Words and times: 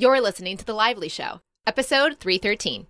You're 0.00 0.22
listening 0.22 0.56
to 0.56 0.64
The 0.64 0.72
Lively 0.72 1.10
Show, 1.10 1.42
episode 1.66 2.18
313. 2.20 2.86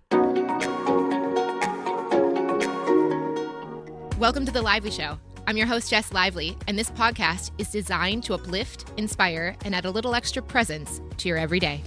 Welcome 4.17 4.45
to 4.45 4.51
The 4.53 4.61
Lively 4.61 4.91
Show. 4.91 5.19
I'm 5.45 5.57
your 5.57 5.67
host, 5.67 5.89
Jess 5.89 6.13
Lively, 6.13 6.55
and 6.69 6.79
this 6.79 6.89
podcast 6.89 7.51
is 7.57 7.69
designed 7.69 8.23
to 8.23 8.33
uplift, 8.33 8.93
inspire, 8.95 9.57
and 9.65 9.75
add 9.75 9.83
a 9.83 9.91
little 9.91 10.15
extra 10.15 10.41
presence 10.41 11.01
to 11.17 11.27
your 11.27 11.37
everyday. 11.37 11.83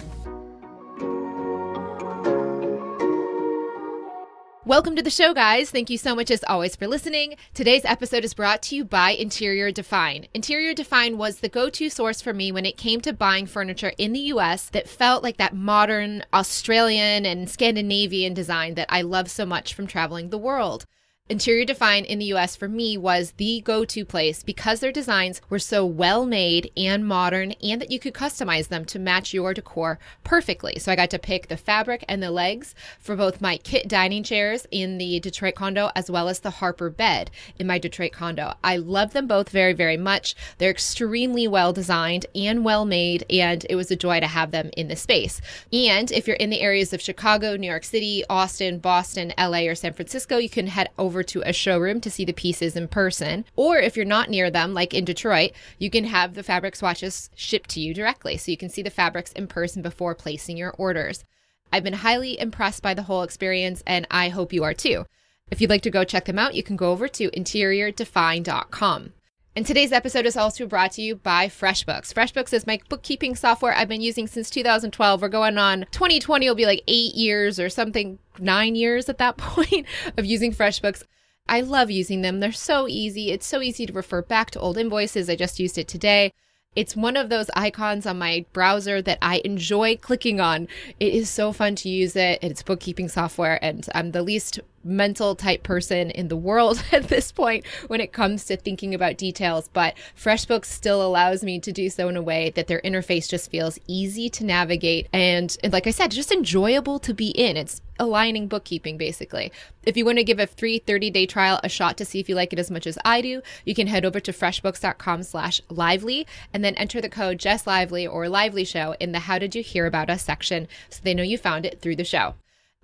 Welcome 4.67 4.97
to 4.97 5.03
the 5.03 5.11
show, 5.11 5.35
guys. 5.35 5.71
Thank 5.71 5.91
you 5.91 5.99
so 5.99 6.15
much, 6.15 6.31
as 6.31 6.43
always, 6.49 6.75
for 6.75 6.87
listening. 6.87 7.35
Today's 7.53 7.85
episode 7.85 8.25
is 8.25 8.33
brought 8.33 8.63
to 8.63 8.77
you 8.77 8.83
by 8.83 9.11
Interior 9.11 9.71
Define. 9.71 10.27
Interior 10.33 10.73
Define 10.73 11.19
was 11.19 11.41
the 11.41 11.51
go 11.51 11.69
to 11.69 11.91
source 11.91 12.23
for 12.23 12.33
me 12.33 12.51
when 12.51 12.65
it 12.65 12.79
came 12.79 13.03
to 13.03 13.13
buying 13.13 13.45
furniture 13.45 13.93
in 13.99 14.15
the 14.15 14.21
US 14.21 14.71
that 14.71 14.89
felt 14.89 15.23
like 15.23 15.37
that 15.37 15.55
modern 15.55 16.25
Australian 16.33 17.27
and 17.27 17.51
Scandinavian 17.51 18.33
design 18.33 18.73
that 18.77 18.87
I 18.89 19.03
love 19.03 19.31
so 19.31 19.45
much 19.45 19.75
from 19.75 19.87
traveling 19.87 20.31
the 20.31 20.39
world. 20.39 20.87
Interior 21.31 21.65
Define 21.65 22.05
in 22.05 22.19
the 22.19 22.35
US 22.35 22.55
for 22.55 22.69
me 22.69 22.99
was 22.99 23.33
the 23.39 23.63
go 23.63 23.87
to 23.87 24.05
place 24.05 24.43
because 24.43 24.81
their 24.81 24.93
designs 24.93 25.41
were 25.49 25.59
so 25.59 25.83
well 25.87 26.27
made 26.27 26.71
and 26.77 27.09
modern, 27.09 27.53
and 27.63 27.81
that 27.81 27.91
you 27.91 27.99
could 27.99 28.13
customize 28.13 28.69
them 28.69 28.85
to 28.85 28.99
match 28.99 29.33
your 29.33 29.55
decor 29.55 29.99
perfectly. 30.23 30.79
So 30.79 30.93
I 30.93 30.97
got 30.97 31.09
to 31.09 31.19
pick 31.19 31.49
the 31.49 31.57
fabric 31.57 32.05
and 32.11 32.23
the 32.23 32.31
legs 32.31 32.75
for 33.01 33.17
both 33.17 33.41
my 33.41 33.57
kit 33.57 33.89
dining 33.89 34.23
chairs 34.23 34.67
in 34.71 34.99
the 34.99 35.19
Detroit 35.19 35.55
condo 35.55 35.91
as 35.97 36.11
well 36.11 36.29
as 36.29 36.41
the 36.41 36.51
Harper 36.51 36.91
bed 36.91 37.31
in 37.59 37.67
my 37.67 37.79
Detroit 37.79 38.13
condo. 38.13 38.53
I 38.63 38.77
love 38.77 39.15
them 39.15 39.27
both 39.27 39.49
very, 39.49 39.73
very 39.73 39.97
much. 39.97 40.35
They're 40.59 40.71
extremely 40.71 41.49
well 41.49 41.73
designed 41.73 42.27
and 42.35 42.67
well 42.67 42.85
made, 42.85 43.25
and 43.31 43.65
it 43.71 43.77
was 43.77 43.91
a 43.91 43.97
joy 43.97 44.21
to 44.21 44.27
have 44.27 44.51
them 44.51 44.69
in 44.77 44.89
the 44.89 44.95
space. 44.95 45.41
And 45.73 46.13
if 46.13 46.27
you're 46.27 46.37
in 46.37 46.51
the 46.51 46.61
areas 46.61 46.93
of 46.93 47.01
Chicago, 47.01 47.57
New 47.57 47.71
York 47.71 47.85
City, 47.85 48.25
Austin, 48.29 48.79
Boston, 48.79 49.33
LA, 49.39 49.61
or 49.61 49.75
San 49.75 49.95
Francisco, 49.95 50.37
you 50.37 50.51
can 50.51 50.67
head 50.67 50.91
over 50.99 51.14
over 51.15 51.23
to 51.23 51.43
a 51.47 51.53
showroom 51.53 52.01
to 52.01 52.11
see 52.11 52.25
the 52.25 52.33
pieces 52.33 52.75
in 52.75 52.89
person. 52.89 53.45
Or 53.55 53.79
if 53.79 53.97
you're 53.97 54.05
not 54.05 54.31
near 54.31 54.51
them, 54.51 54.75
like 54.75 54.93
in 54.93 55.05
Detroit, 55.05 55.53
you 55.79 55.89
can 55.89 56.05
have 56.05 56.35
the 56.35 56.43
fabric 56.43 56.75
swatches 56.75 57.31
shipped 57.37 57.71
to 57.71 57.81
you 57.81 57.95
directly 57.95 58.37
so 58.37 58.51
you 58.51 58.57
can 58.57 58.69
see 58.69 58.83
the 58.83 58.91
fabrics 58.91 59.31
in 59.33 59.47
person 59.47 59.81
before 59.81 60.17
placing 60.17 60.57
your 60.57 60.73
orders. 60.73 61.25
I've 61.73 61.85
been 61.85 61.95
highly 61.95 62.39
impressed 62.39 62.83
by 62.83 62.95
the 62.95 63.05
whole 63.05 63.23
experience, 63.23 63.81
and 63.87 64.09
I 64.11 64.29
hope 64.29 64.53
you 64.53 64.65
are 64.65 64.75
too. 64.75 65.07
If 65.53 65.61
you'd 65.61 65.71
like 65.71 65.83
to 65.83 65.91
go 65.91 66.03
check 66.03 66.25
them 66.25 66.39
out, 66.39 66.57
you 66.57 66.65
can 66.65 66.75
go 66.75 66.91
over 66.91 67.07
to 67.07 67.31
interiordefine.com. 67.31 69.13
And 69.57 69.65
today's 69.65 69.93
episode 69.93 70.27
is 70.27 70.37
also 70.37 70.67
brought 70.67 70.91
to 70.93 71.03
you 71.03 71.15
by 71.15 71.47
FreshBooks. 71.47 72.13
FreshBooks 72.13 72.53
is 72.53 72.67
my 72.67 72.81
bookkeeping 72.89 73.37
software 73.37 73.73
I've 73.73 73.87
been 73.87 74.01
using 74.01 74.27
since 74.27 74.51
2012. 74.51 75.23
We're 75.23 75.29
going 75.29 75.59
on 75.59 75.87
2020 75.93 76.49
will 76.49 76.57
be 76.57 76.67
like 76.67 76.83
eight 76.89 77.15
years 77.15 77.61
or 77.61 77.69
something, 77.69 78.19
nine 78.39 78.75
years 78.75 79.09
at 79.09 79.19
that 79.19 79.37
point 79.39 79.87
of 80.17 80.25
using 80.25 80.53
FreshBooks. 80.53 81.03
I 81.47 81.61
love 81.61 81.91
using 81.91 82.23
them. 82.23 82.41
They're 82.41 82.53
so 82.53 82.89
easy. 82.89 83.31
It's 83.31 83.47
so 83.47 83.61
easy 83.61 83.87
to 83.87 83.93
refer 83.93 84.23
back 84.23 84.51
to 84.53 84.61
old 84.61 84.79
invoices. 84.79 85.29
I 85.29 85.37
just 85.37 85.61
used 85.61 85.77
it 85.77 85.89
today. 85.89 86.33
It's 86.75 86.97
one 86.97 87.17
of 87.17 87.29
those 87.29 87.51
icons 87.55 88.05
on 88.05 88.19
my 88.19 88.47
browser 88.53 89.01
that 89.03 89.19
I 89.23 89.41
enjoy 89.45 89.97
clicking 89.97 90.41
on. 90.41 90.67
It 90.99 91.15
is 91.15 91.31
so 91.31 91.53
fun 91.53 91.77
to 91.77 91.89
use 91.89 92.17
it. 92.17 92.41
It's 92.43 92.63
bookkeeping 92.63 93.09
software, 93.09 93.63
and 93.63 93.87
I'm 93.95 94.11
the 94.11 94.23
least 94.23 94.59
mental 94.85 95.35
type 95.35 95.63
person 95.63 96.11
in 96.11 96.29
the 96.29 96.37
world 96.37 96.83
at 96.93 97.09
this 97.09 97.33
point 97.33 97.67
when 97.87 98.01
it 98.01 98.13
comes 98.13 98.45
to 98.45 98.57
thinking 98.57 98.95
about 98.95 99.17
details, 99.17 99.69
but 99.73 99.95
FreshBooks 100.17 100.67
still 100.67 101.05
allows 101.05 101.43
me 101.43 101.59
to 101.61 101.73
do 101.73 101.89
so 101.91 102.09
in 102.09 102.17
a 102.17 102.23
way 102.23 102.51
that 102.51 102.67
their 102.67 102.81
interface 102.83 103.29
just 103.29 103.51
feels 103.51 103.79
easy 103.87 104.29
to 104.29 104.45
navigate 104.45 105.09
and, 105.13 105.57
and 105.63 105.73
like 105.73 105.87
I 105.87 105.91
said, 105.91 106.11
just 106.11 106.33
enjoyable 106.33 106.99
to 107.01 107.15
be 107.15 107.29
in. 107.29 107.57
It's 107.57 107.81
aligning 107.99 108.49
bookkeeping 108.49 108.97
basically. 108.97 109.53
If 109.85 109.97
you 109.97 110.05
want 110.05 110.19
to 110.19 110.25
give 110.25 110.39
a 110.39 110.47
free 110.47 110.81
30-day 110.81 111.27
trial 111.27 111.61
a 111.63 111.69
shot 111.69 111.97
to 111.99 112.05
see 112.05 112.21
if 112.21 112.29
you 112.29 112.35
like 112.35 112.53
it 112.53 112.59
as 112.59 112.71
much 112.71 112.87
as 112.87 112.99
I 113.05 113.21
do, 113.21 113.43
you 113.65 113.75
can 113.75 113.87
head 113.87 114.05
over 114.05 114.21
to 114.21 114.33
freshbooks.com 114.33 115.23
slash 115.23 115.61
lively 115.69 116.27
and 116.53 116.65
then 116.65 116.75
enter 116.75 117.01
the 117.01 117.09
code 117.09 117.39
Jess 117.39 117.67
Lively 117.67 118.07
or 118.07 118.29
Lively 118.29 118.65
Show 118.65 118.95
in 118.99 119.13
the 119.13 119.21
How 119.21 119.39
Did 119.39 119.55
You 119.55 119.63
Hear 119.63 119.87
About 119.87 120.11
Us 120.11 120.23
section 120.23 120.69
so 120.89 121.01
they 121.03 121.15
know 121.15 121.23
you 121.23 121.39
found 121.39 121.67
it 121.67 121.81
through 121.81 121.97
the 121.97 122.05
show. 122.05 122.35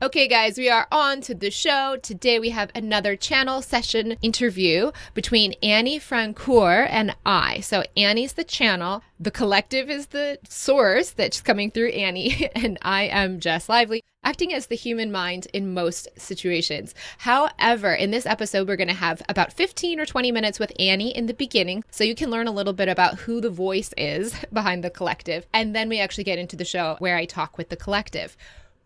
Okay, 0.03 0.29
guys, 0.29 0.57
we 0.57 0.71
are 0.71 0.87
on 0.91 1.21
to 1.21 1.35
the 1.35 1.51
show. 1.51 1.99
Today 2.01 2.39
we 2.39 2.49
have 2.49 2.71
another 2.75 3.17
channel 3.17 3.61
session 3.61 4.13
interview 4.23 4.93
between 5.13 5.53
Annie 5.63 6.01
Francoeur 6.01 6.87
and 6.89 7.15
I. 7.27 7.61
So, 7.61 7.83
Annie's 7.99 8.33
the 8.33 8.43
channel, 8.43 9.03
the 9.19 9.31
collective 9.31 9.91
is 9.91 10.07
the 10.07 10.39
source 10.49 11.11
that's 11.11 11.43
coming 11.43 11.71
through 11.71 11.91
Annie, 11.91 12.49
and 12.55 12.79
I 12.81 13.09
am 13.09 13.41
Jess 13.41 13.69
Lively, 13.69 14.03
acting 14.25 14.55
as 14.55 14.69
the 14.69 14.75
human 14.75 15.13
mind 15.13 15.49
in 15.53 15.75
most 15.75 16.09
situations. 16.17 16.95
However, 17.19 17.93
in 17.93 18.11
this 18.11 18.25
episode, 18.25 18.69
we're 18.69 18.77
going 18.77 18.89
to 18.89 18.95
have 18.95 19.21
about 19.29 19.53
15 19.53 20.01
or 20.01 20.07
20 20.07 20.33
minutes 20.33 20.59
with 20.59 20.73
Annie 20.79 21.15
in 21.15 21.27
the 21.27 21.35
beginning, 21.35 21.85
so 21.91 22.05
you 22.05 22.15
can 22.15 22.31
learn 22.31 22.47
a 22.47 22.53
little 22.53 22.73
bit 22.73 22.89
about 22.89 23.19
who 23.19 23.39
the 23.39 23.51
voice 23.51 23.93
is 23.99 24.35
behind 24.53 24.83
the 24.83 24.89
collective. 24.89 25.47
And 25.53 25.77
then 25.77 25.91
we 25.91 26.01
actually 26.01 26.25
get 26.25 26.39
into 26.39 26.57
the 26.57 26.65
show 26.65 26.97
where 27.01 27.17
I 27.17 27.27
talk 27.27 27.59
with 27.59 27.69
the 27.69 27.77
collective 27.77 28.35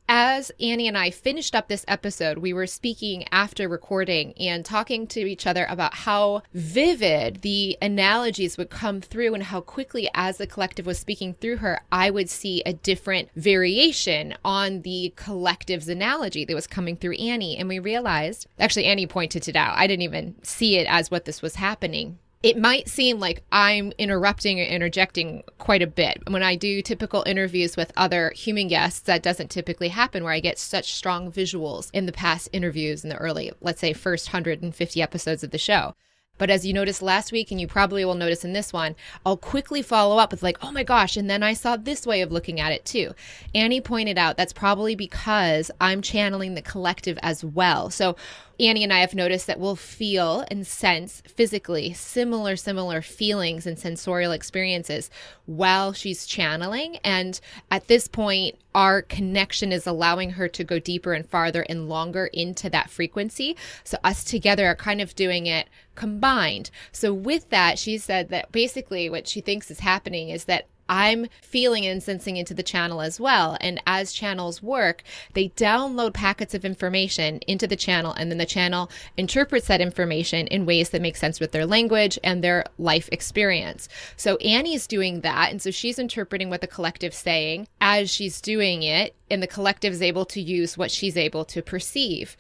as 0.09 0.53
Annie 0.61 0.89
and 0.89 0.99
I 0.99 1.11
finished 1.11 1.55
up 1.55 1.69
this 1.69 1.85
episode, 1.89 2.39
we 2.39 2.53
were 2.53 2.67
speaking 2.67 3.25
after 3.33 3.69
recording 3.69 4.35
and 4.39 4.65
talking 4.65 5.07
to 5.09 5.21
each 5.21 5.47
other 5.47 5.67
about 5.69 5.95
how 5.95 6.43
vivid 6.53 7.43
the 7.43 7.79
analogies 7.81 8.59
would 8.59 8.71
come 8.71 9.01
through 9.01 9.35
and 9.35 9.45
how 9.45 9.61
quickly, 9.61 10.09
as 10.15 10.39
the 10.39 10.47
collective 10.47 10.87
was 10.87 10.99
speaking 10.99 11.35
through 11.35 11.57
her, 11.59 11.81
I 11.91 12.11
would 12.11 12.29
see 12.29 12.63
a 12.67 12.73
different 12.73 13.31
variation 13.35 14.35
on 14.45 14.83
the 14.83 15.13
collective's 15.17 15.89
analogy 15.89 16.45
that 16.45 16.55
was 16.55 16.67
coming 16.67 16.97
through 16.97 17.15
Annie. 17.15 17.57
And 17.57 17.69
we 17.69 17.79
realized, 17.79 18.47
actually, 18.59 18.85
Annie 18.87 19.07
pointed 19.07 19.49
it 19.49 19.57
out. 19.57 19.77
I 19.77 19.87
didn't 19.87 20.03
even 20.03 20.35
see 20.43 20.77
it 20.77 20.87
as 20.89 21.11
what 21.11 21.25
this 21.25 21.43
was 21.43 21.57
happening 21.57 22.19
it 22.45 22.59
might 22.59 22.91
seem 22.91 23.19
like 23.19 23.43
I'm 23.51 23.91
interrupting 23.97 24.61
or 24.61 24.65
interjecting 24.65 25.45
quite 25.57 25.81
a 25.81 25.87
bit. 25.87 26.23
When 26.29 26.43
I 26.43 26.57
do 26.57 26.83
typical 26.83 27.25
interviews 27.27 27.75
with 27.75 27.91
other 27.97 28.33
human 28.37 28.69
guests, 28.69 29.01
that 29.01 29.23
doesn't 29.23 29.51
typically 29.51 29.89
happen 29.89 30.23
where 30.23 30.35
I 30.35 30.41
get 30.41 30.59
such 30.59 30.93
strong 30.93 31.33
visuals 31.33 31.89
in 31.95 32.05
the 32.05 32.13
past 32.13 32.51
interviews 32.53 33.03
in 33.03 33.09
the 33.09 33.17
early, 33.17 33.51
let's 33.63 33.81
say, 33.81 33.95
first 33.95 34.29
150 34.29 35.01
episodes 35.01 35.43
of 35.43 35.53
the 35.53 35.59
show. 35.59 35.95
But 36.37 36.51
as 36.51 36.67
you 36.67 36.73
noticed 36.75 37.01
last 37.01 37.33
week, 37.33 37.51
and 37.51 37.61
you 37.61 37.67
probably 37.67 38.05
will 38.05 38.15
notice 38.15 38.45
in 38.45 38.53
this 38.53 38.73
one, 38.73 38.97
I'll 39.25 39.37
quickly 39.37 39.83
follow 39.83 40.19
up 40.19 40.31
with, 40.31 40.43
like, 40.43 40.59
oh 40.63 40.73
my 40.73 40.83
gosh, 40.83 41.17
and 41.17 41.31
then 41.31 41.43
I 41.43 41.55
saw 41.55 41.77
this 41.77 42.07
way 42.07 42.23
of 42.23 42.33
looking 42.33 42.61
at 42.61 42.73
it 42.73 42.85
too. 42.85 43.15
Annie 43.55 43.81
pointed 43.81 44.19
out 44.19 44.37
that's 44.37 44.53
probably 44.53 44.97
because 44.97 45.71
I'm 45.81 46.03
channeling 46.03 46.55
the 46.55 46.61
collective 46.61 47.19
as 47.23 47.45
well. 47.45 47.89
So 47.89 48.17
Annie 48.61 48.85
and 48.85 48.93
I 48.93 49.01
have 49.01 49.15
noticed 49.15 49.47
that 49.47 49.59
we'll 49.59 49.77
feel 49.77 50.45
and 50.51 50.67
sense 50.67 51.23
physically 51.27 51.93
similar, 51.93 52.57
similar 52.57 53.03
feelings 53.03 53.67
and 53.67 53.79
sensorial 53.79 54.33
experiences 54.33 55.11
while 55.47 55.93
she's 55.93 56.27
channeling. 56.27 56.97
And 56.99 57.41
at 57.71 57.89
this 57.89 58.09
point, 58.09 58.57
our 58.75 59.03
connection 59.03 59.73
is 59.73 59.87
allowing 59.87 60.31
her 60.31 60.49
to 60.49 60.65
go 60.65 60.79
deeper 60.79 61.13
and 61.13 61.29
farther 61.29 61.63
and 61.69 61.89
longer 61.89 62.27
into 62.33 62.71
that 62.71 62.91
frequency. 62.91 63.57
So, 63.83 63.99
us 64.05 64.25
together 64.25 64.67
are 64.67 64.77
kind 64.77 65.01
of 65.01 65.15
doing 65.15 65.47
it 65.47 65.69
combined. 65.95 66.71
So, 66.93 67.13
with 67.13 67.51
that, 67.51 67.79
she 67.79 67.99
said 67.99 68.29
that 68.31 68.53
basically 68.53 69.09
what 69.09 69.29
she 69.29 69.41
thinks 69.41 69.71
is 69.71 69.81
happening 69.81 70.29
is 70.29 70.45
that 70.45 70.69
I'm 70.89 71.27
feeling 71.43 71.87
and 71.87 72.03
sensing 72.03 72.37
into 72.37 72.55
the 72.55 72.63
channel 72.63 73.01
as 73.01 73.19
well. 73.19 73.57
And 73.61 73.81
as 73.87 74.13
channels 74.13 74.63
work, 74.63 75.03
they 75.33 75.51
download 75.51 76.15
packets 76.15 76.55
of 76.55 76.65
information 76.65 77.41
into 77.47 77.67
the 77.67 77.77
channel, 77.77 78.13
and 78.13 78.31
then 78.31 78.39
the 78.39 78.47
channel 78.47 78.91
interprets 79.17 79.67
that 79.69 79.81
information 79.81 80.47
in 80.49 80.67
ways 80.67 80.91
that 80.91 81.03
make 81.03 81.17
sense 81.17 81.41
with 81.41 81.53
their 81.53 81.67
language 81.67 82.19
and 82.23 82.43
their 82.43 82.65
life 82.79 83.09
experience. 83.13 83.89
So 84.17 84.37
Annie's 84.37 84.87
doing 84.87 85.21
that. 85.21 85.51
And 85.51 85.61
so 85.61 85.71
she's 85.71 85.99
interpreting 85.99 86.51
what 86.51 86.61
the 86.61 86.67
collective's 86.67 87.17
saying 87.17 87.69
as 87.81 88.11
she's 88.11 88.41
doing 88.41 88.83
it, 88.83 89.15
and 89.31 89.43
the 89.43 89.47
collective 89.47 89.93
is 89.93 90.03
able 90.03 90.25
to 90.27 90.41
use 90.41 90.77
what 90.77 90.91
she's 90.91 91.17
able 91.17 91.45
to 91.47 91.63
perceive 91.63 92.37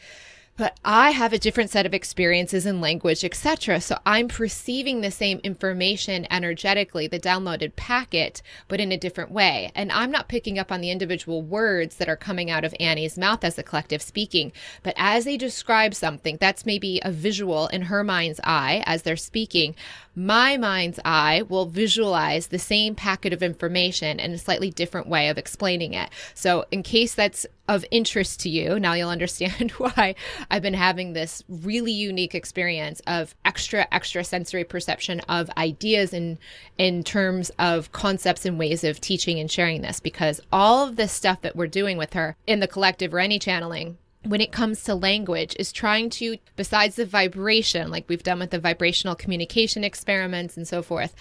but 0.56 0.78
I 0.84 1.10
have 1.10 1.32
a 1.32 1.38
different 1.38 1.70
set 1.70 1.86
of 1.86 1.94
experiences 1.94 2.64
in 2.64 2.80
language, 2.80 3.24
etc. 3.24 3.80
So 3.80 3.98
I'm 4.06 4.28
perceiving 4.28 5.00
the 5.00 5.10
same 5.10 5.40
information 5.42 6.26
energetically, 6.30 7.06
the 7.06 7.18
downloaded 7.18 7.74
packet, 7.74 8.40
but 8.68 8.80
in 8.80 8.92
a 8.92 8.96
different 8.96 9.32
way. 9.32 9.72
And 9.74 9.90
I'm 9.90 10.10
not 10.10 10.28
picking 10.28 10.58
up 10.58 10.70
on 10.70 10.80
the 10.80 10.90
individual 10.90 11.42
words 11.42 11.96
that 11.96 12.08
are 12.08 12.16
coming 12.16 12.50
out 12.50 12.64
of 12.64 12.74
Annie's 12.78 13.18
mouth 13.18 13.42
as 13.42 13.58
a 13.58 13.62
collective 13.62 14.02
speaking, 14.02 14.52
but 14.82 14.94
as 14.96 15.24
they 15.24 15.36
describe 15.36 15.94
something, 15.94 16.38
that's 16.40 16.66
maybe 16.66 17.00
a 17.02 17.10
visual 17.10 17.66
in 17.68 17.82
her 17.82 18.04
mind's 18.04 18.40
eye 18.44 18.82
as 18.86 19.02
they're 19.02 19.16
speaking. 19.16 19.74
My 20.16 20.56
mind's 20.56 21.00
eye 21.04 21.42
will 21.48 21.66
visualize 21.66 22.46
the 22.46 22.58
same 22.58 22.94
packet 22.94 23.32
of 23.32 23.42
information 23.42 24.20
in 24.20 24.30
a 24.30 24.38
slightly 24.38 24.70
different 24.70 25.08
way 25.08 25.28
of 25.28 25.38
explaining 25.38 25.94
it. 25.94 26.08
So 26.34 26.64
in 26.70 26.84
case 26.84 27.14
that's 27.14 27.46
of 27.66 27.84
interest 27.90 28.40
to 28.40 28.48
you, 28.48 28.78
now 28.78 28.92
you'll 28.92 29.08
understand 29.08 29.70
why 29.78 30.14
I've 30.50 30.62
been 30.62 30.74
having 30.74 31.12
this 31.12 31.42
really 31.48 31.90
unique 31.92 32.34
experience 32.34 33.00
of 33.08 33.34
extra, 33.44 33.88
extra 33.90 34.22
sensory 34.22 34.64
perception 34.64 35.20
of 35.28 35.50
ideas 35.56 36.12
in 36.12 36.38
in 36.78 37.02
terms 37.02 37.50
of 37.58 37.90
concepts 37.92 38.44
and 38.44 38.58
ways 38.58 38.84
of 38.84 39.00
teaching 39.00 39.40
and 39.40 39.50
sharing 39.50 39.82
this. 39.82 39.98
Because 39.98 40.40
all 40.52 40.86
of 40.86 40.96
this 40.96 41.12
stuff 41.12 41.40
that 41.40 41.56
we're 41.56 41.66
doing 41.66 41.96
with 41.96 42.12
her 42.12 42.36
in 42.46 42.60
the 42.60 42.68
collective 42.68 43.12
or 43.12 43.18
any 43.18 43.38
channeling 43.38 43.98
when 44.24 44.40
it 44.40 44.52
comes 44.52 44.82
to 44.84 44.94
language 44.94 45.54
is 45.58 45.72
trying 45.72 46.10
to 46.10 46.36
besides 46.56 46.96
the 46.96 47.06
vibration 47.06 47.90
like 47.90 48.08
we've 48.08 48.22
done 48.22 48.38
with 48.38 48.50
the 48.50 48.58
vibrational 48.58 49.14
communication 49.14 49.84
experiments 49.84 50.56
and 50.56 50.66
so 50.66 50.82
forth 50.82 51.14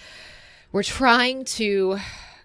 we're 0.72 0.82
trying 0.82 1.44
to 1.44 1.98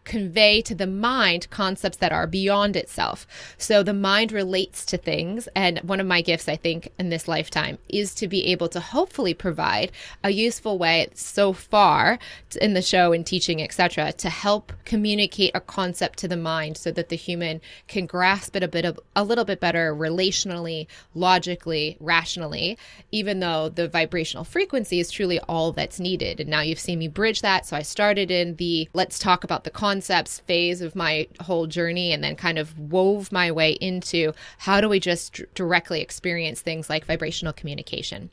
convey 0.04 0.62
to 0.62 0.75
the 0.75 0.88
mind 0.88 1.50
concepts 1.50 1.98
that 1.98 2.12
are 2.12 2.28
beyond 2.28 2.75
itself. 2.75 3.28
So 3.57 3.84
the 3.84 3.94
mind 3.94 4.31
relates 4.31 4.86
to 4.88 4.98
things. 4.98 5.48
And 5.56 5.80
one 5.80 6.00
of 6.00 6.07
my 6.07 6.22
gifts, 6.22 6.50
I 6.50 6.56
think, 6.56 6.92
in 6.98 7.10
this 7.10 7.28
lifetime 7.28 7.78
is 7.88 8.16
to 8.16 8.28
be 8.28 8.46
able 8.48 8.69
to 8.69 8.80
hopefully 8.80 9.34
provide 9.34 9.92
a 10.24 10.31
useful 10.31 10.78
way 10.78 11.07
so 11.13 11.54
far 11.54 12.19
in 12.60 12.74
the 12.74 12.81
show 12.81 13.13
and 13.13 13.25
teaching, 13.25 13.62
etc., 13.62 14.12
to 14.13 14.30
help 14.30 14.74
communicate 14.86 15.51
a 15.54 15.62
concept 15.62 16.18
to 16.19 16.28
the 16.28 16.38
mind 16.38 16.78
so 16.78 16.92
that 16.92 17.10
the 17.10 17.16
human 17.16 17.62
can 17.88 18.06
grasp 18.06 18.56
it 18.56 18.63
a 18.63 18.68
bit 18.68 18.86
of 18.86 19.00
a 19.16 19.24
little 19.24 19.46
bit 19.46 19.60
better 19.60 19.96
relationally, 19.96 20.88
logically, 21.13 21.98
rationally, 22.00 22.78
even 23.12 23.40
though 23.40 23.69
the 23.69 23.88
vibrational 23.88 24.44
frequency 24.44 25.00
is 25.00 25.12
truly 25.12 25.40
all 25.42 25.72
that's 25.72 26.00
needed. 26.00 26.40
And 26.40 26.50
now 26.50 26.62
you've 26.62 26.80
seen 26.80 27.00
me 27.00 27.07
bridge 27.07 27.42
that. 27.42 27.66
So 27.66 27.75
I 27.75 27.81
started 27.81 28.31
in 28.31 28.56
the 28.56 28.90
let's 28.94 29.19
talk 29.19 29.44
about 29.44 29.63
the 29.63 29.69
concept 29.69 29.88
concepts 29.89 30.38
phase 30.41 30.81
of 30.81 30.95
my 30.95 31.27
whole 31.41 31.65
journey 31.65 32.13
and 32.13 32.24
then 32.24 32.36
kind 32.36 32.59
of 32.59 32.77
wove 32.77 33.31
my 33.31 33.51
way 33.51 33.71
into 33.71 34.31
how 34.59 34.80
do 34.80 34.88
we 34.88 35.00
just 35.00 35.33
d- 35.33 35.45
directly 35.56 36.00
experience 36.00 36.62
things 36.62 36.91
like 36.91 37.06
vibrational 37.06 37.53
communication. 37.53 38.30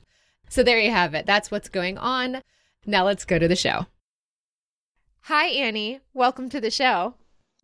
So 0.50 0.62
there 0.62 0.79
you 0.79 0.91
have 0.91 1.14
it. 1.14 1.25
That's 1.25 1.50
what's 1.50 1.70
going 1.70 1.97
on. 1.97 2.43
Now 2.85 3.06
let's 3.06 3.25
go 3.25 3.38
to 3.38 3.49
the 3.49 3.56
show. 3.56 3.87
Hi, 5.23 5.47
Annie. 5.47 6.00
Welcome 6.12 6.50
to 6.50 6.61
the 6.61 6.70
show. 6.70 7.14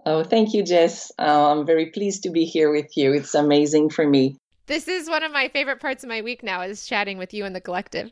Oh, 0.07 0.25
thank 0.25 0.55
you, 0.55 0.63
Jess. 0.63 1.13
Uh, 1.19 1.53
I'm 1.53 1.67
very 1.67 1.91
pleased 1.91 2.23
to 2.23 2.31
be 2.31 2.47
here 2.47 2.73
with 2.73 2.97
you. 2.97 3.13
It's 3.13 3.35
amazing 3.35 3.91
for 3.91 4.09
me. 4.09 4.39
This 4.69 4.89
is 4.89 5.07
one 5.07 5.23
of 5.23 5.33
my 5.33 5.49
favorite 5.49 5.81
parts 5.81 6.03
of 6.03 6.09
my 6.09 6.23
week 6.23 6.43
now 6.43 6.63
is 6.63 6.87
chatting 6.87 7.19
with 7.19 7.35
you 7.35 7.45
in 7.45 7.53
the 7.53 7.61
collective. 7.61 8.11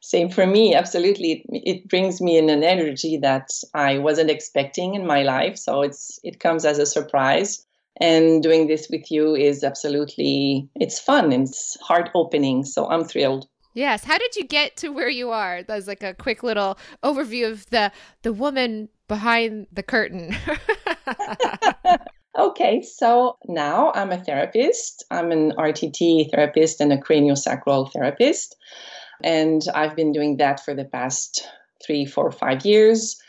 Same 0.00 0.28
for 0.30 0.46
me, 0.46 0.74
absolutely. 0.74 1.44
It, 1.48 1.62
it 1.64 1.88
brings 1.88 2.20
me 2.20 2.38
in 2.38 2.48
an 2.50 2.62
energy 2.62 3.16
that 3.18 3.50
I 3.74 3.98
wasn't 3.98 4.30
expecting 4.30 4.94
in 4.94 5.06
my 5.06 5.22
life, 5.22 5.56
so 5.58 5.82
it's 5.82 6.18
it 6.22 6.40
comes 6.40 6.64
as 6.64 6.78
a 6.78 6.86
surprise. 6.86 7.64
And 8.00 8.42
doing 8.42 8.68
this 8.68 8.88
with 8.88 9.10
you 9.10 9.34
is 9.34 9.64
absolutely 9.64 10.68
it's 10.76 11.00
fun 11.00 11.32
and 11.32 11.48
it's 11.48 11.76
heart 11.80 12.10
opening. 12.14 12.64
So 12.64 12.88
I'm 12.88 13.04
thrilled. 13.04 13.48
Yes. 13.74 14.04
How 14.04 14.18
did 14.18 14.36
you 14.36 14.44
get 14.44 14.76
to 14.78 14.90
where 14.90 15.08
you 15.08 15.30
are? 15.30 15.62
That's 15.62 15.86
like 15.86 16.02
a 16.02 16.14
quick 16.14 16.42
little 16.42 16.78
overview 17.02 17.50
of 17.50 17.68
the 17.70 17.92
the 18.22 18.32
woman 18.32 18.88
behind 19.08 19.66
the 19.72 19.82
curtain. 19.82 20.36
okay, 22.38 22.82
so 22.82 23.36
now 23.46 23.92
I'm 23.94 24.10
a 24.10 24.22
therapist. 24.22 25.04
I'm 25.10 25.32
an 25.32 25.52
RTT 25.52 26.30
therapist 26.30 26.80
and 26.80 26.92
a 26.92 26.98
craniosacral 26.98 27.92
therapist. 27.92 28.56
And 29.22 29.62
I've 29.74 29.96
been 29.96 30.12
doing 30.12 30.36
that 30.36 30.64
for 30.64 30.74
the 30.74 30.84
past 30.84 31.46
three, 31.84 32.06
four, 32.06 32.30
five 32.30 32.64
years. 32.64 33.20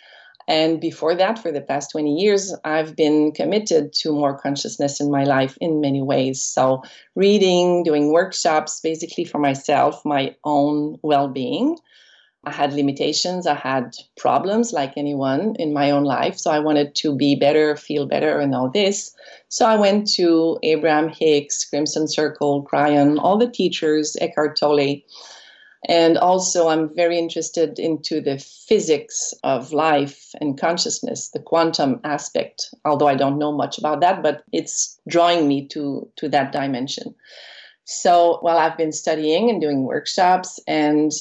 And 0.50 0.82
before 0.82 1.14
that, 1.14 1.38
for 1.38 1.52
the 1.52 1.62
past 1.62 1.92
20 1.92 2.16
years, 2.16 2.56
I've 2.66 2.96
been 2.96 3.34
committed 3.34 3.94
to 4.02 4.12
more 4.12 4.36
consciousness 4.36 5.00
in 5.00 5.12
my 5.12 5.24
life 5.24 5.56
in 5.62 5.80
many 5.80 6.02
ways. 6.02 6.42
So, 6.42 6.82
reading, 7.16 7.84
doing 7.84 8.12
workshops, 8.12 8.80
basically 8.80 9.26
for 9.26 9.38
myself, 9.38 10.04
my 10.06 10.36
own 10.44 10.98
well 11.04 11.28
being. 11.28 11.78
I 12.46 12.52
had 12.52 12.74
limitations, 12.74 13.46
I 13.46 13.54
had 13.54 13.94
problems 14.18 14.74
like 14.74 14.94
anyone 14.98 15.56
in 15.60 15.72
my 15.72 15.92
own 15.92 16.04
life. 16.04 16.40
So, 16.40 16.50
I 16.50 16.60
wanted 16.62 16.96
to 16.96 17.16
be 17.16 17.36
better, 17.36 17.76
feel 17.76 18.08
better, 18.08 18.40
and 18.40 18.56
all 18.56 18.72
this. 18.72 19.16
So, 19.50 19.68
I 19.68 19.76
went 19.76 20.10
to 20.14 20.58
Abraham 20.64 21.10
Hicks, 21.10 21.64
Crimson 21.66 22.08
Circle, 22.08 22.66
Kryon, 22.66 23.20
all 23.20 23.38
the 23.38 23.52
teachers, 23.52 24.18
Eckhart 24.20 24.58
Tolle 24.60 25.04
and 25.88 26.18
also, 26.18 26.68
I'm 26.68 26.94
very 26.94 27.18
interested 27.18 27.80
into 27.80 28.20
the 28.20 28.38
physics 28.38 29.34
of 29.44 29.72
life 29.72 30.32
and 30.42 30.60
consciousness, 30.60 31.30
the 31.30 31.40
quantum 31.40 32.02
aspect. 32.04 32.74
Although 32.84 33.08
I 33.08 33.16
don't 33.16 33.40
know 33.40 33.54
much 33.54 33.78
about 33.78 34.02
that, 34.02 34.22
but 34.22 34.44
it's 34.52 35.00
drawing 35.08 35.48
me 35.48 35.68
to 35.70 36.10
to 36.18 36.28
that 36.30 36.52
dimension. 36.52 37.16
So, 37.86 38.40
while 38.42 38.58
I've 38.58 38.78
been 38.78 38.92
studying 38.92 39.50
and 39.50 39.62
doing 39.62 39.84
workshops, 39.84 40.60
and 40.68 41.12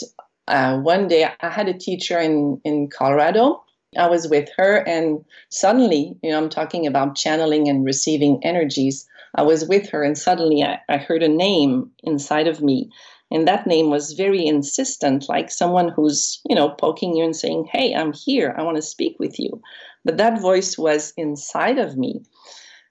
uh, 0.49 0.79
one 0.81 1.07
day 1.07 1.31
I 1.41 1.49
had 1.49 1.69
a 1.69 1.79
teacher 1.79 2.19
in 2.19 2.61
in 2.65 2.89
Colorado. 2.89 3.63
I 3.97 4.09
was 4.09 4.29
with 4.29 4.49
her, 4.57 4.87
and 4.89 5.25
suddenly, 5.51 6.17
you 6.23 6.31
know, 6.31 6.37
I'm 6.37 6.51
talking 6.51 6.87
about 6.87 7.17
channeling 7.17 7.69
and 7.69 7.87
receiving 7.87 8.45
energies. 8.45 9.07
I 9.37 9.43
was 9.43 9.69
with 9.69 9.89
her, 9.91 10.03
and 10.03 10.19
suddenly 10.19 10.65
I, 10.65 10.81
I 10.89 10.97
heard 10.97 11.23
a 11.23 11.29
name 11.29 11.93
inside 12.03 12.49
of 12.49 12.61
me 12.61 12.91
and 13.31 13.47
that 13.47 13.67
name 13.67 13.91
was 13.91 14.13
very 14.13 14.47
insistent, 14.47 15.29
like 15.29 15.51
someone 15.51 15.91
who's, 15.91 16.41
you 16.49 16.57
know, 16.57 16.71
poking 16.71 17.15
you 17.15 17.25
and 17.25 17.37
saying, 17.37 17.69
Hey, 17.71 17.95
I'm 17.95 18.13
here. 18.13 18.55
I 18.57 18.63
want 18.63 18.77
to 18.77 18.83
speak 18.83 19.17
with 19.19 19.39
you. 19.39 19.61
But 20.05 20.17
that 20.17 20.41
voice 20.41 20.79
was 20.79 21.13
inside 21.17 21.79
of 21.79 21.97
me. 21.97 22.23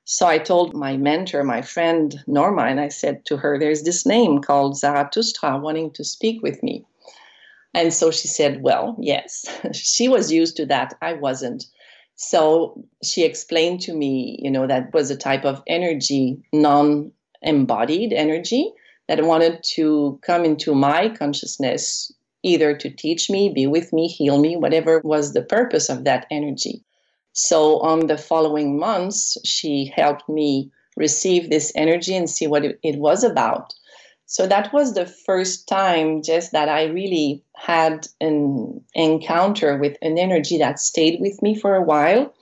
So 0.06 0.28
I 0.28 0.38
told 0.38 0.74
my 0.74 0.95
mentor, 0.95 1.44
my 1.44 1.62
friend 1.62 2.24
Norma, 2.28 2.63
and 2.63 2.80
I 2.80 2.88
said 2.89 3.25
to 3.25 3.38
her, 3.38 3.57
There's 3.57 3.84
this 3.84 4.06
name 4.06 4.39
called 4.39 4.78
Zarathustra 4.78 5.57
wanting 5.57 5.92
to 5.92 6.04
speak 6.04 6.44
with 6.44 6.62
me. 6.62 6.86
And 7.74 7.92
so 7.92 8.12
she 8.12 8.28
said, 8.28 8.62
Well, 8.62 8.95
yes. 9.00 9.45
she 9.74 10.07
was 10.07 10.31
used 10.31 10.56
to 10.57 10.68
that. 10.68 10.94
I 11.01 11.13
wasn't. 11.13 11.66
So 12.16 12.84
she 13.04 13.24
explained 13.24 13.81
to 13.81 13.94
me, 13.94 14.39
you 14.42 14.51
know, 14.51 14.68
that 14.68 14.94
was 14.94 15.10
a 15.10 15.18
type 15.18 15.45
of 15.45 15.63
energy, 15.68 16.38
non 16.54 17.12
embodied 17.42 18.13
energy 18.13 18.74
that 19.07 19.24
wanted 19.24 19.63
to 19.75 20.19
come 20.21 20.44
into 20.44 20.75
my 20.75 21.09
consciousness, 21.09 22.12
either 22.44 22.75
to 22.75 22.89
teach 22.89 23.30
me, 23.30 23.51
be 23.54 23.68
with 23.68 23.94
me, 23.94 24.07
heal 24.07 24.39
me, 24.39 24.56
whatever 24.56 25.01
was 25.04 25.33
the 25.33 25.42
purpose 25.42 25.89
of 25.89 26.04
that 26.04 26.25
energy. 26.30 26.83
So, 27.33 27.80
on 27.81 28.07
the 28.07 28.18
following 28.18 28.80
months, 28.80 29.38
she 29.45 29.92
helped 29.95 30.27
me 30.27 30.71
receive 30.95 31.50
this 31.50 31.71
energy 31.75 32.15
and 32.15 32.30
see 32.30 32.48
what 32.48 32.65
it, 32.65 32.80
was 32.98 33.24
about. 33.24 33.74
So, 34.25 34.48
that 34.48 34.74
was 34.74 34.94
the 34.94 35.06
first 35.06 35.68
time 35.68 36.24
just 36.24 36.51
that 36.51 36.68
I 36.68 36.86
really 36.86 37.44
had 37.56 38.07
an 38.19 38.81
encounter 38.94 39.77
with 39.77 39.98
an 40.01 40.18
energy 40.18 40.57
that 40.57 40.80
stayed 40.80 41.21
with 41.21 41.42
me 41.42 41.56
for 41.56 41.75
a 41.75 41.83
while. 41.83 42.33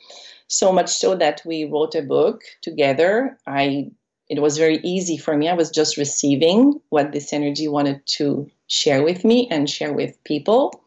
So 0.48 0.72
much 0.72 0.90
so 0.90 1.16
that 1.16 1.42
we 1.46 1.66
wrote 1.66 1.96
a 1.96 2.02
book 2.02 2.44
together. 2.62 3.38
I 3.46 3.92
it 4.28 4.42
was 4.42 4.58
very 4.58 4.78
easy 4.84 5.18
for 5.18 5.38
me. 5.38 5.48
I 5.48 5.54
was 5.54 5.70
just 5.70 5.98
receiving 5.98 6.82
what 6.90 7.12
this 7.12 7.32
energy 7.32 7.68
wanted 7.68 8.06
to 8.18 8.50
share 8.68 9.04
with 9.04 9.24
me 9.24 9.48
and 9.52 9.70
share 9.70 9.94
with 9.94 10.24
people. 10.24 10.82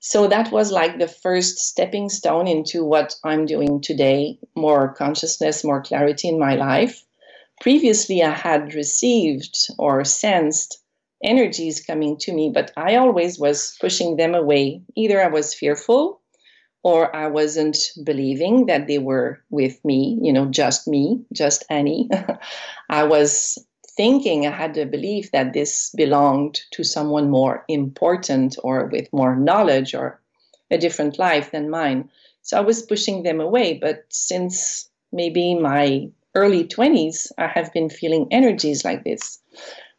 So 0.00 0.28
that 0.28 0.52
was 0.52 0.70
like 0.70 0.98
the 0.98 1.08
first 1.08 1.58
stepping 1.58 2.08
stone 2.08 2.46
into 2.46 2.84
what 2.84 3.14
I'm 3.24 3.46
doing 3.46 3.80
today 3.80 4.38
more 4.54 4.92
consciousness, 4.92 5.64
more 5.64 5.82
clarity 5.82 6.28
in 6.28 6.38
my 6.38 6.56
life. 6.56 7.04
Previously, 7.60 8.22
I 8.22 8.32
had 8.32 8.74
received 8.74 9.56
or 9.78 10.04
sensed 10.04 10.78
energies 11.22 11.80
coming 11.80 12.18
to 12.18 12.32
me, 12.32 12.50
but 12.52 12.72
I 12.76 12.96
always 12.96 13.38
was 13.38 13.78
pushing 13.80 14.16
them 14.16 14.34
away. 14.34 14.82
Either 14.96 15.22
I 15.22 15.28
was 15.28 15.54
fearful 15.54 16.20
or 16.84 17.14
I 17.16 17.28
wasn't 17.28 17.78
believing 18.04 18.66
that 18.66 18.86
they 18.86 18.98
were 18.98 19.40
with 19.48 19.82
me, 19.84 20.18
you 20.22 20.32
know, 20.32 20.44
just 20.44 20.86
me, 20.86 21.24
just 21.32 21.64
Annie. 21.70 22.10
I 22.90 23.04
was 23.04 23.58
thinking 23.96 24.46
I 24.46 24.50
had 24.50 24.74
the 24.74 24.84
belief 24.84 25.32
that 25.32 25.54
this 25.54 25.90
belonged 25.96 26.60
to 26.72 26.84
someone 26.84 27.30
more 27.30 27.64
important 27.68 28.58
or 28.62 28.86
with 28.86 29.10
more 29.12 29.34
knowledge 29.34 29.94
or 29.94 30.20
a 30.70 30.76
different 30.76 31.18
life 31.18 31.52
than 31.52 31.70
mine. 31.70 32.10
So 32.42 32.58
I 32.58 32.60
was 32.60 32.82
pushing 32.82 33.22
them 33.22 33.40
away. 33.40 33.78
But 33.78 34.04
since 34.10 34.90
maybe 35.10 35.54
my 35.54 36.10
early 36.34 36.64
20s, 36.64 37.32
I 37.38 37.46
have 37.46 37.72
been 37.72 37.88
feeling 37.88 38.28
energies 38.30 38.84
like 38.84 39.04
this, 39.04 39.38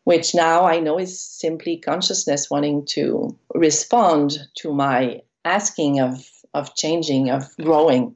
which 0.04 0.36
now 0.36 0.66
I 0.66 0.80
know 0.82 1.00
is 1.00 1.20
simply 1.20 1.78
consciousness 1.78 2.52
wanting 2.52 2.86
to 2.90 3.36
respond 3.56 4.38
to 4.58 4.72
my 4.72 5.22
asking 5.46 6.00
of 6.00 6.24
of 6.56 6.76
changing, 6.76 7.30
of 7.30 7.44
growing. 7.62 8.16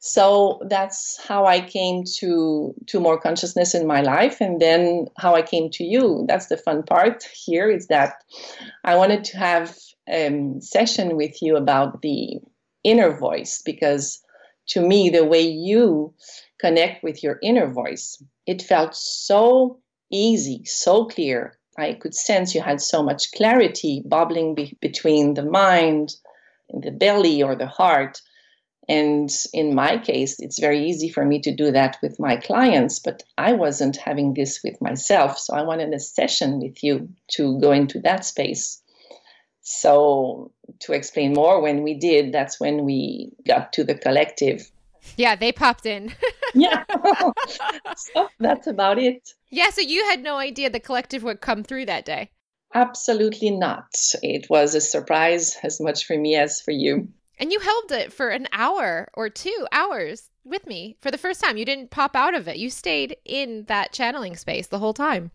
So 0.00 0.60
that's 0.68 1.18
how 1.26 1.44
I 1.46 1.60
came 1.60 2.04
to 2.18 2.72
to 2.86 3.00
more 3.00 3.18
consciousness 3.18 3.74
in 3.74 3.86
my 3.86 4.00
life, 4.00 4.40
and 4.40 4.60
then 4.60 5.08
how 5.16 5.34
I 5.34 5.42
came 5.42 5.70
to 5.70 5.84
you. 5.84 6.24
That's 6.28 6.46
the 6.46 6.56
fun 6.56 6.84
part 6.84 7.24
here 7.46 7.68
is 7.68 7.88
that 7.88 8.22
I 8.84 8.94
wanted 8.94 9.24
to 9.24 9.38
have 9.38 9.76
a 10.08 10.54
session 10.60 11.16
with 11.16 11.42
you 11.42 11.56
about 11.56 12.02
the 12.02 12.38
inner 12.84 13.16
voice 13.18 13.60
because 13.64 14.22
to 14.68 14.80
me, 14.80 15.10
the 15.10 15.24
way 15.24 15.40
you 15.40 16.14
connect 16.60 17.02
with 17.02 17.22
your 17.22 17.38
inner 17.42 17.72
voice, 17.72 18.22
it 18.46 18.62
felt 18.62 18.94
so 18.94 19.78
easy, 20.10 20.62
so 20.64 21.06
clear. 21.06 21.58
I 21.78 21.94
could 21.94 22.14
sense 22.14 22.54
you 22.54 22.60
had 22.60 22.80
so 22.80 23.02
much 23.02 23.32
clarity 23.32 24.02
bubbling 24.04 24.54
be- 24.54 24.76
between 24.80 25.34
the 25.34 25.44
mind, 25.44 26.16
the 26.72 26.90
belly, 26.90 27.42
or 27.42 27.54
the 27.54 27.66
heart. 27.66 28.20
And 28.88 29.30
in 29.52 29.74
my 29.74 29.98
case, 29.98 30.40
it's 30.40 30.58
very 30.58 30.88
easy 30.88 31.10
for 31.10 31.24
me 31.24 31.40
to 31.40 31.54
do 31.54 31.70
that 31.72 31.98
with 32.02 32.18
my 32.18 32.36
clients, 32.36 32.98
but 32.98 33.22
I 33.36 33.52
wasn't 33.52 33.96
having 33.96 34.32
this 34.32 34.60
with 34.64 34.80
myself. 34.80 35.38
So 35.38 35.54
I 35.54 35.62
wanted 35.62 35.92
a 35.92 36.00
session 36.00 36.58
with 36.58 36.82
you 36.82 37.10
to 37.32 37.60
go 37.60 37.72
into 37.72 38.00
that 38.00 38.24
space. 38.24 38.80
So, 39.60 40.50
to 40.80 40.94
explain 40.94 41.34
more, 41.34 41.60
when 41.60 41.82
we 41.82 41.92
did, 41.92 42.32
that's 42.32 42.58
when 42.58 42.84
we 42.86 43.32
got 43.46 43.74
to 43.74 43.84
the 43.84 43.94
collective. 43.94 44.70
Yeah, 45.18 45.36
they 45.36 45.52
popped 45.52 45.84
in. 45.84 46.14
yeah. 46.54 46.84
so 47.96 48.28
that's 48.40 48.66
about 48.66 48.98
it. 48.98 49.34
Yeah, 49.50 49.68
so 49.68 49.82
you 49.82 50.04
had 50.04 50.22
no 50.22 50.36
idea 50.36 50.70
the 50.70 50.80
collective 50.80 51.22
would 51.22 51.42
come 51.42 51.62
through 51.62 51.84
that 51.84 52.06
day. 52.06 52.30
Absolutely 52.74 53.50
not. 53.50 53.94
It 54.22 54.48
was 54.50 54.74
a 54.74 54.80
surprise 54.80 55.56
as 55.62 55.80
much 55.80 56.04
for 56.04 56.16
me 56.18 56.36
as 56.36 56.60
for 56.60 56.70
you. 56.70 57.08
And 57.38 57.52
you 57.52 57.60
held 57.60 57.92
it 57.92 58.12
for 58.12 58.28
an 58.28 58.48
hour 58.52 59.08
or 59.14 59.30
two 59.30 59.66
hours 59.72 60.30
with 60.44 60.66
me 60.66 60.96
for 61.00 61.10
the 61.10 61.18
first 61.18 61.40
time. 61.40 61.56
You 61.56 61.64
didn't 61.64 61.90
pop 61.90 62.16
out 62.16 62.34
of 62.34 62.48
it. 62.48 62.56
You 62.56 62.68
stayed 62.68 63.16
in 63.24 63.64
that 63.68 63.92
channeling 63.92 64.36
space 64.36 64.66
the 64.66 64.80
whole 64.80 64.94
time. 64.94 65.30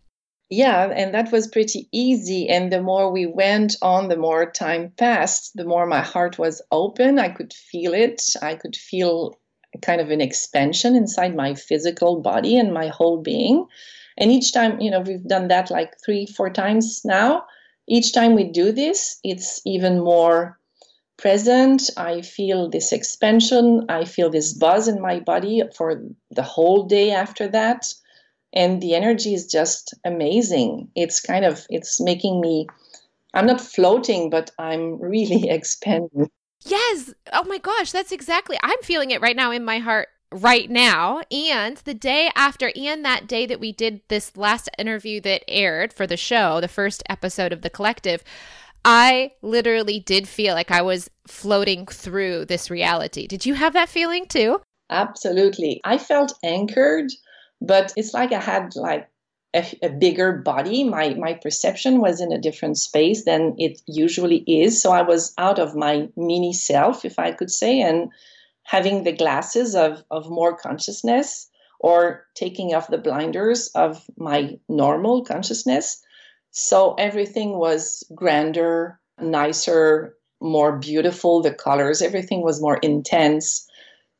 Yeah, 0.50 0.92
and 0.94 1.14
that 1.14 1.32
was 1.32 1.48
pretty 1.48 1.88
easy. 1.90 2.48
And 2.48 2.70
the 2.70 2.82
more 2.82 3.10
we 3.10 3.26
went 3.26 3.76
on, 3.80 4.08
the 4.08 4.16
more 4.16 4.50
time 4.50 4.92
passed, 4.96 5.56
the 5.56 5.64
more 5.64 5.86
my 5.86 6.02
heart 6.02 6.38
was 6.38 6.60
open. 6.70 7.18
I 7.18 7.30
could 7.30 7.52
feel 7.52 7.94
it. 7.94 8.22
I 8.42 8.54
could 8.54 8.76
feel 8.76 9.38
kind 9.82 10.00
of 10.00 10.10
an 10.10 10.20
expansion 10.20 10.94
inside 10.94 11.34
my 11.34 11.54
physical 11.54 12.20
body 12.20 12.58
and 12.58 12.72
my 12.72 12.88
whole 12.88 13.22
being. 13.22 13.66
And 14.16 14.30
each 14.30 14.52
time, 14.52 14.80
you 14.80 14.90
know, 14.90 15.00
we've 15.00 15.26
done 15.26 15.48
that 15.48 15.70
like 15.70 15.94
three, 16.04 16.26
four 16.26 16.50
times 16.50 17.02
now. 17.04 17.44
Each 17.88 18.12
time 18.12 18.34
we 18.34 18.44
do 18.44 18.72
this, 18.72 19.18
it's 19.24 19.60
even 19.66 20.00
more 20.00 20.58
present. 21.16 21.90
I 21.96 22.22
feel 22.22 22.70
this 22.70 22.92
expansion. 22.92 23.86
I 23.88 24.04
feel 24.04 24.30
this 24.30 24.54
buzz 24.54 24.88
in 24.88 25.00
my 25.00 25.20
body 25.20 25.62
for 25.76 26.02
the 26.30 26.42
whole 26.42 26.84
day 26.84 27.10
after 27.10 27.48
that 27.48 27.92
and 28.54 28.80
the 28.80 28.94
energy 28.94 29.34
is 29.34 29.46
just 29.46 29.94
amazing 30.04 30.88
it's 30.94 31.20
kind 31.20 31.44
of 31.44 31.66
it's 31.68 32.00
making 32.00 32.40
me 32.40 32.66
i'm 33.34 33.46
not 33.46 33.60
floating 33.60 34.30
but 34.30 34.50
i'm 34.58 35.00
really 35.00 35.48
expanding 35.50 36.30
yes 36.64 37.12
oh 37.32 37.44
my 37.44 37.58
gosh 37.58 37.92
that's 37.92 38.12
exactly 38.12 38.58
i'm 38.62 38.78
feeling 38.82 39.10
it 39.10 39.20
right 39.20 39.36
now 39.36 39.50
in 39.50 39.64
my 39.64 39.78
heart 39.78 40.08
right 40.32 40.70
now 40.70 41.20
and 41.30 41.76
the 41.78 41.94
day 41.94 42.30
after 42.34 42.72
and 42.74 43.04
that 43.04 43.26
day 43.26 43.46
that 43.46 43.60
we 43.60 43.72
did 43.72 44.00
this 44.08 44.36
last 44.36 44.68
interview 44.78 45.20
that 45.20 45.44
aired 45.48 45.92
for 45.92 46.06
the 46.06 46.16
show 46.16 46.60
the 46.60 46.68
first 46.68 47.02
episode 47.08 47.52
of 47.52 47.62
the 47.62 47.70
collective 47.70 48.24
i 48.84 49.30
literally 49.42 50.00
did 50.00 50.26
feel 50.26 50.54
like 50.54 50.70
i 50.70 50.82
was 50.82 51.08
floating 51.26 51.86
through 51.86 52.44
this 52.46 52.70
reality 52.70 53.26
did 53.26 53.46
you 53.46 53.54
have 53.54 53.72
that 53.74 53.88
feeling 53.88 54.26
too 54.26 54.60
absolutely 54.90 55.80
i 55.84 55.96
felt 55.96 56.32
anchored 56.42 57.10
but 57.66 57.92
it's 57.96 58.14
like 58.14 58.32
I 58.32 58.40
had 58.40 58.76
like 58.76 59.08
a, 59.54 59.64
a, 59.82 59.88
bigger 59.88 60.32
body. 60.32 60.84
My 60.84 61.14
my 61.14 61.34
perception 61.34 62.00
was 62.00 62.20
in 62.20 62.32
a 62.32 62.40
different 62.40 62.78
space 62.78 63.24
than 63.24 63.54
it 63.58 63.80
usually 63.86 64.38
is. 64.46 64.80
So 64.80 64.92
I 64.92 65.02
was 65.02 65.32
out 65.38 65.58
of 65.58 65.76
my 65.76 66.08
mini 66.16 66.52
self, 66.52 67.04
if 67.04 67.18
I 67.18 67.32
could 67.32 67.50
say, 67.50 67.80
and 67.80 68.10
having 68.64 69.04
the 69.04 69.12
glasses 69.12 69.74
of 69.74 70.02
of 70.10 70.28
more 70.28 70.56
consciousness 70.56 71.48
or 71.80 72.26
taking 72.34 72.74
off 72.74 72.88
the 72.88 72.98
blinders 72.98 73.68
of 73.74 74.04
my 74.16 74.58
normal 74.68 75.22
consciousness. 75.22 76.02
So 76.50 76.94
everything 76.94 77.58
was 77.58 78.02
grander, 78.14 78.98
nicer, 79.20 80.16
more 80.40 80.78
beautiful. 80.78 81.42
The 81.42 81.52
colors, 81.52 82.00
everything 82.00 82.42
was 82.42 82.60
more 82.60 82.78
intense. 82.78 83.68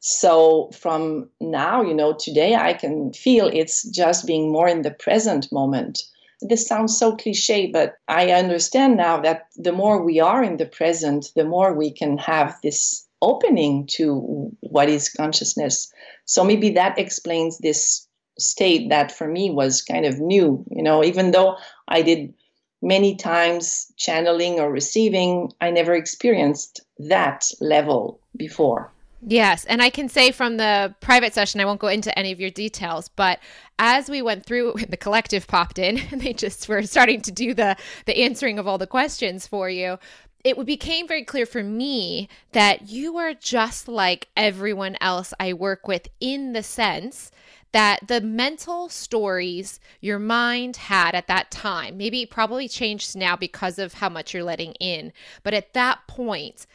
So 0.01 0.71
from 0.75 1.31
now, 1.41 1.83
you 1.83 1.95
know, 1.95 2.13
today 2.13 2.55
I 2.55 2.75
can 2.75 3.13
feel 3.13 3.47
it's 3.47 3.89
just 3.89 4.27
being 4.27 4.53
more 4.53 4.69
in 4.69 4.83
the 4.83 4.91
present 4.91 5.51
moment. 5.51 6.03
This 6.43 6.67
sounds 6.67 6.99
so 6.99 7.17
cliche, 7.17 7.71
but 7.71 7.95
I 8.09 8.33
understand 8.33 8.99
now 8.99 9.21
that 9.23 9.47
the 9.57 9.73
more 9.73 10.03
we 10.03 10.21
are 10.21 10.45
in 10.45 10.59
the 10.59 10.67
present, 10.67 11.33
the 11.35 11.45
more 11.47 11.73
we 11.73 11.91
can 11.91 12.19
have 12.19 12.59
this 12.63 13.03
opening 13.25 13.87
to 13.87 14.50
what 14.61 14.88
is 14.88 15.09
consciousness. 15.09 15.93
So 16.25 16.45
maybe 16.45 16.71
that 16.71 16.99
explains 16.99 17.59
this 17.59 18.07
state 18.38 18.90
that 18.90 19.12
for 19.12 19.28
me 19.28 19.50
was 19.50 19.83
kind 19.83 20.04
of 20.04 20.19
new, 20.19 20.64
you 20.71 20.83
know, 20.83 21.04
even 21.04 21.31
though 21.31 21.57
I 21.88 22.02
did 22.02 22.35
many 22.83 23.16
times 23.16 23.90
channeling 23.97 24.61
or 24.61 24.71
receiving, 24.71 25.52
I 25.61 25.71
never 25.71 25.95
experienced 25.95 26.83
that 26.99 27.50
level 27.61 28.21
before. 28.37 28.93
Yes. 29.26 29.64
And 29.64 29.81
I 29.81 29.88
can 29.88 30.11
say 30.11 30.33
from 30.33 30.59
the 30.59 30.95
private 31.00 31.33
session, 31.33 31.61
I 31.61 31.64
won't 31.64 31.81
go 31.81 31.88
into 31.88 32.16
any 32.19 32.31
of 32.31 32.40
your 32.40 32.50
details, 32.50 33.09
but 33.09 33.38
as 33.78 34.11
we 34.11 34.21
went 34.21 34.45
through, 34.45 34.75
the 34.88 34.99
collective 34.99 35.47
popped 35.47 35.78
in 35.78 35.99
and 36.11 36.21
they 36.21 36.35
just 36.35 36.69
were 36.69 36.83
starting 36.83 37.23
to 37.23 37.33
do 37.33 37.54
the, 37.54 37.76
the 38.07 38.19
answering 38.19 38.59
of 38.59 38.69
all 38.69 38.78
the 38.78 38.87
questions 38.87 39.47
for 39.47 39.71
you. 39.71 39.99
It 40.45 40.63
became 40.67 41.09
very 41.09 41.25
clear 41.25 41.47
for 41.47 41.63
me 41.63 42.29
that 42.53 42.91
you 42.91 43.17
are 43.17 43.33
just 43.33 43.89
like 43.89 44.29
everyone 44.37 44.97
else 45.01 45.33
I 45.41 45.55
work 45.55 45.89
with 45.89 46.09
in 46.21 46.53
the 46.53 46.63
sense 46.63 47.31
that 47.73 48.07
the 48.07 48.21
mental 48.21 48.89
stories 48.89 49.81
your 50.01 50.19
mind 50.21 50.77
had 50.77 51.15
at 51.15 51.27
that 51.27 51.51
time, 51.51 51.97
maybe 51.97 52.25
probably 52.25 52.69
changed 52.69 53.17
now 53.17 53.35
because 53.35 53.81
of 53.81 53.95
how 53.95 54.09
much 54.09 54.33
you're 54.33 54.45
letting 54.45 54.75
in, 54.75 55.13
but 55.43 55.55
at 55.55 55.73
that 55.73 56.07
point, 56.07 56.67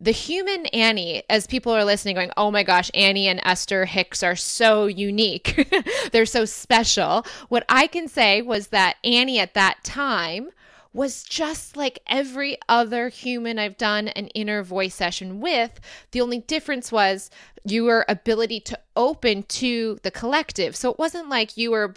the 0.00 0.12
human 0.12 0.66
Annie, 0.66 1.22
as 1.28 1.46
people 1.46 1.72
are 1.72 1.84
listening, 1.84 2.14
going, 2.14 2.30
oh 2.36 2.50
my 2.50 2.62
gosh, 2.62 2.90
Annie 2.94 3.28
and 3.28 3.40
Esther 3.44 3.86
Hicks 3.86 4.22
are 4.22 4.36
so 4.36 4.86
unique. 4.86 5.68
They're 6.12 6.26
so 6.26 6.44
special. 6.44 7.26
What 7.48 7.64
I 7.68 7.86
can 7.86 8.06
say 8.08 8.42
was 8.42 8.68
that 8.68 8.96
Annie 9.04 9.38
at 9.38 9.54
that 9.54 9.84
time 9.84 10.50
was 10.96 11.22
just 11.22 11.76
like 11.76 11.98
every 12.06 12.56
other 12.70 13.10
human 13.10 13.58
I've 13.58 13.76
done 13.76 14.08
an 14.08 14.28
inner 14.28 14.62
voice 14.62 14.94
session 14.94 15.40
with. 15.40 15.78
The 16.12 16.22
only 16.22 16.38
difference 16.38 16.90
was 16.90 17.30
your 17.64 18.06
ability 18.08 18.60
to 18.60 18.78
open 18.96 19.42
to 19.42 19.98
the 20.02 20.10
collective. 20.10 20.74
So 20.74 20.90
it 20.90 20.98
wasn't 20.98 21.28
like 21.28 21.56
you 21.56 21.72
were 21.72 21.94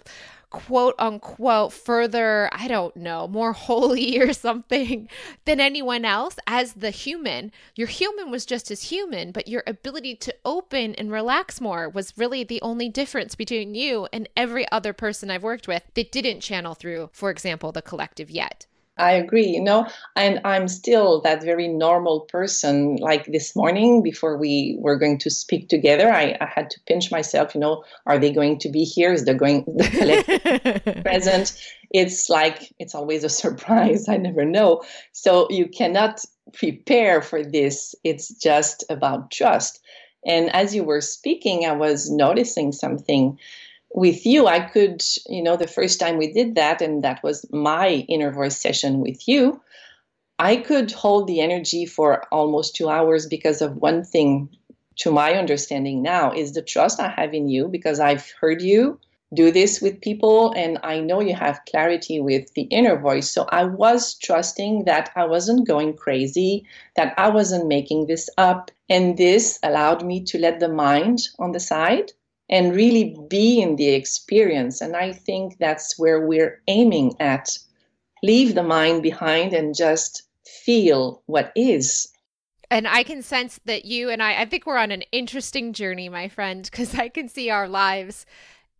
quote 0.50 0.96
unquote 0.98 1.72
further, 1.72 2.50
I 2.52 2.68
don't 2.68 2.94
know, 2.94 3.26
more 3.26 3.52
holy 3.54 4.18
or 4.18 4.34
something 4.34 5.08
than 5.46 5.60
anyone 5.60 6.04
else 6.04 6.36
as 6.46 6.74
the 6.74 6.90
human. 6.90 7.52
Your 7.76 7.88
human 7.88 8.30
was 8.30 8.44
just 8.44 8.70
as 8.70 8.82
human, 8.82 9.32
but 9.32 9.48
your 9.48 9.62
ability 9.66 10.16
to 10.16 10.34
open 10.44 10.94
and 10.96 11.10
relax 11.10 11.58
more 11.58 11.88
was 11.88 12.18
really 12.18 12.44
the 12.44 12.60
only 12.60 12.90
difference 12.90 13.34
between 13.34 13.74
you 13.74 14.08
and 14.12 14.28
every 14.36 14.70
other 14.70 14.92
person 14.92 15.30
I've 15.30 15.42
worked 15.42 15.68
with 15.68 15.84
that 15.94 16.12
didn't 16.12 16.40
channel 16.40 16.74
through, 16.74 17.08
for 17.14 17.30
example, 17.30 17.72
the 17.72 17.80
collective 17.80 18.30
yet. 18.30 18.66
I 19.00 19.12
agree, 19.12 19.46
you 19.46 19.62
know, 19.62 19.86
and 20.14 20.40
I'm 20.44 20.68
still 20.68 21.20
that 21.22 21.42
very 21.42 21.68
normal 21.68 22.20
person. 22.20 22.96
Like 22.96 23.26
this 23.26 23.56
morning, 23.56 24.02
before 24.02 24.36
we 24.36 24.76
were 24.78 24.98
going 24.98 25.18
to 25.18 25.30
speak 25.30 25.68
together, 25.68 26.12
I, 26.12 26.36
I 26.40 26.46
had 26.46 26.70
to 26.70 26.80
pinch 26.86 27.10
myself, 27.10 27.54
you 27.54 27.60
know, 27.60 27.82
are 28.06 28.18
they 28.18 28.30
going 28.30 28.58
to 28.60 28.68
be 28.68 28.84
here? 28.84 29.12
Is 29.12 29.24
they 29.24 29.34
going 29.34 29.64
the 29.66 31.00
present? 31.04 31.58
It's 31.90 32.28
like 32.28 32.72
it's 32.78 32.94
always 32.94 33.24
a 33.24 33.28
surprise. 33.28 34.08
I 34.08 34.16
never 34.16 34.44
know. 34.44 34.82
So 35.12 35.48
you 35.50 35.66
cannot 35.66 36.24
prepare 36.52 37.22
for 37.22 37.42
this. 37.42 37.94
It's 38.04 38.32
just 38.34 38.84
about 38.90 39.30
trust. 39.30 39.80
And 40.26 40.54
as 40.54 40.74
you 40.74 40.84
were 40.84 41.00
speaking, 41.00 41.64
I 41.64 41.72
was 41.72 42.10
noticing 42.10 42.72
something 42.72 43.38
with 43.92 44.24
you, 44.24 44.46
I 44.46 44.60
could, 44.60 45.02
you 45.28 45.42
know, 45.42 45.56
the 45.56 45.66
first 45.66 45.98
time 45.98 46.16
we 46.16 46.32
did 46.32 46.54
that, 46.54 46.80
and 46.80 47.02
that 47.04 47.22
was 47.22 47.44
my 47.50 48.06
inner 48.08 48.30
voice 48.30 48.56
session 48.56 49.00
with 49.00 49.26
you, 49.26 49.60
I 50.38 50.56
could 50.56 50.90
hold 50.92 51.26
the 51.26 51.40
energy 51.40 51.86
for 51.86 52.24
almost 52.32 52.74
two 52.74 52.88
hours 52.88 53.26
because 53.26 53.60
of 53.60 53.76
one 53.76 54.04
thing, 54.04 54.48
to 54.96 55.10
my 55.10 55.34
understanding 55.34 56.02
now, 56.02 56.32
is 56.32 56.52
the 56.52 56.62
trust 56.62 57.00
I 57.00 57.08
have 57.08 57.34
in 57.34 57.48
you 57.48 57.68
because 57.68 58.00
I've 58.00 58.30
heard 58.40 58.62
you 58.62 58.98
do 59.32 59.52
this 59.52 59.80
with 59.80 60.00
people 60.00 60.52
and 60.56 60.78
I 60.82 61.00
know 61.00 61.20
you 61.20 61.34
have 61.34 61.60
clarity 61.70 62.20
with 62.20 62.52
the 62.54 62.62
inner 62.62 62.98
voice. 62.98 63.30
So 63.30 63.46
I 63.50 63.64
was 63.64 64.14
trusting 64.14 64.84
that 64.84 65.10
I 65.14 65.24
wasn't 65.24 65.68
going 65.68 65.96
crazy, 65.96 66.66
that 66.96 67.14
I 67.16 67.28
wasn't 67.28 67.68
making 67.68 68.06
this 68.06 68.28
up. 68.38 68.70
And 68.88 69.16
this 69.16 69.58
allowed 69.62 70.04
me 70.04 70.24
to 70.24 70.38
let 70.38 70.58
the 70.58 70.68
mind 70.68 71.28
on 71.38 71.52
the 71.52 71.60
side 71.60 72.12
and 72.50 72.74
really 72.74 73.16
be 73.28 73.62
in 73.62 73.76
the 73.76 73.88
experience. 73.88 74.80
And 74.80 74.96
I 74.96 75.12
think 75.12 75.58
that's 75.58 75.98
where 75.98 76.26
we're 76.26 76.60
aiming 76.66 77.14
at. 77.20 77.56
Leave 78.22 78.54
the 78.54 78.62
mind 78.62 79.02
behind 79.02 79.54
and 79.54 79.74
just 79.74 80.24
feel 80.44 81.22
what 81.26 81.52
is. 81.54 82.12
And 82.70 82.86
I 82.86 83.02
can 83.04 83.22
sense 83.22 83.58
that 83.64 83.84
you 83.84 84.10
and 84.10 84.22
I, 84.22 84.42
I 84.42 84.44
think 84.44 84.66
we're 84.66 84.76
on 84.76 84.90
an 84.90 85.02
interesting 85.12 85.72
journey, 85.72 86.08
my 86.08 86.28
friend, 86.28 86.68
because 86.70 86.94
I 86.94 87.08
can 87.08 87.28
see 87.28 87.50
our 87.50 87.68
lives 87.68 88.26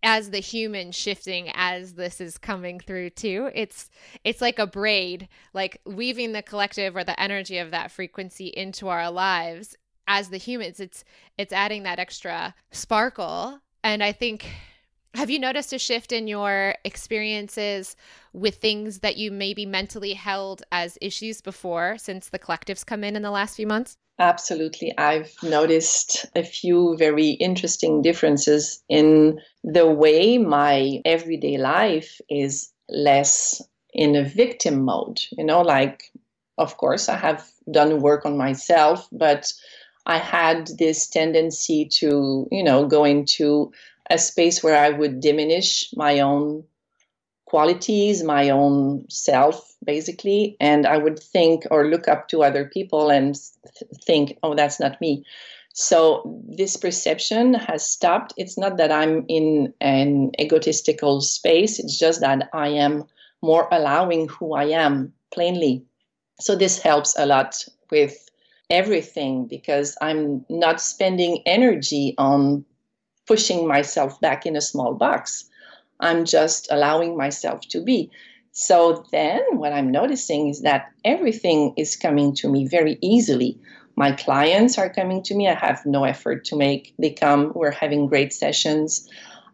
as 0.03 0.31
the 0.31 0.41
human 0.41 0.93
shifting 0.93 1.51
as 1.55 1.95
this 1.95 2.21
is 2.21 2.39
coming 2.39 2.81
through 2.81 3.11
too 3.11 3.51
it's 3.55 3.91
it's 4.25 4.41
like 4.41 4.59
a 4.59 4.67
braid 4.67 5.29
like 5.53 5.79
weaving 5.85 6.33
the 6.33 6.43
collective 6.43 6.97
or 6.97 7.05
the 7.05 7.21
energy 7.21 7.59
of 7.59 7.71
that 7.71 7.91
frequency 7.91 8.47
into 8.47 8.89
our 8.89 9.11
lives 9.11 9.77
as 10.11 10.29
the 10.29 10.37
humans 10.37 10.81
it's 10.81 11.05
it's 11.39 11.53
adding 11.53 11.85
that 11.85 12.01
extra 12.01 12.53
sparkle 12.73 13.61
and 13.85 14.03
i 14.03 14.11
think 14.11 14.47
have 15.15 15.31
you 15.31 15.39
noticed 15.39 15.73
a 15.73 15.79
shift 15.79 16.13
in 16.13 16.29
your 16.29 16.75
experiences 16.85 17.97
with 18.33 18.57
things 18.57 19.01
that 19.01 19.17
you 19.17 19.33
maybe 19.33 19.67
mentally 19.67 20.15
held 20.15 20.63
as 20.71 20.99
issues 21.01 21.41
before 21.41 21.97
since 21.99 22.29
the 22.29 22.39
collectives 22.39 22.87
come 22.87 23.03
in 23.03 23.17
in 23.17 23.23
the 23.23 23.31
last 23.31 23.57
few 23.57 23.67
months? 23.67 23.97
Absolutely. 24.21 24.97
I've 24.99 25.35
noticed 25.43 26.27
a 26.37 26.45
few 26.45 26.97
very 26.97 27.31
interesting 27.31 28.03
differences 28.03 28.85
in 28.89 29.41
the 29.65 29.87
way 29.87 30.39
my 30.39 31.01
everyday 31.05 31.57
life 31.57 32.21
is 32.29 32.71
less 32.89 33.61
in 33.93 34.15
a 34.15 34.23
victim 34.23 34.85
mode. 34.85 35.21
You 35.33 35.45
know, 35.45 35.63
like, 35.63 36.05
of 36.57 36.77
course, 36.77 37.09
I 37.09 37.17
have 37.17 37.51
done 37.71 38.01
work 38.01 38.27
on 38.27 38.37
myself, 38.37 39.09
but 39.11 39.53
I 40.07 40.19
had 40.19 40.69
this 40.79 41.07
tendency 41.07 41.87
to, 42.01 42.49
you 42.51 42.63
know, 42.63 42.87
go 42.87 43.05
into 43.05 43.73
a 44.09 44.19
space 44.19 44.63
where 44.63 44.77
I 44.77 44.91
would 44.91 45.21
diminish 45.21 45.93
my 45.95 46.21
own 46.21 46.65
qualities, 47.51 48.23
my 48.23 48.51
own 48.51 49.07
self, 49.11 49.75
basically, 49.85 50.57
and 50.61 50.87
I 50.87 50.99
would 50.99 51.19
think 51.19 51.65
or 51.71 51.89
look 51.89 52.09
up 52.09 52.29
to 52.29 52.43
other 52.45 52.65
people 52.65 53.11
and 53.11 53.35
th- 53.35 53.91
think, 54.05 54.39
oh, 54.43 54.55
that's 54.55 54.79
not 54.79 55.01
me. 55.01 55.25
So 55.73 56.41
this 56.49 56.77
perception 56.77 57.55
has 57.55 57.89
stopped. 57.89 58.35
It's 58.37 58.57
not 58.57 58.77
that 58.77 58.93
I'm 58.93 59.25
in 59.29 59.75
an 59.81 60.33
egotistical 60.41 61.21
space, 61.21 61.79
it's 61.79 61.99
just 61.99 62.21
that 62.21 62.49
I 62.53 62.69
am 62.69 63.05
more 63.43 63.69
allowing 63.73 64.29
who 64.29 64.55
I 64.55 64.67
am 64.67 65.13
plainly. 65.33 65.85
So 66.41 66.57
this 66.57 66.79
helps 66.79 67.17
a 67.19 67.27
lot 67.27 67.65
with 67.91 68.30
everything 68.71 69.47
because 69.47 69.97
I'm 70.01 70.45
not 70.49 70.81
spending 70.81 71.43
energy 71.45 72.15
on 72.17 72.65
pushing 73.27 73.67
myself 73.67 74.21
back 74.21 74.47
in 74.47 74.57
a 74.57 74.61
small 74.61 74.95
box. 74.95 75.45
I'm 75.99 76.25
just 76.25 76.69
allowing 76.71 77.17
myself 77.17 77.61
to 77.71 77.83
be. 77.83 78.11
So 78.53 79.05
then 79.13 79.41
what 79.53 79.73
I'm 79.73 79.91
noticing 79.91 80.49
is 80.49 80.63
that 80.63 80.91
everything 81.05 81.75
is 81.77 81.97
coming 81.97 82.35
to 82.37 82.49
me 82.49 82.67
very 82.67 82.99
easily. 83.01 83.59
My 83.97 84.13
clients 84.13 84.79
are 84.79 84.93
coming 84.93 85.23
to 85.25 85.35
me. 85.35 85.49
I 85.49 85.55
have 85.55 85.85
no 85.85 86.05
effort 86.05 86.45
to 86.47 86.57
make. 86.57 86.95
They 86.99 87.11
come, 87.11 87.53
we're 87.55 87.71
having 87.71 88.07
great 88.07 88.33
sessions. 88.33 89.09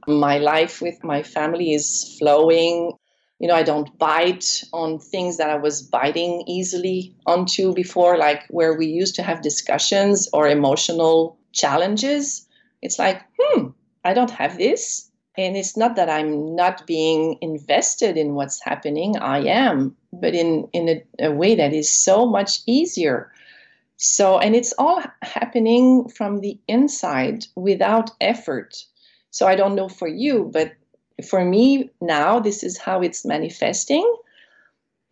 My 0.07 0.39
life 0.39 0.81
with 0.81 1.03
my 1.03 1.23
family 1.23 1.73
is 1.75 2.17
flowing. 2.19 2.93
You 3.39 3.49
know, 3.49 3.55
I 3.55 3.63
don't 3.63 3.97
bite 3.99 4.65
on 4.73 4.99
things 4.99 5.37
that 5.37 5.51
I 5.51 5.57
was 5.57 5.83
biting 5.83 6.43
easily 6.47 7.15
onto 7.27 7.75
before, 7.75 8.17
like 8.17 8.45
where 8.49 8.75
we 8.75 8.87
used 8.87 9.15
to 9.17 9.23
have 9.23 9.43
discussions 9.43 10.29
or 10.33 10.49
emotional 10.49 11.39
challenges 11.53 12.47
it's 12.83 12.99
like, 12.99 13.23
hmm, 13.39 13.69
I 14.05 14.15
don't 14.15 14.31
have 14.31 14.59
this. 14.59 15.11
And 15.37 15.57
it's 15.57 15.77
not 15.77 15.97
that 15.97 16.09
I'm 16.09 16.55
not 16.55 16.87
being 16.87 17.37
invested 17.43 18.17
in 18.17 18.35
what's 18.35 18.63
happening, 18.63 19.19
I 19.19 19.41
am, 19.41 19.97
but 20.13 20.35
in, 20.35 20.69
in 20.73 20.89
a, 20.89 21.27
a 21.27 21.33
way 21.33 21.55
that 21.57 21.75
is 21.75 21.93
so 21.93 22.27
much 22.27 22.61
easier. 22.67 23.31
So, 23.99 24.39
and 24.39 24.55
it's 24.55 24.73
all 24.79 25.03
happening 25.23 26.09
from 26.09 26.41
the 26.41 26.59
inside 26.69 27.47
without 27.55 28.11
effort. 28.21 28.77
So, 29.31 29.47
I 29.47 29.57
don't 29.57 29.75
know 29.75 29.89
for 29.89 30.09
you, 30.09 30.49
but 30.53 30.73
for 31.25 31.45
me 31.45 31.91
now, 32.01 32.41
this 32.41 32.63
is 32.63 32.79
how 32.79 33.01
it's 33.01 33.25
manifesting. 33.25 34.17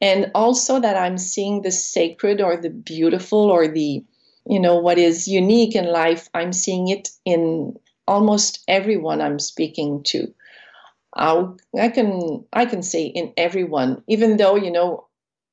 And 0.00 0.30
also 0.34 0.80
that 0.80 0.96
I'm 0.96 1.16
seeing 1.16 1.62
the 1.62 1.70
sacred 1.70 2.40
or 2.40 2.56
the 2.56 2.70
beautiful 2.70 3.50
or 3.50 3.68
the 3.68 4.04
you 4.46 4.60
know 4.60 4.78
what 4.78 4.98
is 4.98 5.28
unique 5.28 5.74
in 5.74 5.86
life 5.86 6.28
i'm 6.34 6.52
seeing 6.52 6.88
it 6.88 7.10
in 7.24 7.76
almost 8.06 8.62
everyone 8.68 9.20
i'm 9.20 9.38
speaking 9.38 10.02
to 10.02 10.32
I'll, 11.14 11.56
i 11.78 11.88
can 11.88 12.44
i 12.52 12.66
can 12.66 12.82
say 12.82 13.04
in 13.04 13.32
everyone 13.36 14.02
even 14.06 14.36
though 14.36 14.56
you 14.56 14.70
know 14.70 15.06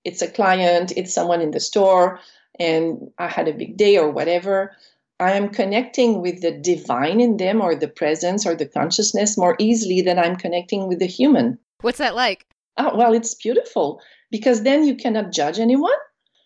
it's 0.04 0.21
a 0.21 0.28
client 0.28 0.91
it's 0.95 1.13
someone 1.13 1.41
in 1.41 1.52
the 1.52 1.60
store 1.60 2.19
and 2.60 3.12
i 3.17 3.28
had 3.28 3.47
a 3.47 3.54
big 3.54 3.78
day 3.78 3.97
or 3.97 4.10
whatever 4.10 4.76
i 5.21 5.31
am 5.31 5.49
connecting 5.49 6.21
with 6.21 6.41
the 6.41 6.51
divine 6.51 7.19
in 7.21 7.38
them 7.38 7.62
or 7.62 7.75
the 7.75 7.88
presence 7.88 8.45
or 8.45 8.55
the 8.55 8.67
consciousness 8.67 9.38
more 9.38 9.55
easily 9.60 10.01
than 10.01 10.19
i'm 10.19 10.36
connecting 10.36 10.88
with 10.88 10.99
the 10.99 11.05
human 11.05 11.57
what's 11.81 11.99
that 11.99 12.15
like 12.15 12.45
oh 12.77 12.95
well 12.95 13.13
it's 13.13 13.36
beautiful 13.36 14.01
because 14.31 14.63
then 14.63 14.86
you 14.86 14.95
cannot 14.95 15.31
judge 15.31 15.60
anyone 15.60 15.91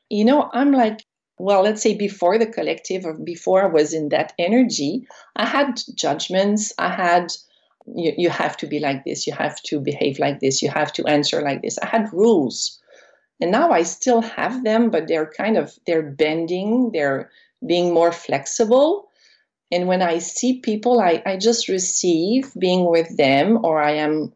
you 0.09 0.25
know 0.25 0.49
i'm 0.53 0.71
like 0.71 1.01
well, 1.37 1.63
let's 1.63 1.81
say 1.81 1.95
before 1.95 2.37
the 2.37 2.45
collective 2.45 3.05
or 3.05 3.13
before 3.13 3.63
I 3.63 3.67
was 3.67 3.93
in 3.93 4.09
that 4.09 4.33
energy, 4.39 5.07
I 5.35 5.45
had 5.45 5.81
judgments. 5.95 6.71
I 6.77 6.89
had, 6.89 7.33
you, 7.85 8.13
you 8.17 8.29
have 8.29 8.55
to 8.57 8.67
be 8.67 8.79
like 8.79 9.03
this, 9.03 9.27
you 9.27 9.33
have 9.33 9.61
to 9.63 9.79
behave 9.79 10.17
like 10.17 10.39
this, 10.39 10.61
you 10.61 10.69
have 10.69 10.93
to 10.93 11.05
answer 11.05 11.41
like 11.41 11.61
this. 11.61 11.77
I 11.79 11.87
had 11.87 12.13
rules. 12.13 12.79
And 13.41 13.51
now 13.51 13.71
I 13.71 13.83
still 13.83 14.21
have 14.21 14.63
them, 14.63 14.89
but 14.89 15.09
they're 15.09 15.29
kind 15.29 15.57
of, 15.57 15.77
they're 15.85 16.09
bending, 16.09 16.91
they're 16.93 17.29
being 17.65 17.93
more 17.93 18.11
flexible. 18.11 19.09
And 19.71 19.87
when 19.87 20.01
I 20.01 20.19
see 20.19 20.59
people, 20.59 20.99
I, 20.99 21.21
I 21.25 21.37
just 21.37 21.67
receive 21.67 22.51
being 22.57 22.89
with 22.89 23.17
them, 23.17 23.63
or 23.65 23.81
I 23.81 23.91
am 23.91 24.31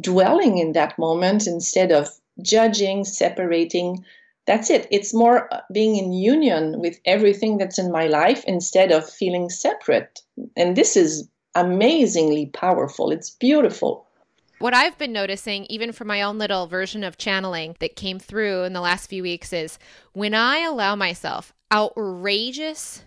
dwelling 0.00 0.58
in 0.58 0.72
that 0.72 0.98
moment 0.98 1.46
instead 1.46 1.90
of 1.92 2.08
judging, 2.42 3.04
separating, 3.04 4.04
that's 4.46 4.70
it. 4.70 4.86
It's 4.90 5.12
more 5.12 5.50
being 5.72 5.96
in 5.96 6.12
union 6.12 6.80
with 6.80 6.98
everything 7.04 7.58
that's 7.58 7.78
in 7.78 7.92
my 7.92 8.06
life 8.06 8.44
instead 8.46 8.92
of 8.92 9.08
feeling 9.08 9.50
separate. 9.50 10.20
And 10.56 10.76
this 10.76 10.96
is 10.96 11.28
amazingly 11.54 12.46
powerful. 12.46 13.10
It's 13.10 13.30
beautiful. 13.30 14.06
What 14.58 14.74
I've 14.74 14.98
been 14.98 15.12
noticing, 15.12 15.66
even 15.66 15.92
for 15.92 16.04
my 16.04 16.22
own 16.22 16.38
little 16.38 16.66
version 16.66 17.04
of 17.04 17.18
channeling 17.18 17.76
that 17.80 17.94
came 17.94 18.18
through 18.18 18.64
in 18.64 18.72
the 18.72 18.80
last 18.80 19.08
few 19.08 19.22
weeks, 19.22 19.52
is 19.52 19.78
when 20.14 20.34
I 20.34 20.60
allow 20.60 20.96
myself 20.96 21.52
outrageous 21.72 23.02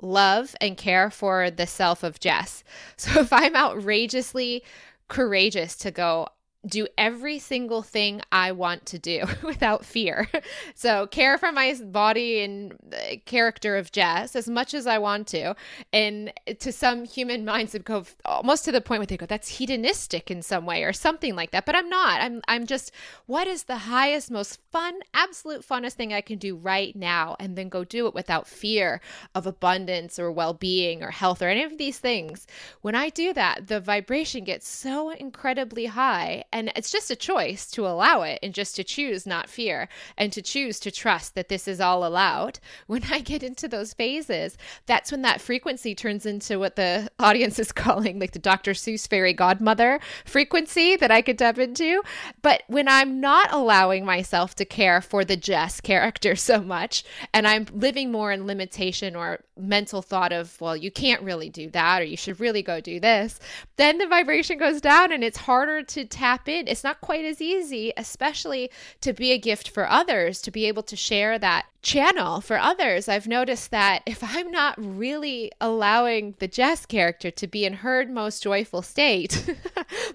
love 0.00 0.54
and 0.60 0.76
care 0.76 1.10
for 1.10 1.50
the 1.50 1.66
self 1.66 2.02
of 2.02 2.20
Jess. 2.20 2.64
So 2.96 3.20
if 3.20 3.32
I'm 3.32 3.56
outrageously 3.56 4.62
courageous 5.08 5.76
to 5.76 5.90
go, 5.90 6.28
do 6.66 6.86
every 6.96 7.38
single 7.38 7.82
thing 7.82 8.20
I 8.30 8.52
want 8.52 8.86
to 8.86 8.98
do 8.98 9.24
without 9.42 9.84
fear. 9.84 10.28
So, 10.74 11.06
care 11.06 11.38
for 11.38 11.52
my 11.52 11.74
body 11.74 12.40
and 12.40 12.76
character 13.24 13.76
of 13.76 13.92
Jess 13.92 14.34
as 14.34 14.48
much 14.48 14.74
as 14.74 14.86
I 14.86 14.98
want 14.98 15.28
to. 15.28 15.54
And 15.92 16.32
to 16.58 16.72
some 16.72 17.04
human 17.04 17.44
minds, 17.52 17.74
it 17.74 17.84
go 17.84 18.04
almost 18.24 18.64
to 18.64 18.72
the 18.72 18.80
point 18.80 19.00
where 19.00 19.06
they 19.06 19.16
go, 19.16 19.26
that's 19.26 19.48
hedonistic 19.58 20.30
in 20.30 20.42
some 20.42 20.66
way 20.66 20.82
or 20.82 20.92
something 20.92 21.36
like 21.36 21.52
that. 21.52 21.66
But 21.66 21.76
I'm 21.76 21.88
not. 21.88 22.20
I'm, 22.20 22.42
I'm 22.48 22.66
just, 22.66 22.90
what 23.26 23.46
is 23.46 23.64
the 23.64 23.76
highest, 23.76 24.30
most 24.30 24.60
fun, 24.72 25.00
absolute 25.14 25.66
funnest 25.66 25.92
thing 25.92 26.12
I 26.12 26.20
can 26.20 26.38
do 26.38 26.56
right 26.56 26.94
now? 26.96 27.36
And 27.38 27.56
then 27.56 27.68
go 27.68 27.84
do 27.84 28.06
it 28.06 28.14
without 28.14 28.48
fear 28.48 29.00
of 29.34 29.46
abundance 29.46 30.18
or 30.18 30.32
well 30.32 30.54
being 30.54 31.02
or 31.02 31.10
health 31.10 31.42
or 31.42 31.48
any 31.48 31.62
of 31.62 31.78
these 31.78 31.98
things. 31.98 32.46
When 32.80 32.94
I 32.94 33.08
do 33.08 33.32
that, 33.34 33.68
the 33.68 33.80
vibration 33.80 34.44
gets 34.44 34.68
so 34.68 35.10
incredibly 35.10 35.86
high 35.86 36.44
and 36.52 36.72
it's 36.76 36.90
just 36.90 37.10
a 37.10 37.16
choice 37.16 37.70
to 37.72 37.86
allow 37.86 38.22
it 38.22 38.38
and 38.42 38.54
just 38.54 38.76
to 38.76 38.84
choose 38.84 39.26
not 39.26 39.48
fear 39.48 39.88
and 40.16 40.32
to 40.32 40.42
choose 40.42 40.78
to 40.80 40.90
trust 40.90 41.34
that 41.34 41.48
this 41.48 41.66
is 41.66 41.80
all 41.80 42.06
allowed. 42.06 42.58
When 42.86 43.04
I 43.10 43.20
get 43.20 43.42
into 43.42 43.68
those 43.68 43.94
phases, 43.94 44.58
that's 44.84 45.10
when 45.10 45.22
that 45.22 45.40
frequency 45.40 45.94
turns 45.94 46.26
into 46.26 46.58
what 46.58 46.76
the 46.76 47.08
audience 47.18 47.58
is 47.58 47.72
calling 47.72 48.18
like 48.18 48.32
the 48.32 48.38
Dr. 48.38 48.72
Seuss 48.72 49.08
fairy 49.08 49.32
godmother 49.32 49.98
frequency 50.26 50.96
that 50.96 51.10
I 51.10 51.22
could 51.22 51.38
tap 51.38 51.58
into. 51.58 52.02
But 52.42 52.64
when 52.66 52.88
I'm 52.88 53.20
not 53.20 53.50
allowing 53.52 54.04
myself 54.04 54.54
to 54.56 54.66
care 54.66 55.00
for 55.00 55.24
the 55.24 55.36
Jess 55.36 55.80
character 55.80 56.36
so 56.36 56.60
much 56.60 57.04
and 57.32 57.46
I'm 57.46 57.66
living 57.72 58.12
more 58.12 58.30
in 58.30 58.46
limitation 58.46 59.16
or 59.16 59.40
mental 59.56 60.02
thought 60.02 60.32
of, 60.32 60.60
well, 60.60 60.76
you 60.76 60.90
can't 60.90 61.22
really 61.22 61.48
do 61.48 61.70
that 61.70 62.02
or 62.02 62.04
you 62.04 62.16
should 62.16 62.40
really 62.40 62.62
go 62.62 62.80
do 62.80 63.00
this, 63.00 63.38
then 63.76 63.98
the 63.98 64.06
vibration 64.06 64.58
goes 64.58 64.80
down 64.80 65.12
and 65.12 65.24
it's 65.24 65.38
harder 65.38 65.82
to 65.82 66.04
tap 66.04 66.41
tap 66.42 66.48
in. 66.48 66.68
It's 66.68 66.84
not 66.84 67.00
quite 67.00 67.24
as 67.24 67.40
easy, 67.40 67.92
especially 67.96 68.70
to 69.00 69.12
be 69.12 69.32
a 69.32 69.38
gift 69.38 69.68
for 69.68 69.88
others, 69.88 70.40
to 70.42 70.50
be 70.50 70.66
able 70.66 70.82
to 70.84 70.96
share 70.96 71.38
that 71.38 71.66
channel 71.82 72.40
for 72.40 72.58
others. 72.58 73.08
I've 73.08 73.26
noticed 73.26 73.70
that 73.70 74.02
if 74.06 74.22
I'm 74.36 74.50
not 74.50 74.74
really 74.78 75.52
allowing 75.60 76.34
the 76.38 76.48
Jess 76.48 76.86
character 76.86 77.30
to 77.30 77.46
be 77.46 77.64
in 77.64 77.74
her 77.74 78.06
most 78.06 78.42
joyful 78.42 78.82
state, 78.82 79.44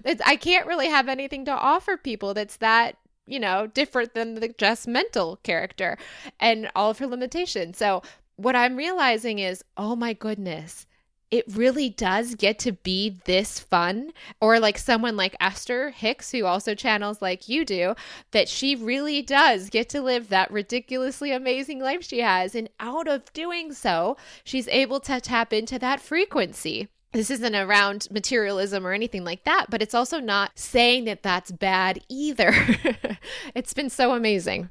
I 0.24 0.36
can't 0.36 0.66
really 0.66 0.88
have 0.88 1.08
anything 1.08 1.44
to 1.46 1.52
offer 1.52 1.96
people 1.96 2.34
that's 2.34 2.56
that 2.56 2.96
you 3.26 3.38
know, 3.38 3.66
different 3.66 4.14
than 4.14 4.36
the 4.36 4.48
Jess 4.48 4.86
mental 4.86 5.36
character 5.42 5.98
and 6.40 6.70
all 6.74 6.88
of 6.88 6.98
her 6.98 7.06
limitations. 7.06 7.76
So 7.76 8.02
what 8.36 8.56
I'm 8.56 8.74
realizing 8.74 9.38
is, 9.38 9.62
oh 9.76 9.94
my 9.94 10.14
goodness, 10.14 10.86
it 11.30 11.44
really 11.54 11.88
does 11.88 12.34
get 12.34 12.58
to 12.60 12.72
be 12.72 13.18
this 13.24 13.58
fun. 13.58 14.12
Or 14.40 14.58
like 14.58 14.78
someone 14.78 15.16
like 15.16 15.36
Esther 15.40 15.90
Hicks, 15.90 16.32
who 16.32 16.44
also 16.44 16.74
channels 16.74 17.22
like 17.22 17.48
you 17.48 17.64
do, 17.64 17.94
that 18.32 18.48
she 18.48 18.74
really 18.76 19.22
does 19.22 19.70
get 19.70 19.88
to 19.90 20.02
live 20.02 20.28
that 20.28 20.50
ridiculously 20.50 21.32
amazing 21.32 21.80
life 21.80 22.04
she 22.04 22.20
has. 22.20 22.54
And 22.54 22.68
out 22.80 23.08
of 23.08 23.32
doing 23.32 23.72
so, 23.72 24.16
she's 24.44 24.68
able 24.68 25.00
to 25.00 25.20
tap 25.20 25.52
into 25.52 25.78
that 25.78 26.00
frequency 26.00 26.88
this 27.12 27.30
isn't 27.30 27.54
around 27.54 28.06
materialism 28.10 28.86
or 28.86 28.92
anything 28.92 29.24
like 29.24 29.44
that, 29.44 29.66
but 29.70 29.80
it's 29.80 29.94
also 29.94 30.20
not 30.20 30.58
saying 30.58 31.04
that 31.06 31.22
that's 31.22 31.50
bad 31.50 32.00
either. 32.08 32.52
it's 33.54 33.72
been 33.72 33.88
so 33.88 34.12
amazing. 34.12 34.70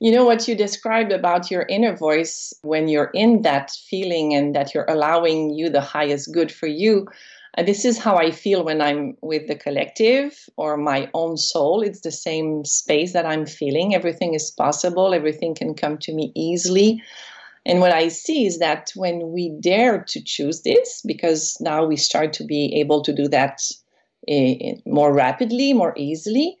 You 0.00 0.10
know 0.10 0.24
what 0.24 0.48
you 0.48 0.54
described 0.54 1.12
about 1.12 1.50
your 1.50 1.66
inner 1.68 1.96
voice 1.96 2.52
when 2.62 2.88
you're 2.88 3.10
in 3.14 3.42
that 3.42 3.70
feeling 3.88 4.34
and 4.34 4.54
that 4.54 4.74
you're 4.74 4.88
allowing 4.88 5.54
you 5.54 5.70
the 5.70 5.80
highest 5.80 6.32
good 6.32 6.50
for 6.50 6.66
you. 6.66 7.06
Uh, 7.56 7.62
this 7.62 7.84
is 7.84 7.98
how 7.98 8.16
I 8.16 8.32
feel 8.32 8.64
when 8.64 8.80
I'm 8.80 9.16
with 9.22 9.46
the 9.46 9.54
collective 9.54 10.48
or 10.56 10.76
my 10.76 11.08
own 11.14 11.36
soul. 11.36 11.82
It's 11.82 12.00
the 12.00 12.10
same 12.10 12.64
space 12.64 13.12
that 13.12 13.24
I'm 13.24 13.46
feeling. 13.46 13.94
Everything 13.94 14.34
is 14.34 14.50
possible, 14.50 15.14
everything 15.14 15.54
can 15.54 15.74
come 15.74 15.98
to 15.98 16.12
me 16.12 16.32
easily. 16.34 17.00
And 17.64 17.80
what 17.80 17.92
I 17.92 18.08
see 18.08 18.46
is 18.46 18.58
that 18.58 18.92
when 18.96 19.30
we 19.30 19.50
dare 19.60 20.04
to 20.08 20.22
choose 20.22 20.62
this, 20.62 21.02
because 21.06 21.56
now 21.60 21.86
we 21.86 21.96
start 21.96 22.32
to 22.34 22.44
be 22.44 22.78
able 22.80 23.02
to 23.02 23.12
do 23.12 23.28
that 23.28 23.62
uh, 24.30 24.74
more 24.84 25.14
rapidly, 25.14 25.72
more 25.72 25.94
easily, 25.96 26.58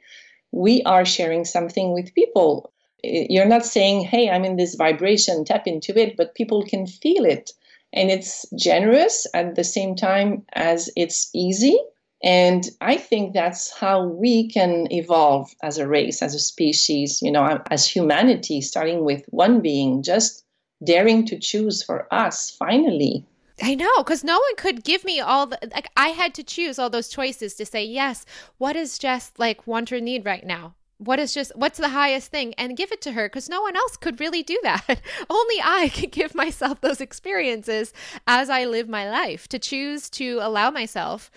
we 0.52 0.82
are 0.84 1.04
sharing 1.04 1.44
something 1.44 1.92
with 1.92 2.14
people. 2.14 2.72
You're 3.04 3.46
not 3.46 3.64
saying, 3.64 4.04
hey, 4.04 4.30
I'm 4.30 4.44
in 4.44 4.56
this 4.56 4.74
vibration, 4.74 5.44
tap 5.44 5.66
into 5.66 5.98
it, 5.98 6.16
but 6.16 6.34
people 6.34 6.64
can 6.64 6.86
feel 6.86 7.24
it. 7.24 7.52
And 7.92 8.10
it's 8.10 8.46
generous 8.58 9.26
at 9.34 9.54
the 9.54 9.64
same 9.64 9.94
time 9.94 10.44
as 10.54 10.90
it's 10.96 11.30
easy. 11.34 11.78
And 12.22 12.64
I 12.80 12.96
think 12.96 13.34
that's 13.34 13.70
how 13.72 14.04
we 14.04 14.48
can 14.48 14.90
evolve 14.90 15.54
as 15.62 15.78
a 15.78 15.86
race, 15.86 16.22
as 16.22 16.34
a 16.34 16.38
species, 16.38 17.20
you 17.20 17.30
know, 17.30 17.60
as 17.70 17.86
humanity, 17.86 18.62
starting 18.62 19.04
with 19.04 19.24
one 19.28 19.60
being, 19.60 20.02
just 20.02 20.44
daring 20.82 21.26
to 21.26 21.38
choose 21.38 21.82
for 21.82 22.12
us 22.12 22.50
finally. 22.58 23.26
I 23.62 23.74
know, 23.74 23.92
because 23.98 24.24
no 24.24 24.34
one 24.34 24.56
could 24.56 24.82
give 24.82 25.04
me 25.04 25.20
all 25.20 25.46
the 25.46 25.58
like. 25.72 25.88
I 25.96 26.08
had 26.08 26.34
to 26.34 26.42
choose 26.42 26.78
all 26.78 26.90
those 26.90 27.08
choices 27.08 27.54
to 27.54 27.64
say 27.66 27.84
yes. 27.84 28.24
What 28.58 28.74
is 28.74 28.98
just 28.98 29.38
like 29.38 29.66
want 29.66 29.92
or 29.92 30.00
need 30.00 30.24
right 30.24 30.44
now? 30.44 30.74
What 30.98 31.18
is 31.18 31.34
Jess 31.34 31.50
what's 31.54 31.78
the 31.78 31.88
highest 31.90 32.30
thing, 32.30 32.54
and 32.54 32.76
give 32.76 32.92
it 32.92 33.02
to 33.02 33.12
her 33.12 33.28
because 33.28 33.48
no 33.48 33.62
one 33.62 33.76
else 33.76 33.96
could 33.96 34.20
really 34.20 34.42
do 34.42 34.58
that. 34.62 35.00
Only 35.30 35.56
I 35.62 35.88
can 35.88 36.10
give 36.10 36.34
myself 36.34 36.80
those 36.80 37.00
experiences 37.00 37.92
as 38.26 38.48
I 38.48 38.64
live 38.64 38.88
my 38.88 39.10
life 39.10 39.48
to 39.48 39.58
choose 39.58 40.08
to 40.10 40.38
allow 40.40 40.70
myself 40.70 41.30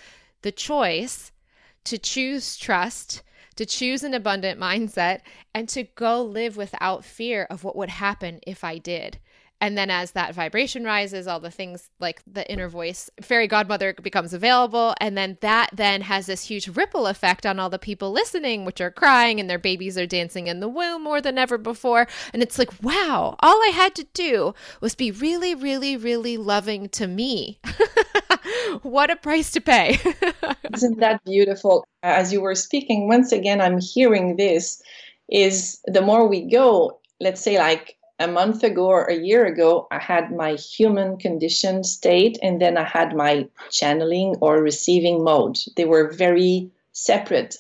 the 0.44 0.52
choice 0.52 1.32
to 1.88 1.98
choose 1.98 2.58
trust, 2.58 3.24
to 3.56 3.66
choose 3.66 4.04
an 4.04 4.14
abundant 4.14 4.60
mindset, 4.60 5.22
and 5.54 5.70
to 5.70 5.84
go 5.84 6.22
live 6.22 6.58
without 6.58 7.06
fear 7.06 7.48
of 7.50 7.64
what 7.64 7.78
would 7.78 7.90
happen 7.90 8.42
if 8.46 8.64
I 8.64 8.78
did. 8.78 9.20
And 9.60 9.78
then 9.78 9.90
as 9.90 10.12
that 10.12 10.36
vibration 10.36 10.84
rises, 10.84 11.28
all 11.28 11.40
the 11.40 11.50
things 11.50 11.90
like 12.00 12.22
the 12.32 12.50
inner 12.52 12.70
voice, 12.70 13.10
fairy 13.22 13.48
godmother 13.48 13.94
becomes 13.94 14.34
available. 14.34 14.94
And 15.02 15.18
then 15.18 15.38
that 15.42 15.72
then 15.74 16.02
has 16.02 16.28
this 16.28 16.44
huge 16.44 16.68
ripple 16.68 17.08
effect 17.08 17.46
on 17.46 17.60
all 17.60 17.70
the 17.70 17.80
people 17.80 18.12
listening, 18.12 18.66
which 18.66 18.82
are 18.82 18.92
crying 18.92 19.40
and 19.40 19.50
their 19.50 19.58
babies 19.58 19.98
are 19.98 20.06
dancing 20.06 20.48
in 20.48 20.60
the 20.60 20.70
womb 20.70 21.04
more 21.04 21.22
than 21.22 21.38
ever 21.38 21.58
before. 21.58 22.08
And 22.34 22.44
it's 22.44 22.60
like, 22.60 22.72
wow, 22.84 23.36
all 23.40 23.64
I 23.64 23.72
had 23.74 23.96
to 23.96 24.06
do 24.14 24.54
was 24.80 24.94
be 24.94 25.12
really, 25.12 25.56
really, 25.56 25.98
really 25.98 26.38
loving 26.38 26.90
to 26.90 27.08
me. 27.08 27.60
what 28.84 29.10
a 29.10 29.16
price 29.16 29.52
to 29.52 29.62
pay. 29.62 30.00
Isn't 30.74 31.00
that 31.00 31.24
beautiful? 31.26 31.86
As 32.04 32.32
you 32.32 32.42
were 32.42 32.56
speaking, 32.56 33.08
once 33.08 33.32
again, 33.32 33.60
I'm 33.60 33.80
hearing 33.80 34.36
this 34.36 34.82
is 35.30 35.82
the 35.86 36.02
more 36.02 36.28
we 36.28 36.50
go, 36.50 37.00
let's 37.20 37.42
say 37.42 37.58
like 37.58 37.97
a 38.20 38.28
month 38.28 38.64
ago 38.64 38.88
or 38.88 39.06
a 39.06 39.16
year 39.16 39.46
ago, 39.46 39.88
I 39.92 40.00
had 40.00 40.32
my 40.32 40.56
human 40.56 41.18
condition 41.18 41.84
state 41.84 42.38
and 42.42 42.60
then 42.60 42.78
I 42.78 42.84
had 42.84 43.16
my 43.16 43.48
channeling 43.70 44.36
or 44.42 44.62
receiving 44.62 45.24
mode. 45.24 45.60
They 45.76 45.86
were 45.86 46.12
very 46.12 46.72
separate. 46.94 47.58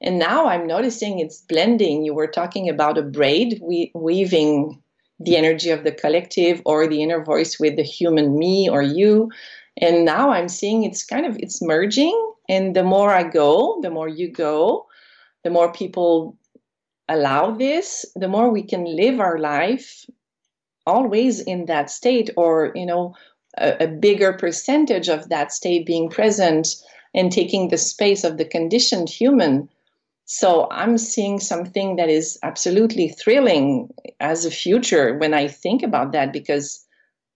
And 0.00 0.18
now 0.18 0.46
I'm 0.46 0.66
noticing 0.66 1.18
it's 1.18 1.40
blending. 1.40 2.04
You 2.04 2.12
were 2.12 2.26
talking 2.26 2.68
about 2.68 2.98
a 2.98 3.02
braid, 3.02 3.60
we, 3.62 3.90
weaving 3.94 4.82
the 5.18 5.36
energy 5.36 5.70
of 5.70 5.84
the 5.84 5.92
collective 5.92 6.60
or 6.66 6.86
the 6.86 7.02
inner 7.02 7.24
voice 7.24 7.58
with 7.58 7.76
the 7.76 7.82
human 7.82 8.38
me 8.38 8.68
or 8.68 8.82
you. 8.82 9.30
And 9.78 10.04
now 10.04 10.30
I'm 10.30 10.48
seeing 10.48 10.84
it's 10.84 11.04
kind 11.04 11.24
of 11.24 11.36
it's 11.38 11.62
merging. 11.62 12.32
And 12.48 12.76
the 12.76 12.84
more 12.84 13.10
I 13.10 13.22
go, 13.22 13.80
the 13.80 13.90
more 13.90 14.08
you 14.08 14.30
go, 14.30 14.86
the 15.44 15.50
more 15.50 15.72
people 15.72 16.36
allow 17.08 17.50
this, 17.52 18.04
the 18.14 18.28
more 18.28 18.50
we 18.50 18.62
can 18.62 18.84
live 18.84 19.20
our 19.20 19.38
life 19.38 20.04
always 20.86 21.40
in 21.40 21.66
that 21.66 21.90
state 21.90 22.30
or, 22.36 22.72
you 22.74 22.86
know, 22.86 23.14
a, 23.56 23.84
a 23.84 23.86
bigger 23.86 24.32
percentage 24.32 25.08
of 25.08 25.28
that 25.28 25.52
state 25.52 25.86
being 25.86 26.08
present 26.08 26.68
and 27.14 27.30
taking 27.30 27.68
the 27.68 27.78
space 27.78 28.24
of 28.24 28.36
the 28.36 28.44
conditioned 28.44 29.08
human. 29.08 29.68
So 30.26 30.68
I'm 30.70 30.98
seeing 30.98 31.38
something 31.38 31.96
that 31.96 32.08
is 32.08 32.38
absolutely 32.42 33.08
thrilling 33.08 33.92
as 34.20 34.44
a 34.44 34.50
future 34.50 35.16
when 35.18 35.34
I 35.34 35.48
think 35.48 35.82
about 35.82 36.12
that 36.12 36.32
because 36.32 36.84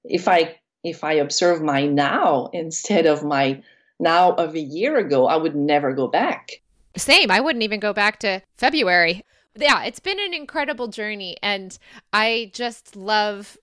if 0.04 0.26
I 0.28 0.56
if 0.84 1.02
I 1.04 1.14
observe 1.14 1.60
my 1.60 1.86
now 1.86 2.48
instead 2.52 3.04
of 3.04 3.24
my 3.24 3.62
now 3.98 4.32
of 4.34 4.54
a 4.54 4.60
year 4.60 4.96
ago, 4.96 5.26
I 5.26 5.36
would 5.36 5.56
never 5.56 5.92
go 5.92 6.06
back. 6.06 6.62
Same. 6.96 7.30
I 7.30 7.40
wouldn't 7.40 7.64
even 7.64 7.80
go 7.80 7.92
back 7.92 8.20
to 8.20 8.40
February 8.56 9.22
yeah, 9.58 9.82
it's 9.84 10.00
been 10.00 10.20
an 10.20 10.34
incredible 10.34 10.88
journey. 10.88 11.36
And 11.42 11.78
I 12.12 12.50
just 12.54 12.96
love 12.96 13.56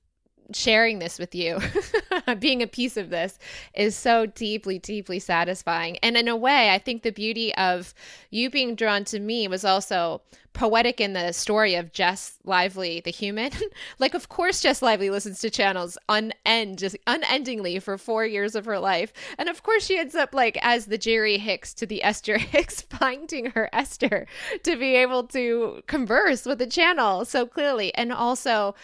sharing 0.53 0.99
this 0.99 1.19
with 1.19 1.34
you, 1.36 1.60
being 2.39 2.62
a 2.62 2.67
piece 2.67 2.97
of 2.97 3.10
this 3.10 3.38
is 3.73 3.95
so 3.95 4.25
deeply, 4.25 4.79
deeply 4.79 5.19
satisfying. 5.19 5.97
And 5.97 6.17
in 6.17 6.27
a 6.27 6.36
way, 6.36 6.71
I 6.71 6.77
think 6.77 7.03
the 7.03 7.12
beauty 7.12 7.53
of 7.55 7.93
you 8.29 8.49
being 8.49 8.75
drawn 8.75 9.03
to 9.05 9.19
me 9.19 9.47
was 9.47 9.65
also 9.65 10.21
poetic 10.55 10.99
in 10.99 11.13
the 11.13 11.34
story 11.34 11.75
of 11.75 11.91
Jess 11.91 12.39
Lively, 12.43 13.01
the 13.01 13.12
human. 13.12 13.51
like, 13.99 14.15
of 14.15 14.29
course, 14.29 14.62
Jess 14.62 14.81
Lively 14.81 15.10
listens 15.12 15.39
to 15.41 15.49
channels 15.49 15.97
unend, 16.10 16.79
just 16.79 16.97
unendingly 17.05 17.77
for 17.79 17.97
four 17.97 18.25
years 18.25 18.55
of 18.55 18.65
her 18.65 18.79
life. 18.79 19.13
And 19.38 19.49
of 19.49 19.62
course, 19.62 19.86
she 19.86 19.99
ends 19.99 20.15
up 20.15 20.34
like 20.34 20.58
as 20.62 20.88
the 20.88 20.97
Jerry 20.97 21.38
Hicks 21.38 21.73
to 21.75 21.86
the 21.86 22.03
Esther 22.03 22.38
Hicks, 22.39 22.81
finding 22.81 23.51
her 23.51 23.69
Esther 23.71 24.25
to 24.63 24.75
be 24.77 24.95
able 24.95 25.25
to 25.27 25.84
converse 25.86 26.45
with 26.45 26.58
the 26.58 26.67
channel 26.67 27.25
so 27.25 27.45
clearly. 27.45 27.93
And 27.93 28.12
also, 28.12 28.75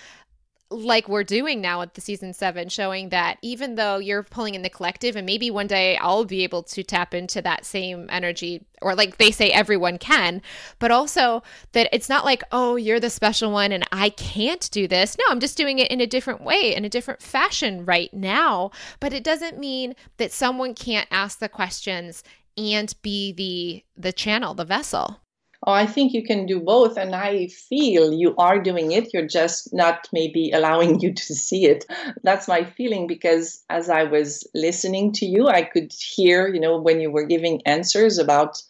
like 0.72 1.10
we're 1.10 1.24
doing 1.24 1.62
now 1.62 1.82
at 1.82 1.94
the 1.94 2.02
season 2.02 2.34
seven, 2.34 2.70
showing 2.70 3.10
that 3.10 3.38
even 3.42 3.76
though 3.76 3.98
you're 3.98 4.24
pulling 4.24 4.56
in 4.56 4.62
the 4.62 4.70
collective, 4.70 5.16
and 5.16 5.26
maybe 5.26 5.52
one 5.52 5.68
day 5.68 5.98
I'll 5.98 6.26
be 6.26 6.44
able 6.44 6.64
to 6.64 6.84
tap 6.84 7.14
into 7.14 7.42
that 7.42 7.66
same 7.66 8.08
energy, 8.10 8.66
or 8.82 8.96
like 8.96 9.18
they 9.18 9.32
say 9.32 9.50
everyone 9.50 9.98
can, 9.98 10.42
but 10.80 10.92
also 10.92 11.44
that 11.74 11.90
it's 11.92 12.10
not 12.10 12.26
like, 12.26 12.44
oh, 12.52 12.78
you're 12.78 13.00
the 13.00 13.10
special 13.10 13.52
one 13.52 13.72
and 13.72 13.88
I 13.92 14.10
can't 14.10 14.70
do 14.72 14.88
this. 14.88 15.18
No, 15.18 15.26
I'm 15.30 15.40
just 15.40 15.58
doing 15.58 15.80
it 15.80 15.92
in 15.92 16.02
a 16.02 16.08
different 16.08 16.42
way, 16.42 16.74
in 16.76 16.86
a 16.86 16.90
different 16.90 17.22
fashion 17.22 17.86
right 17.86 18.14
now. 18.14 18.72
But 19.00 19.14
it 19.14 19.24
doesn't 19.24 19.60
mean 19.60 19.96
that 20.18 20.32
someone 20.32 20.74
can't 20.74 21.08
ask 21.12 21.40
the 21.40 21.50
questions 21.50 22.24
and 22.58 22.94
be 23.02 23.32
the 23.32 23.84
the 24.02 24.14
channel, 24.14 24.54
the 24.54 24.66
vessel. 24.66 25.21
Oh, 25.68 25.74
I 25.74 25.86
think 25.86 26.14
you 26.14 26.24
can 26.24 26.48
do 26.48 26.60
both. 26.60 26.98
And 26.98 27.14
I 27.16 27.48
feel 27.48 28.12
you 28.14 28.36
are 28.38 28.60
doing 28.60 28.92
it. 28.92 29.14
You're 29.14 29.28
just 29.28 29.74
not 29.74 30.08
maybe 30.12 30.52
allowing 30.52 31.00
you 31.02 31.14
to 31.14 31.36
see 31.36 31.66
it. 31.66 31.86
That's 32.24 32.48
my 32.48 32.64
feeling 32.64 33.08
because 33.08 33.64
as 33.70 33.90
I 33.90 34.04
was 34.04 34.48
listening 34.56 35.12
to 35.14 35.26
you, 35.26 35.48
I 35.48 35.64
could 35.64 35.94
hear, 35.94 36.48
you 36.48 36.60
know, 36.60 36.80
when 36.80 37.00
you 37.00 37.12
were 37.12 37.26
giving 37.26 37.62
answers 37.66 38.18
about 38.18 38.62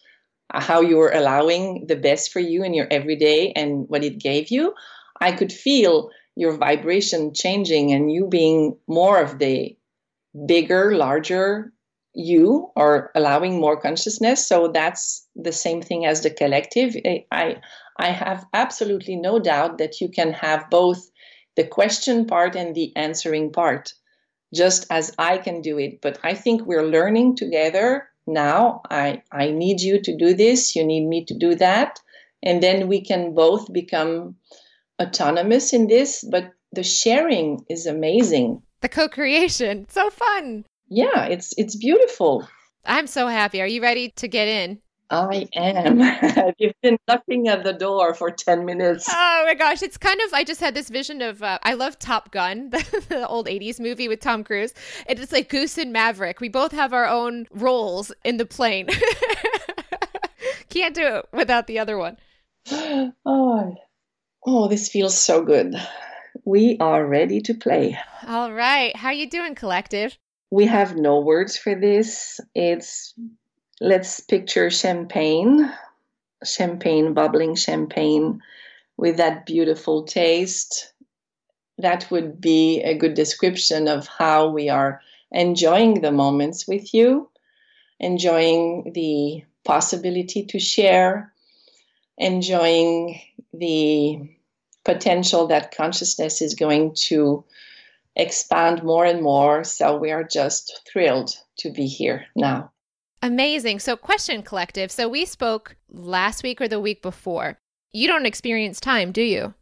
how 0.52 0.82
you 0.82 0.98
were 0.98 1.12
allowing 1.12 1.86
the 1.86 1.96
best 1.96 2.30
for 2.30 2.40
you 2.40 2.62
in 2.62 2.74
your 2.74 2.88
everyday 2.90 3.52
and 3.52 3.88
what 3.88 4.04
it 4.04 4.18
gave 4.18 4.50
you, 4.50 4.74
I 5.18 5.32
could 5.32 5.52
feel 5.52 6.10
your 6.36 6.56
vibration 6.56 7.32
changing 7.32 7.92
and 7.92 8.12
you 8.12 8.26
being 8.26 8.76
more 8.86 9.18
of 9.20 9.38
the 9.38 9.76
bigger, 10.46 10.94
larger 10.94 11.72
you 12.14 12.70
or 12.76 13.10
allowing 13.14 13.58
more 13.58 13.80
consciousness. 13.80 14.46
So 14.46 14.68
that's 14.68 15.26
the 15.34 15.52
same 15.52 15.82
thing 15.82 16.04
as 16.04 16.22
the 16.22 16.30
collective. 16.30 16.94
I 17.30 17.56
i 17.98 18.10
have 18.10 18.46
absolutely 18.52 19.16
no 19.16 19.38
doubt 19.38 19.78
that 19.78 20.00
you 20.00 20.08
can 20.08 20.32
have 20.32 20.70
both 20.70 21.10
the 21.56 21.66
question 21.66 22.26
part 22.26 22.56
and 22.56 22.74
the 22.74 22.90
answering 22.96 23.52
part 23.52 23.92
just 24.54 24.86
as 24.90 25.14
i 25.18 25.38
can 25.38 25.60
do 25.60 25.78
it. 25.78 26.00
But 26.00 26.18
i 26.22 26.34
think 26.34 26.62
we're 26.62 26.86
learning 26.86 27.36
together 27.36 28.08
now. 28.26 28.82
I 28.90 29.22
i 29.32 29.50
need 29.50 29.80
you 29.80 30.00
to 30.02 30.16
do 30.16 30.34
this. 30.34 30.76
You 30.76 30.84
need 30.84 31.06
me 31.06 31.24
to 31.26 31.34
do 31.34 31.54
that. 31.56 31.98
And 32.42 32.62
then 32.62 32.88
we 32.88 33.00
can 33.00 33.34
both 33.34 33.72
become 33.72 34.36
autonomous 35.00 35.72
in 35.72 35.86
this. 35.86 36.24
But 36.28 36.50
the 36.72 36.82
sharing 36.82 37.64
is 37.68 37.86
amazing. 37.86 38.62
The 38.80 38.88
co-creation, 38.88 39.86
so 39.88 40.10
fun. 40.10 40.64
Yeah, 40.94 41.24
it's 41.24 41.54
it's 41.56 41.74
beautiful. 41.74 42.46
I'm 42.84 43.06
so 43.06 43.26
happy. 43.26 43.62
Are 43.62 43.66
you 43.66 43.80
ready 43.80 44.10
to 44.16 44.28
get 44.28 44.46
in? 44.46 44.78
I 45.08 45.48
am. 45.54 46.00
You've 46.58 46.74
been 46.82 46.98
knocking 47.08 47.48
at 47.48 47.64
the 47.64 47.72
door 47.72 48.12
for 48.12 48.30
10 48.30 48.64
minutes. 48.66 49.08
Oh 49.10 49.44
my 49.46 49.54
gosh. 49.54 49.82
It's 49.82 49.96
kind 49.96 50.20
of, 50.22 50.32
I 50.32 50.42
just 50.42 50.60
had 50.60 50.74
this 50.74 50.88
vision 50.88 51.20
of, 51.20 51.42
uh, 51.42 51.58
I 51.62 51.74
love 51.74 51.98
Top 51.98 52.30
Gun, 52.30 52.70
the, 52.70 53.04
the, 53.08 53.28
old 53.28 53.46
80s 53.46 53.78
movie 53.78 54.08
with 54.08 54.20
Tom 54.20 54.42
Cruise. 54.42 54.72
It's 55.06 55.30
like 55.30 55.50
Goose 55.50 55.76
and 55.76 55.92
Maverick. 55.92 56.40
We 56.40 56.48
both 56.48 56.72
have 56.72 56.94
our 56.94 57.06
own 57.06 57.46
roles 57.52 58.10
in 58.24 58.38
the 58.38 58.46
plane. 58.46 58.88
Can't 60.70 60.94
do 60.94 61.06
it 61.06 61.26
without 61.32 61.66
the 61.66 61.78
other 61.78 61.98
one. 61.98 62.16
Oh, 63.24 63.74
oh, 64.44 64.68
this 64.68 64.88
feels 64.88 65.16
so 65.16 65.44
good. 65.44 65.74
We 66.44 66.76
are 66.80 67.06
ready 67.06 67.40
to 67.42 67.54
play. 67.54 67.98
All 68.26 68.52
right. 68.52 68.96
How 68.96 69.10
you 69.10 69.30
doing, 69.30 69.54
collective? 69.54 70.18
We 70.52 70.66
have 70.66 70.96
no 70.96 71.18
words 71.18 71.56
for 71.56 71.74
this. 71.74 72.38
It's 72.54 73.14
let's 73.80 74.20
picture 74.20 74.68
champagne, 74.68 75.72
champagne, 76.44 77.14
bubbling 77.14 77.54
champagne 77.54 78.42
with 78.98 79.16
that 79.16 79.46
beautiful 79.46 80.02
taste. 80.02 80.92
That 81.78 82.10
would 82.10 82.38
be 82.38 82.82
a 82.82 82.98
good 82.98 83.14
description 83.14 83.88
of 83.88 84.06
how 84.06 84.50
we 84.50 84.68
are 84.68 85.00
enjoying 85.30 86.02
the 86.02 86.12
moments 86.12 86.68
with 86.68 86.92
you, 86.92 87.30
enjoying 87.98 88.92
the 88.92 89.44
possibility 89.64 90.44
to 90.44 90.58
share, 90.58 91.32
enjoying 92.18 93.22
the 93.54 94.18
potential 94.84 95.46
that 95.46 95.74
consciousness 95.74 96.42
is 96.42 96.54
going 96.54 96.92
to 97.08 97.42
expand 98.16 98.82
more 98.82 99.04
and 99.04 99.22
more. 99.22 99.64
So 99.64 99.96
we 99.96 100.10
are 100.10 100.24
just 100.24 100.80
thrilled 100.90 101.30
to 101.58 101.70
be 101.70 101.86
here 101.86 102.26
now. 102.36 102.70
Amazing. 103.22 103.78
So, 103.78 103.96
question 103.96 104.42
collective. 104.42 104.90
So, 104.90 105.08
we 105.08 105.24
spoke 105.24 105.76
last 105.88 106.42
week 106.42 106.60
or 106.60 106.66
the 106.66 106.80
week 106.80 107.02
before. 107.02 107.56
You 107.92 108.08
don't 108.08 108.26
experience 108.26 108.80
time, 108.80 109.12
do 109.12 109.22
you? 109.22 109.54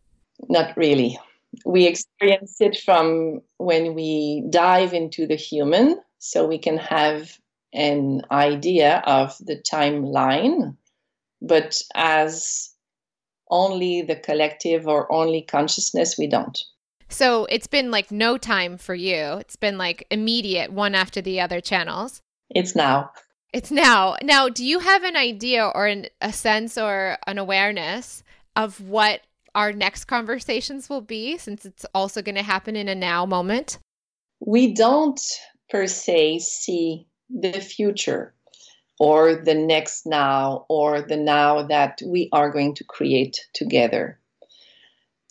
Not 0.49 0.75
really. 0.79 1.19
We 1.67 1.87
experience 1.87 2.57
it 2.61 2.81
from 2.83 3.43
when 3.59 3.95
we 3.95 4.45
dive 4.49 4.95
into 4.95 5.27
the 5.27 5.37
human, 5.37 6.01
so 6.19 6.47
we 6.47 6.59
can 6.59 6.79
have 6.79 7.37
an 7.75 8.23
idea 8.31 9.03
of 9.05 9.37
the 9.41 9.57
timeline. 9.57 10.77
But 11.43 11.83
as 11.95 12.71
only 13.51 14.03
the 14.03 14.17
collective 14.17 14.87
or 14.87 15.13
only 15.13 15.43
consciousness, 15.43 16.17
we 16.17 16.29
don't. 16.29 16.59
So 17.11 17.44
it's 17.46 17.66
been 17.66 17.90
like 17.90 18.11
no 18.11 18.38
time 18.38 18.79
for 18.79 18.94
you. 18.94 19.35
It's 19.38 19.57
been 19.57 19.77
like 19.77 20.07
immediate, 20.11 20.73
one 20.73 20.94
after 20.94 21.20
the 21.20 21.40
other 21.40 21.61
channels. 21.61 22.23
It's 22.49 22.75
now. 22.75 23.11
It's 23.53 23.70
now. 23.70 24.16
Now, 24.23 24.49
do 24.49 24.64
you 24.64 24.79
have 24.79 25.03
an 25.03 25.16
idea 25.16 25.66
or 25.66 25.87
an, 25.87 26.07
a 26.20 26.33
sense 26.33 26.79
or 26.79 27.18
an 27.27 27.37
awareness 27.37 28.23
of 28.55 28.81
what 28.81 29.23
our 29.55 29.73
next 29.73 30.05
conversations 30.05 30.88
will 30.88 31.01
be 31.01 31.37
since 31.37 31.66
it's 31.66 31.85
also 31.94 32.23
going 32.23 32.37
to 32.37 32.42
happen 32.42 32.77
in 32.77 32.88
a 32.88 32.94
now 32.94 33.27
moment? 33.27 33.79
We 34.38 34.73
don't 34.73 35.20
per 35.68 35.87
se 35.88 36.38
see 36.38 37.09
the 37.29 37.61
future 37.61 38.35
or 39.01 39.35
the 39.35 39.55
next 39.55 40.07
now 40.07 40.66
or 40.68 41.03
the 41.03 41.16
now 41.16 41.62
that 41.64 42.01
we 42.07 42.29
are 42.33 42.51
going 42.51 42.75
to 42.77 42.85
create 42.85 43.40
together. 43.53 44.19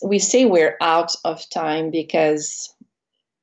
We 0.02 0.18
say 0.18 0.44
we're 0.44 0.76
out 0.80 1.14
of 1.24 1.48
time 1.50 1.90
because 1.90 2.74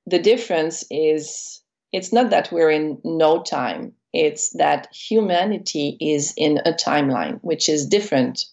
the 0.06 0.20
difference 0.20 0.84
is 0.90 1.62
it's 1.94 2.12
not 2.12 2.30
that 2.32 2.52
we're 2.52 2.72
in 2.72 3.00
no 3.04 3.44
time 3.44 3.94
it's 4.14 4.50
that 4.54 4.94
humanity 4.94 5.98
is 6.00 6.34
in 6.36 6.60
a 6.66 6.74
timeline, 6.74 7.40
which 7.42 7.70
is 7.70 7.86
different 7.86 8.46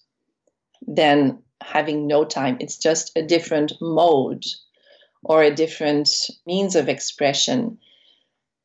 than 0.86 1.42
having 1.62 2.06
no 2.06 2.24
time. 2.24 2.58
It's 2.60 2.76
just 2.76 3.16
a 3.16 3.22
different 3.22 3.72
mode 3.80 4.44
or 5.22 5.42
a 5.42 5.54
different 5.54 6.10
means 6.46 6.76
of 6.76 6.90
expression. 6.90 7.78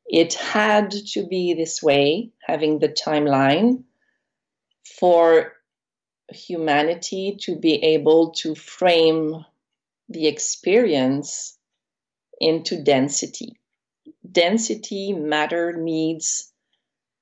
It 0.07 0.33
had 0.33 0.91
to 1.13 1.25
be 1.25 1.53
this 1.53 1.81
way, 1.81 2.31
having 2.45 2.79
the 2.79 2.89
timeline, 2.89 3.83
for 4.99 5.53
humanity 6.31 7.37
to 7.41 7.55
be 7.55 7.75
able 7.83 8.31
to 8.31 8.55
frame 8.55 9.45
the 10.09 10.27
experience 10.27 11.57
into 12.39 12.81
density. 12.81 13.59
Density, 14.29 15.13
matter, 15.13 15.73
needs 15.73 16.51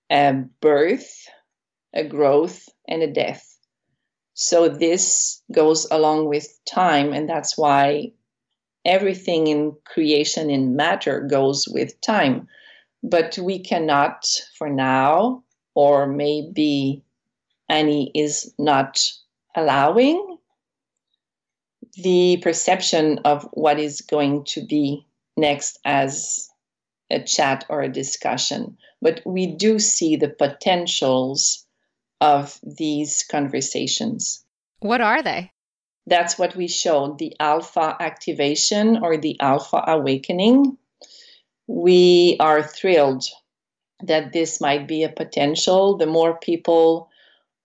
a 0.09 0.33
birth, 0.61 1.27
a 1.93 2.03
growth, 2.03 2.69
and 2.87 3.03
a 3.03 3.11
death. 3.11 3.57
So 4.33 4.69
this 4.69 5.41
goes 5.51 5.87
along 5.89 6.27
with 6.27 6.47
time, 6.65 7.13
and 7.13 7.27
that's 7.27 7.57
why 7.57 8.11
everything 8.85 9.47
in 9.47 9.75
creation 9.83 10.49
in 10.49 10.75
matter 10.75 11.21
goes 11.21 11.67
with 11.67 11.99
time. 12.01 12.47
But 13.03 13.37
we 13.37 13.59
cannot, 13.59 14.25
for 14.57 14.69
now, 14.69 15.43
or 15.73 16.07
maybe 16.07 17.03
Annie 17.69 18.12
is 18.13 18.53
not 18.58 19.12
allowing 19.56 20.38
the 21.95 22.38
perception 22.43 23.19
of 23.25 23.47
what 23.53 23.80
is 23.80 24.01
going 24.01 24.43
to 24.45 24.65
be 24.65 25.06
next 25.36 25.80
as 25.84 26.49
a 27.10 27.21
chat 27.21 27.65
or 27.69 27.82
a 27.82 27.89
discussion 27.89 28.77
but 29.01 29.21
we 29.25 29.47
do 29.47 29.80
see 29.80 30.15
the 30.15 30.30
potentials 30.30 31.65
of 32.19 32.60
these 32.63 33.23
conversations. 33.30 34.43
What 34.80 35.01
are 35.01 35.21
they? 35.21 35.51
That's 36.08 36.39
what 36.39 36.56
we 36.56 36.67
showed 36.67 37.19
the 37.19 37.36
alpha 37.39 37.95
activation 37.99 39.03
or 39.03 39.17
the 39.17 39.39
alpha 39.39 39.84
awakening. 39.88 40.77
We 41.67 42.38
are 42.39 42.63
thrilled 42.63 43.25
that 44.03 44.32
this 44.32 44.62
might 44.62 44.88
be 44.88 45.03
a 45.03 45.10
potential. 45.10 45.97
The 45.97 46.06
more 46.06 46.38
people 46.38 47.10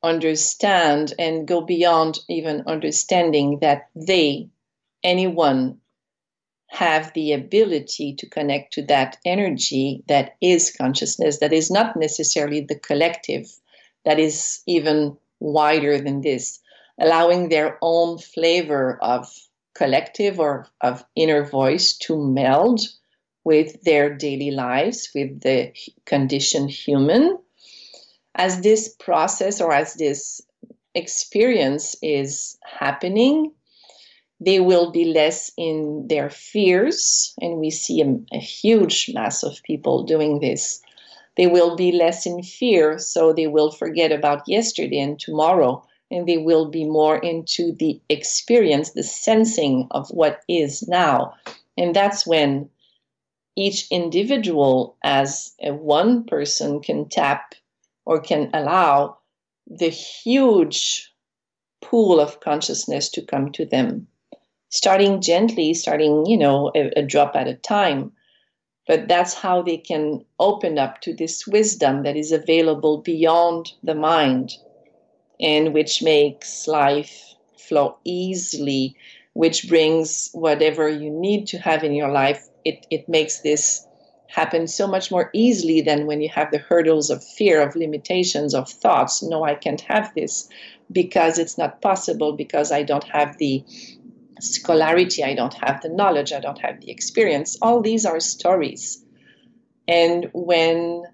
understand 0.03 1.15
and 1.19 1.47
go 1.47 1.61
beyond 1.61 2.19
even 2.29 2.63
understanding 2.67 3.59
that 3.61 3.89
they, 3.95 4.49
anyone, 5.05 5.79
have 6.69 7.13
the 7.13 7.33
ability 7.33 8.15
to 8.15 8.29
connect 8.29 8.73
to 8.73 8.83
that 8.87 9.19
energy 9.27 10.03
that 10.09 10.37
is 10.41 10.75
consciousness, 10.75 11.39
that 11.39 11.53
is 11.53 11.71
not 11.71 11.97
necessarily 11.97 12.63
the 12.63 12.79
collective, 12.79 13.47
that 14.05 14.19
is 14.19 14.63
even 14.67 15.17
wider 15.39 16.01
than 16.01 16.23
this, 16.23 16.61
allowing 16.99 17.49
their 17.49 17.79
own 17.83 18.19
flavor 18.19 18.99
of 19.03 19.29
collective 19.75 20.41
or 20.41 20.67
of 20.81 21.05
inner 21.15 21.45
voice 21.45 21.97
to 21.99 22.17
meld 22.17 22.81
with 23.45 23.83
their 23.83 24.15
daily 24.15 24.51
lives, 24.51 25.11
with 25.15 25.41
the 25.43 25.73
conditioned 26.07 26.71
human. 26.71 27.39
As 28.35 28.61
this 28.61 28.89
process 28.89 29.61
or 29.61 29.73
as 29.73 29.95
this 29.95 30.41
experience 30.95 31.97
is 32.03 32.59
happening, 32.65 33.53
they 34.41 34.59
will 34.59 34.91
be 34.91 35.05
less 35.05 35.53
in 35.57 36.07
their 36.09 36.29
fears, 36.29 37.35
and 37.41 37.59
we 37.59 37.71
see 37.71 38.01
a, 38.01 38.37
a, 38.37 38.41
huge 38.41 39.11
mass 39.15 39.45
of 39.45 39.63
people 39.63 40.03
doing 40.03 40.41
this. 40.41 40.83
They 41.37 41.47
will 41.47 41.77
be 41.77 41.93
less 41.93 42.27
in 42.27 42.43
fear, 42.43 42.99
so 42.99 43.33
they 43.33 43.47
will 43.47 43.71
forget 43.71 44.11
about 44.11 44.49
yesterday 44.49 44.99
and 44.99 45.19
tomorrow, 45.19 45.87
and 46.11 46.27
they 46.27 46.39
will 46.39 46.69
be 46.69 46.85
more 46.85 47.19
into 47.19 47.73
the 47.73 48.01
experience, 48.09 48.91
the 48.91 49.05
sensing 49.05 49.87
of 49.93 50.09
what 50.11 50.41
is 50.49 50.87
now. 50.89 51.35
And 51.79 51.95
that's 51.95 52.27
when 52.27 52.69
each 53.55 53.87
individual, 53.91 54.97
as 55.05 55.55
a 55.63 55.73
one 55.73 56.25
person, 56.25 56.81
can 56.81 57.09
tap 57.09 57.55
or 58.05 58.21
can 58.21 58.51
allow 58.53 59.19
the 59.67 59.89
huge 59.89 61.13
pool 61.81 62.21
of 62.21 62.41
consciousness 62.41 63.09
to 63.11 63.23
come 63.23 63.53
to 63.53 63.65
them 63.65 64.09
starting 64.73 65.21
gently, 65.21 65.75
starting, 65.75 66.25
you 66.25 66.37
know, 66.37 66.73
a, 66.75 66.91
a 66.99 67.03
drop 67.03 67.37
at 67.37 67.47
a 67.47 67.55
time. 67.55 68.11
But 68.89 69.07
that's 69.07 69.35
how 69.35 69.63
they 69.63 69.77
can 69.77 70.25
open 70.41 70.79
up 70.79 71.03
to 71.03 71.15
this 71.15 71.47
wisdom 71.47 72.03
that 72.03 72.17
is 72.17 72.33
available 72.33 72.99
beyond 72.99 73.73
the 73.83 73.95
mind 73.95 74.57
and 75.39 75.75
which 75.75 76.03
makes 76.03 76.67
life 76.67 77.35
flow 77.59 77.97
easily, 78.05 78.97
which 79.35 79.69
brings 79.69 80.31
whatever 80.33 80.89
you 80.89 81.11
need 81.11 81.47
to 81.49 81.59
have 81.59 81.85
in 81.85 81.93
your 81.93 82.11
life. 82.11 82.49
It, 82.65 82.87
it 82.91 83.09
makes 83.09 83.43
this 83.43 83.87
happen 84.33 84.67
so 84.67 84.87
much 84.87 85.11
more 85.11 85.29
easily 85.35 85.83
than 85.83 86.07
when 86.07 86.23
you 86.23 86.29
have 86.31 86.51
the 86.51 86.59
hurdles 86.59 87.11
of 87.11 87.23
fear, 87.23 87.61
of 87.61 87.77
limitations, 87.77 88.55
of 88.55 88.67
thoughts. 88.69 89.23
No, 89.23 89.45
I 89.45 89.55
can't 89.55 89.83
have 89.83 90.15
this 90.15 90.49
because 90.91 91.39
it's 91.39 91.59
not 91.59 91.83
possible, 91.83 92.33
because 92.33 92.73
I 92.73 92.83
don't 92.83 93.05
have 93.05 93.37
the 93.37 93.63
scolarity, 94.41 95.23
I 95.23 95.35
don't 95.35 95.53
have 95.55 95.83
the 95.83 95.91
knowledge, 95.91 96.33
I 96.33 96.41
don't 96.41 96.59
have 96.61 96.81
the 96.81 96.91
experience. 96.91 97.59
All 97.61 97.83
these 97.83 98.07
are 98.07 98.21
stories. 98.21 99.05
And 99.87 100.31
when 100.33 101.05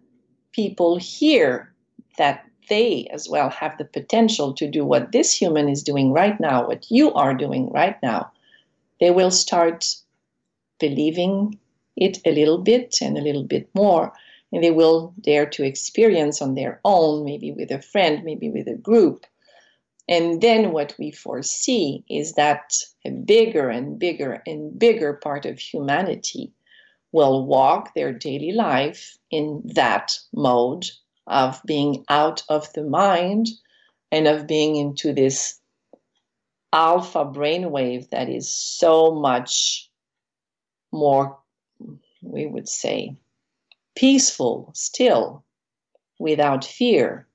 people 0.53 0.97
hear 0.97 1.75
that 2.19 2.45
they 2.69 3.09
as 3.13 3.29
well 3.29 3.51
have 3.51 3.79
the 3.79 3.85
potential 3.85 4.53
to 4.55 4.71
do 4.71 4.85
what 4.85 5.11
this 5.11 5.35
human 5.35 5.69
is 5.69 5.83
doing 5.83 6.13
right 6.13 6.39
now, 6.39 6.69
what 6.69 6.89
you 6.89 7.13
are 7.15 7.35
doing 7.35 7.73
right 7.73 8.01
now, 8.01 8.31
they 9.01 9.11
will 9.11 9.33
start 9.33 9.87
believing 10.79 11.59
it 12.01 12.19
a 12.25 12.33
little 12.33 12.59
bit 12.59 12.97
and 13.03 13.17
a 13.17 13.23
little 13.23 13.45
bit 13.45 13.69
more. 13.75 14.13
And 14.53 14.65
they 14.65 14.71
will 14.71 15.15
dare 15.21 15.47
to 15.47 15.65
experience 15.65 16.41
on 16.41 16.55
their 16.55 16.81
own, 16.85 17.25
maybe 17.25 17.53
with 17.53 17.71
a 17.71 17.83
friend, 17.83 18.25
maybe 18.25 18.49
with 18.49 18.67
a 18.67 18.75
group. 18.75 19.27
And 20.09 20.41
then 20.41 20.73
what 20.73 20.95
we 20.99 21.11
foresee 21.11 22.03
is 22.09 22.33
that 22.35 22.73
a 23.05 23.11
bigger 23.11 23.69
and 23.69 23.99
bigger 23.99 24.43
and 24.47 24.79
bigger 24.79 25.13
part 25.15 25.45
of 25.45 25.59
humanity 25.59 26.53
will 27.13 27.45
walk 27.47 27.95
their 27.95 28.13
daily 28.13 28.53
life 28.53 29.19
in 29.31 29.63
that 29.75 30.19
mode 30.33 30.87
of 31.27 31.61
being 31.67 32.05
out 32.09 32.43
of 32.49 32.73
the 32.73 32.85
mind 32.85 33.49
and 34.11 34.27
of 34.27 34.47
being 34.47 34.77
into 34.77 35.13
this 35.13 35.61
alpha 36.73 37.25
brainwave 37.25 38.09
that 38.11 38.29
is 38.29 38.51
so 38.51 39.15
much 39.15 39.91
more, 40.93 41.39
we 42.23 42.47
would 42.47 42.69
say, 42.69 43.17
peaceful 43.97 44.71
still, 44.75 45.45
without 46.19 46.65
fear. 46.65 47.27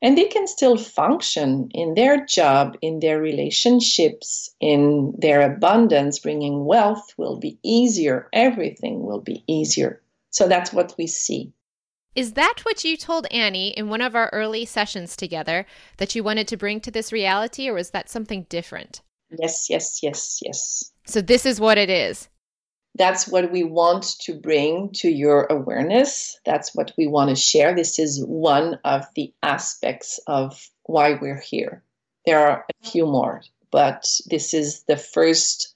And 0.00 0.16
they 0.16 0.26
can 0.26 0.46
still 0.46 0.76
function 0.76 1.70
in 1.72 1.94
their 1.94 2.24
job, 2.24 2.76
in 2.80 3.00
their 3.00 3.20
relationships, 3.20 4.54
in 4.60 5.12
their 5.18 5.40
abundance. 5.42 6.20
Bringing 6.20 6.64
wealth 6.64 7.12
will 7.16 7.36
be 7.36 7.58
easier. 7.64 8.28
Everything 8.32 9.04
will 9.04 9.20
be 9.20 9.42
easier. 9.48 10.00
So 10.30 10.46
that's 10.46 10.72
what 10.72 10.94
we 10.98 11.08
see. 11.08 11.52
Is 12.14 12.34
that 12.34 12.60
what 12.62 12.84
you 12.84 12.96
told 12.96 13.26
Annie 13.30 13.70
in 13.70 13.88
one 13.88 14.00
of 14.00 14.14
our 14.14 14.28
early 14.32 14.64
sessions 14.64 15.16
together 15.16 15.66
that 15.98 16.14
you 16.14 16.22
wanted 16.22 16.48
to 16.48 16.56
bring 16.56 16.80
to 16.80 16.90
this 16.90 17.12
reality, 17.12 17.68
or 17.68 17.74
was 17.74 17.90
that 17.90 18.08
something 18.08 18.46
different? 18.48 19.02
Yes, 19.36 19.68
yes, 19.68 20.00
yes, 20.02 20.40
yes. 20.44 20.92
So, 21.06 21.20
this 21.20 21.44
is 21.44 21.60
what 21.60 21.78
it 21.78 21.90
is. 21.90 22.28
That's 22.98 23.28
what 23.28 23.52
we 23.52 23.62
want 23.62 24.18
to 24.20 24.34
bring 24.34 24.90
to 24.94 25.08
your 25.08 25.46
awareness. 25.50 26.38
That's 26.44 26.74
what 26.74 26.92
we 26.98 27.06
want 27.06 27.30
to 27.30 27.36
share. 27.36 27.74
This 27.74 27.98
is 27.98 28.24
one 28.24 28.78
of 28.84 29.06
the 29.14 29.32
aspects 29.42 30.20
of 30.26 30.68
why 30.84 31.14
we're 31.14 31.40
here. 31.40 31.82
There 32.26 32.40
are 32.46 32.66
a 32.68 32.86
few 32.86 33.06
more, 33.06 33.42
but 33.70 34.04
this 34.26 34.52
is 34.52 34.82
the 34.82 34.96
first 34.96 35.74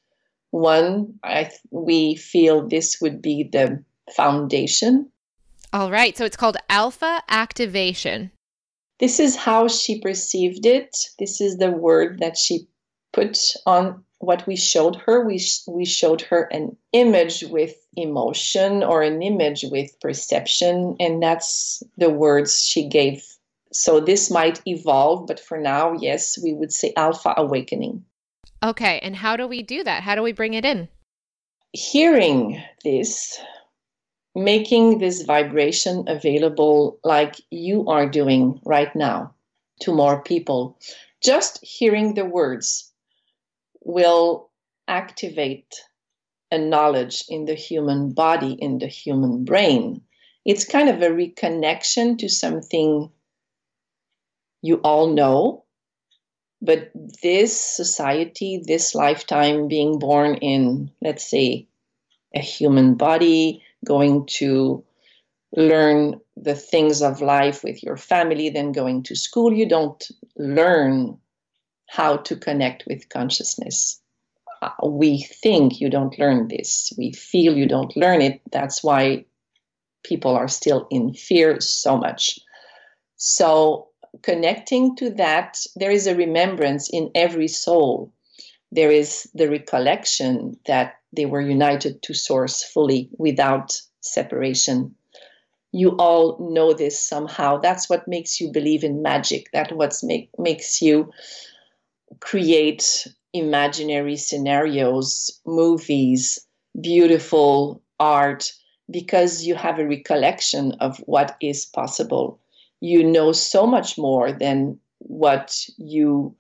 one. 0.51 1.19
I 1.23 1.51
we 1.71 2.17
feel 2.17 2.69
this 2.69 3.01
would 3.01 3.23
be 3.23 3.45
the 3.45 3.83
foundation 4.15 5.13
all 5.73 5.91
right. 5.91 6.17
So 6.17 6.25
it's 6.25 6.37
called 6.37 6.59
alpha 6.69 7.23
activation. 7.29 8.31
This 9.01 9.19
is 9.19 9.37
how 9.37 9.69
she 9.69 10.01
perceived 10.01 10.67
it. 10.67 11.09
This 11.19 11.41
is 11.41 11.57
the 11.57 11.71
word 11.71 12.19
that 12.21 12.37
she 12.37 12.69
put 13.13 13.39
on 13.65 14.05
what 14.23 14.47
we 14.47 14.55
showed 14.55 14.95
her. 14.95 15.25
We, 15.27 15.39
sh- 15.39 15.67
we 15.67 15.85
showed 15.85 16.23
her 16.23 16.45
an 16.45 16.77
image 16.93 17.43
with 17.43 17.75
emotion 17.97 18.85
or 18.85 19.03
an 19.03 19.21
image 19.21 19.65
with 19.65 19.99
perception, 20.01 20.97
and 21.01 21.21
that's 21.21 21.83
the 21.99 22.09
words 22.09 22.63
she 22.63 22.89
gave. 22.89 23.27
So 23.73 23.99
this 23.99 24.31
might 24.31 24.63
evolve, 24.65 25.27
but 25.27 25.41
for 25.41 25.59
now, 25.59 25.95
yes, 25.95 26.39
we 26.41 26.53
would 26.53 26.73
say 26.73 26.93
alpha 26.97 27.35
awakening. 27.37 28.05
Okay. 28.63 29.01
And 29.01 29.17
how 29.17 29.37
do 29.37 29.49
we 29.49 29.63
do 29.63 29.83
that? 29.83 30.05
How 30.05 30.15
do 30.15 30.23
we 30.23 30.33
bring 30.33 30.55
it 30.55 30.65
in? 30.65 30.89
Hearing 31.73 32.63
this, 32.85 33.41
making 34.37 34.99
this 34.99 35.23
vibration 35.23 36.05
available 36.07 37.01
like 37.03 37.41
you 37.51 37.89
are 37.89 38.09
doing 38.09 38.61
right 38.65 38.95
now 38.95 39.35
to 39.81 39.93
more 39.93 40.23
people. 40.23 40.79
Just 41.21 41.59
hearing 41.65 42.15
the 42.15 42.25
words 42.25 42.92
will 43.85 44.51
activate 44.89 45.75
a 46.51 46.59
knowledge 46.59 47.25
in 47.29 47.47
the 47.47 47.55
human 47.55 48.13
body, 48.13 48.53
in 48.53 48.79
the 48.79 48.87
human 48.87 49.45
brain. 49.45 50.03
It's 50.45 50.65
kind 50.65 50.89
of 50.89 51.01
a 51.01 51.09
reconnection 51.09 52.19
to 52.19 52.29
something 52.29 53.11
you 54.61 54.77
all 54.77 55.09
know. 55.09 55.65
But 56.61 56.93
this 57.23 57.59
society, 57.59 58.63
this 58.65 58.95
lifetime, 58.95 59.67
being 59.67 59.99
born 59.99 60.37
in, 60.37 60.93
let's 61.01 61.29
say, 61.29 61.67
a 62.35 62.41
human 62.41 62.95
body, 62.95 63.63
going 63.85 64.27
to 64.27 64.85
learn 65.57 66.21
the 66.37 66.55
things 66.55 67.03
of 67.03 67.21
life 67.21 67.65
with 67.65 67.83
your 67.83 67.97
family, 67.97 68.49
then 68.49 68.73
going 68.73 69.03
to 69.05 69.17
school. 69.17 69.53
You 69.53 69.69
don't 69.69 70.03
learn 70.37 71.19
how 71.89 72.17
to 72.19 72.37
connect 72.37 72.85
with 72.87 73.09
consciousness. 73.09 74.01
Uh, 74.63 74.71
we 74.87 75.23
think 75.23 75.81
you 75.81 75.91
don't 75.91 76.19
learn 76.19 76.49
this. 76.49 76.93
We 76.97 77.13
feel 77.13 77.57
you 77.57 77.67
don't 77.67 77.97
learn 77.97 78.23
it. 78.23 78.41
That's 78.51 78.83
why 78.83 79.25
people 80.05 80.35
are 80.35 80.49
still 80.49 80.87
in 80.91 81.15
fear 81.15 81.61
so 81.61 81.97
much. 81.97 82.39
So, 83.17 83.89
connecting 84.23 84.97
to 84.97 85.11
that, 85.11 85.59
there 85.77 85.91
is 85.91 86.07
a 86.07 86.15
remembrance 86.15 86.89
in 86.91 87.11
every 87.15 87.49
soul. 87.49 88.13
There 88.71 88.91
is 88.91 89.29
the 89.35 89.49
recollection 89.49 90.59
that 90.67 90.95
they 91.15 91.27
were 91.27 91.41
united 91.41 92.03
to 92.03 92.15
source 92.15 92.63
fully 92.63 93.11
without 93.19 93.81
separation. 94.01 94.95
You 95.73 95.91
all 95.99 96.39
know 96.53 96.73
this 96.73 96.99
somehow. 97.01 97.59
That's 97.59 97.89
what 97.89 98.09
makes 98.09 98.41
you 98.41 98.51
believe 98.51 98.85
in 98.85 99.03
magic. 99.03 99.49
That's 99.53 99.73
what 99.73 99.95
make, 100.03 100.31
makes 100.39 100.83
you 100.83 101.13
create 102.21 103.07
imaginary 103.33 104.17
scenarios, 104.17 105.41
movies, 105.47 106.47
beautiful 106.81 107.83
art, 107.99 108.53
because 108.91 109.45
you 109.45 109.55
have 109.55 109.79
a 109.79 109.87
recollection 109.87 110.73
of 110.81 110.99
what 111.07 111.37
is 111.41 111.65
possible. 111.65 112.41
You 112.81 113.05
know 113.05 113.33
so 113.33 113.67
much 113.67 113.97
more 113.97 114.33
than 114.33 114.79
what 114.99 115.67
you 115.79 116.35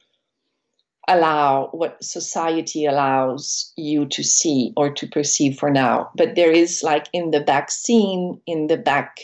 allow 1.08 1.68
what 1.72 2.02
society 2.02 2.86
allows 2.86 3.72
you 3.76 4.06
to 4.06 4.22
see 4.22 4.72
or 4.76 4.92
to 4.92 5.06
perceive 5.08 5.58
for 5.58 5.68
now 5.68 6.08
but 6.14 6.36
there 6.36 6.52
is 6.52 6.82
like 6.84 7.08
in 7.12 7.32
the 7.32 7.40
back 7.40 7.72
scene 7.72 8.40
in 8.46 8.68
the 8.68 8.76
back 8.76 9.18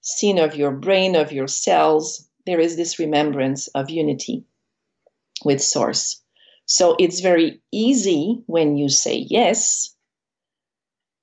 scene 0.00 0.38
of 0.38 0.56
your 0.56 0.70
brain 0.70 1.14
of 1.14 1.30
your 1.30 1.46
cells 1.46 2.26
there 2.46 2.58
is 2.58 2.76
this 2.76 2.98
remembrance 2.98 3.68
of 3.68 3.90
unity 3.90 4.44
with 5.44 5.62
source 5.62 6.22
so 6.66 6.96
it's 6.98 7.20
very 7.20 7.60
easy 7.72 8.42
when 8.46 8.76
you 8.76 8.88
say 8.88 9.26
yes 9.28 9.94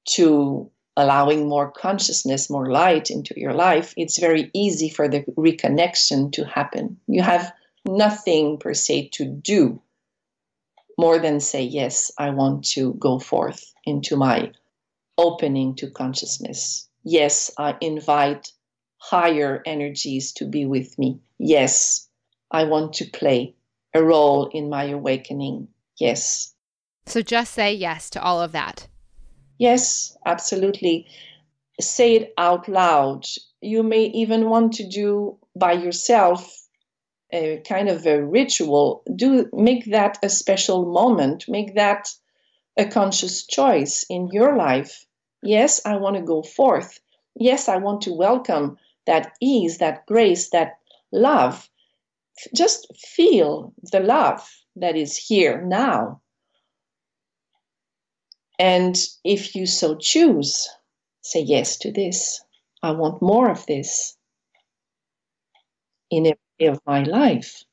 to 0.06 0.70
allowing 0.98 1.48
more 1.48 1.72
consciousness 1.72 2.50
more 2.50 2.70
light 2.72 3.10
into 3.10 3.34
your 3.38 3.54
life 3.54 3.94
it's 3.98 4.20
very 4.20 4.52
easy 4.54 4.90
for 4.90 5.08
the 5.08 5.22
reconnection 5.38 6.32
to 6.32 6.46
happen 6.46 6.98
you 7.08 7.22
have 7.22 7.54
nothing 7.86 8.58
per 8.58 8.74
se 8.74 9.10
to 9.10 9.26
do 9.26 9.82
more 11.02 11.18
than 11.18 11.40
say, 11.40 11.64
Yes, 11.64 12.12
I 12.18 12.30
want 12.30 12.64
to 12.76 12.94
go 12.94 13.18
forth 13.18 13.74
into 13.86 14.16
my 14.16 14.52
opening 15.18 15.76
to 15.76 15.90
consciousness. 15.90 16.88
Yes, 17.04 17.52
I 17.58 17.76
invite 17.82 18.52
higher 18.98 19.64
energies 19.66 20.32
to 20.34 20.46
be 20.46 20.66
with 20.66 21.00
me. 21.00 21.20
Yes, 21.40 22.08
I 22.52 22.66
want 22.66 22.94
to 22.94 23.10
play 23.10 23.56
a 23.94 24.04
role 24.04 24.50
in 24.54 24.70
my 24.70 24.86
awakening. 24.86 25.68
Yes. 25.98 26.54
So 27.06 27.22
just 27.22 27.54
say 27.54 27.74
yes 27.74 28.10
to 28.12 28.22
all 28.22 28.42
of 28.42 28.52
that. 28.52 28.88
Yes, 29.58 30.18
absolutely. 30.26 31.08
Say 31.80 32.16
it 32.16 32.34
out 32.38 32.68
loud. 32.68 33.26
You 33.62 33.84
may 33.84 34.06
even 34.06 34.50
want 34.50 34.74
to 34.74 34.88
do 34.88 35.38
by 35.56 35.74
yourself 35.74 36.58
a 37.32 37.62
kind 37.68 37.90
of 37.90 38.06
a 38.06 38.24
ritual, 38.24 39.04
do 39.16 39.50
make 39.54 39.86
that 39.92 40.18
a 40.24 40.30
special 40.30 40.92
moment, 40.92 41.46
make 41.48 41.76
that 41.76 42.10
a 42.78 42.86
conscious 42.86 43.46
choice 43.46 44.06
in 44.10 44.30
your 44.32 44.58
life. 44.58 45.06
Yes, 45.44 45.82
I 45.86 45.96
want 45.98 46.18
to 46.18 46.22
go 46.22 46.44
forth. 46.44 47.00
Yes, 47.36 47.70
I 47.70 47.78
want 47.78 48.02
to 48.02 48.14
welcome 48.14 48.78
that 49.08 49.34
ease, 49.42 49.78
that 49.80 50.06
grace, 50.06 50.50
that 50.50 50.78
love. 51.12 51.70
Just 52.56 52.88
feel 52.98 53.74
the 53.92 54.00
love 54.00 54.48
that 54.76 54.96
is 54.96 55.18
here 55.18 55.62
now. 55.62 56.22
And 58.60 58.96
if 59.24 59.56
you 59.56 59.66
so 59.66 59.96
choose, 59.96 60.70
say 61.22 61.42
yes 61.42 61.78
to 61.80 61.92
this. 61.92 62.42
I 62.84 62.92
want 62.92 63.22
more 63.22 63.50
of 63.50 63.66
this 63.66 64.18
in 66.10 66.28
every 66.28 66.74
of 66.74 66.80
my 66.86 67.04
life. 67.04 67.64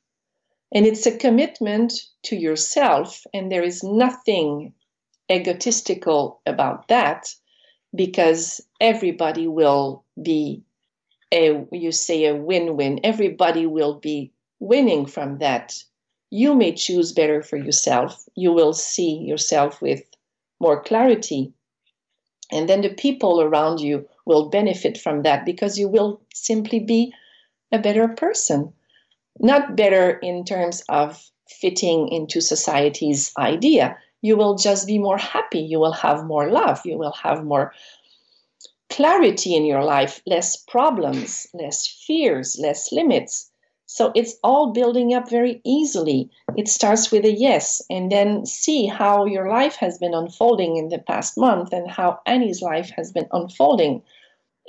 And 0.73 0.85
it's 0.85 1.05
a 1.05 1.17
commitment 1.17 1.93
to 2.23 2.35
yourself, 2.35 3.23
and 3.33 3.51
there 3.51 3.63
is 3.63 3.83
nothing 3.83 4.73
egotistical 5.31 6.41
about 6.45 6.87
that 6.87 7.27
because 7.95 8.61
everybody 8.79 9.47
will 9.47 10.05
be 10.21 10.63
a 11.31 11.65
you 11.71 11.91
say 11.91 12.25
a 12.25 12.35
win-win 12.35 12.99
everybody 13.03 13.65
will 13.65 13.99
be 13.99 14.31
winning 14.59 15.05
from 15.05 15.37
that 15.39 15.83
you 16.29 16.53
may 16.53 16.73
choose 16.73 17.11
better 17.11 17.41
for 17.41 17.57
yourself. 17.57 18.23
You 18.35 18.53
will 18.53 18.73
see 18.73 19.17
yourself 19.17 19.81
with 19.81 20.03
more 20.59 20.81
clarity. 20.81 21.53
And 22.51 22.67
then 22.67 22.81
the 22.81 22.93
people 22.93 23.41
around 23.41 23.79
you 23.79 24.07
will 24.25 24.49
benefit 24.49 24.97
from 24.97 25.23
that 25.23 25.45
because 25.45 25.79
you 25.79 25.87
will 25.87 26.21
simply 26.33 26.79
be 26.79 27.13
a 27.71 27.79
better 27.79 28.07
person. 28.07 28.73
Not 29.39 29.75
better 29.75 30.11
in 30.19 30.45
terms 30.45 30.83
of 30.89 31.31
fitting 31.47 32.09
into 32.09 32.41
society's 32.41 33.31
idea. 33.37 33.97
You 34.21 34.35
will 34.35 34.55
just 34.55 34.85
be 34.85 34.97
more 34.99 35.17
happy. 35.17 35.59
You 35.59 35.79
will 35.79 35.93
have 35.93 36.25
more 36.25 36.51
love. 36.51 36.81
You 36.85 36.97
will 36.97 37.13
have 37.13 37.43
more 37.43 37.73
clarity 38.89 39.55
in 39.55 39.65
your 39.65 39.83
life, 39.83 40.21
less 40.25 40.57
problems, 40.57 41.47
less 41.53 41.87
fears, 41.87 42.57
less 42.59 42.91
limits. 42.91 43.48
So 43.91 44.11
it's 44.13 44.35
all 44.43 44.71
building 44.71 45.15
up 45.15 45.31
very 45.31 45.61
easily. 45.65 46.29
It 46.55 46.67
starts 46.67 47.11
with 47.11 47.25
a 47.25 47.31
yes, 47.31 47.81
and 47.89 48.11
then 48.11 48.45
see 48.45 48.85
how 48.85 49.25
your 49.25 49.49
life 49.49 49.75
has 49.77 49.97
been 49.97 50.13
unfolding 50.13 50.77
in 50.77 50.89
the 50.89 50.99
past 50.99 51.39
month 51.39 51.73
and 51.73 51.89
how 51.89 52.19
Annie's 52.27 52.61
life 52.61 52.91
has 52.95 53.11
been 53.11 53.27
unfolding. 53.31 54.03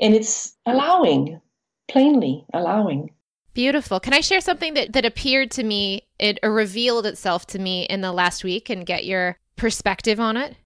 And 0.01 0.15
it's 0.15 0.57
allowing, 0.65 1.39
plainly 1.87 2.47
allowing. 2.55 3.11
Beautiful. 3.53 4.01
Can 4.01 4.15
I 4.15 4.23
share 4.23 4.41
something 4.41 4.73
that, 4.73 4.95
that 4.95 5.05
appeared 5.05 5.51
to 5.51 5.65
me, 5.65 6.09
it 6.19 6.39
revealed 6.43 7.05
itself 7.05 7.47
to 7.49 7.59
me 7.59 7.83
in 7.83 8.01
the 8.01 8.13
last 8.13 8.43
week 8.43 8.71
and 8.71 8.87
get 8.87 9.05
your 9.05 9.37
perspective 9.57 10.19
on 10.19 10.39
it? 10.39 10.57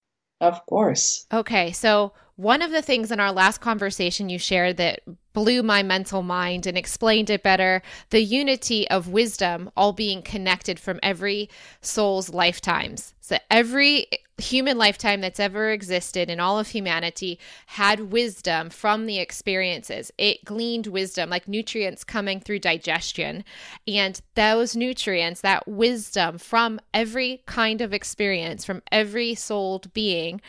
Of 0.41 0.65
course. 0.67 1.27
Okay. 1.33 1.73
So 1.73 2.13
one 2.37 2.63
of 2.63 2.73
the 2.73 2.83
things 2.83 3.11
in 3.13 3.21
our 3.21 3.33
last 3.33 3.61
conversation 3.61 4.29
you 4.29 4.39
shared 4.39 4.77
that 4.77 5.01
blew 5.33 5.63
my 5.63 5.83
mental 5.83 6.23
mind 6.23 6.67
and 6.67 6.77
explained 6.77 7.31
it 7.31 7.43
better 7.43 7.83
the 8.11 8.23
unity 8.23 8.89
of 8.89 9.09
wisdom 9.09 9.71
all 9.77 9.93
being 9.93 10.23
connected 10.23 10.79
from 10.79 10.99
every 11.03 11.49
soul's 11.81 12.31
lifetimes. 12.31 13.15
So 13.21 13.39
every 13.51 14.07
human 14.39 14.77
lifetime 14.77 15.21
that's 15.21 15.39
ever 15.39 15.71
existed 15.71 16.29
in 16.29 16.41
all 16.41 16.59
of 16.59 16.69
humanity 16.69 17.39
had 17.67 18.13
wisdom 18.13 18.69
from 18.69 19.07
the 19.07 19.19
experiences. 19.19 20.11
It 20.19 20.45
gleaned 20.45 20.89
wisdom 20.89 21.31
like 21.31 21.47
nutrients 21.47 22.03
coming 22.05 22.41
through 22.41 22.59
digestion. 22.61 23.45
And 23.87 24.21
those 24.35 24.75
nutrients, 24.75 25.41
that 25.43 25.69
wisdom 25.69 26.39
from 26.39 26.81
every 26.93 27.43
kind 27.47 27.81
of 27.81 27.95
experience, 27.95 28.65
from 28.65 28.83
every 28.91 29.35
souled 29.35 29.93
being, 29.95 30.41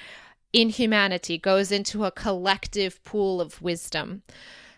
in 0.56 0.70
humanity 0.70 1.38
goes 1.38 1.70
into 1.70 2.06
a 2.06 2.12
collective 2.12 3.04
pool 3.04 3.42
of 3.42 3.62
wisdom. 3.62 4.24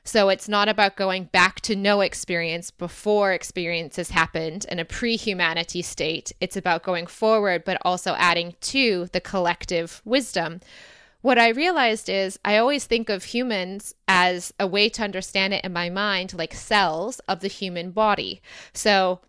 So 0.04 0.30
it's 0.30 0.50
not 0.50 0.68
about 0.68 0.96
going 0.96 1.26
back 1.26 1.62
to 1.62 1.76
no 1.76 2.02
experience 2.02 2.72
before 2.72 3.32
experiences 3.32 4.10
happened 4.10 4.66
in 4.72 4.80
a 4.80 4.86
pre 4.86 5.18
humanity 5.18 5.84
state. 5.84 6.32
It's 6.42 6.58
about 6.58 6.82
going 6.82 7.06
forward, 7.06 7.64
but 7.64 7.78
also 7.84 8.16
adding 8.18 8.56
to 8.62 9.08
the 9.12 9.22
collective 9.22 10.02
wisdom. 10.04 10.62
What 11.22 11.38
I 11.38 11.50
realized 11.50 12.10
is 12.10 12.40
I 12.44 12.58
always 12.58 12.86
think 12.86 13.10
of 13.10 13.26
humans 13.26 13.94
as 14.08 14.52
a 14.60 14.66
way 14.66 14.90
to 14.90 15.04
understand 15.04 15.54
it 15.54 15.64
in 15.64 15.74
my 15.74 15.92
mind, 15.92 16.34
like 16.34 16.56
cells 16.56 17.20
of 17.28 17.42
the 17.42 17.50
human 17.50 17.92
body. 17.92 18.42
So 18.74 19.20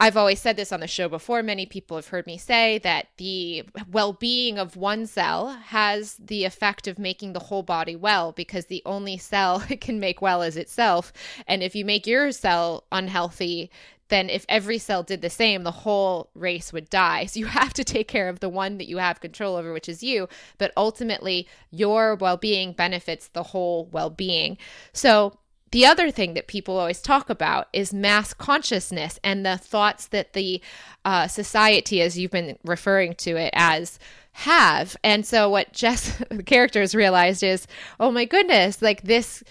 I've 0.00 0.16
always 0.16 0.38
said 0.40 0.56
this 0.56 0.70
on 0.70 0.80
the 0.80 0.86
show 0.86 1.08
before. 1.08 1.42
Many 1.42 1.66
people 1.66 1.96
have 1.96 2.08
heard 2.08 2.26
me 2.26 2.38
say 2.38 2.78
that 2.78 3.08
the 3.16 3.64
well 3.90 4.12
being 4.12 4.56
of 4.56 4.76
one 4.76 5.06
cell 5.06 5.48
has 5.48 6.14
the 6.14 6.44
effect 6.44 6.86
of 6.86 7.00
making 7.00 7.32
the 7.32 7.40
whole 7.40 7.64
body 7.64 7.96
well 7.96 8.30
because 8.30 8.66
the 8.66 8.82
only 8.86 9.18
cell 9.18 9.64
it 9.68 9.80
can 9.80 9.98
make 9.98 10.22
well 10.22 10.42
is 10.42 10.56
itself. 10.56 11.12
And 11.48 11.62
if 11.62 11.74
you 11.74 11.84
make 11.84 12.06
your 12.06 12.30
cell 12.30 12.84
unhealthy, 12.92 13.70
then 14.08 14.30
if 14.30 14.46
every 14.48 14.78
cell 14.78 15.02
did 15.02 15.20
the 15.20 15.30
same, 15.30 15.64
the 15.64 15.70
whole 15.70 16.30
race 16.34 16.72
would 16.72 16.88
die. 16.88 17.26
So 17.26 17.40
you 17.40 17.46
have 17.60 17.74
to 17.74 17.84
take 17.84 18.06
care 18.06 18.28
of 18.28 18.38
the 18.38 18.48
one 18.48 18.78
that 18.78 18.88
you 18.88 18.98
have 18.98 19.20
control 19.20 19.56
over, 19.56 19.72
which 19.72 19.88
is 19.88 20.02
you. 20.02 20.28
But 20.58 20.72
ultimately, 20.76 21.48
your 21.72 22.14
well 22.14 22.36
being 22.36 22.72
benefits 22.72 23.28
the 23.28 23.42
whole 23.42 23.86
well 23.86 24.10
being. 24.10 24.58
So 24.92 25.38
the 25.70 25.86
other 25.86 26.10
thing 26.10 26.34
that 26.34 26.46
people 26.46 26.78
always 26.78 27.00
talk 27.00 27.28
about 27.28 27.68
is 27.72 27.92
mass 27.92 28.32
consciousness 28.32 29.18
and 29.22 29.44
the 29.44 29.58
thoughts 29.58 30.06
that 30.08 30.32
the 30.32 30.62
uh, 31.04 31.28
society, 31.28 32.00
as 32.00 32.18
you've 32.18 32.30
been 32.30 32.58
referring 32.64 33.14
to 33.14 33.36
it 33.36 33.50
as, 33.54 33.98
have. 34.32 34.96
And 35.02 35.26
so, 35.26 35.50
what 35.50 35.72
Jess, 35.72 36.22
the 36.30 36.42
characters 36.42 36.94
realized 36.94 37.42
is, 37.42 37.66
oh 37.98 38.10
my 38.10 38.24
goodness, 38.24 38.80
like 38.80 39.02
this 39.02 39.42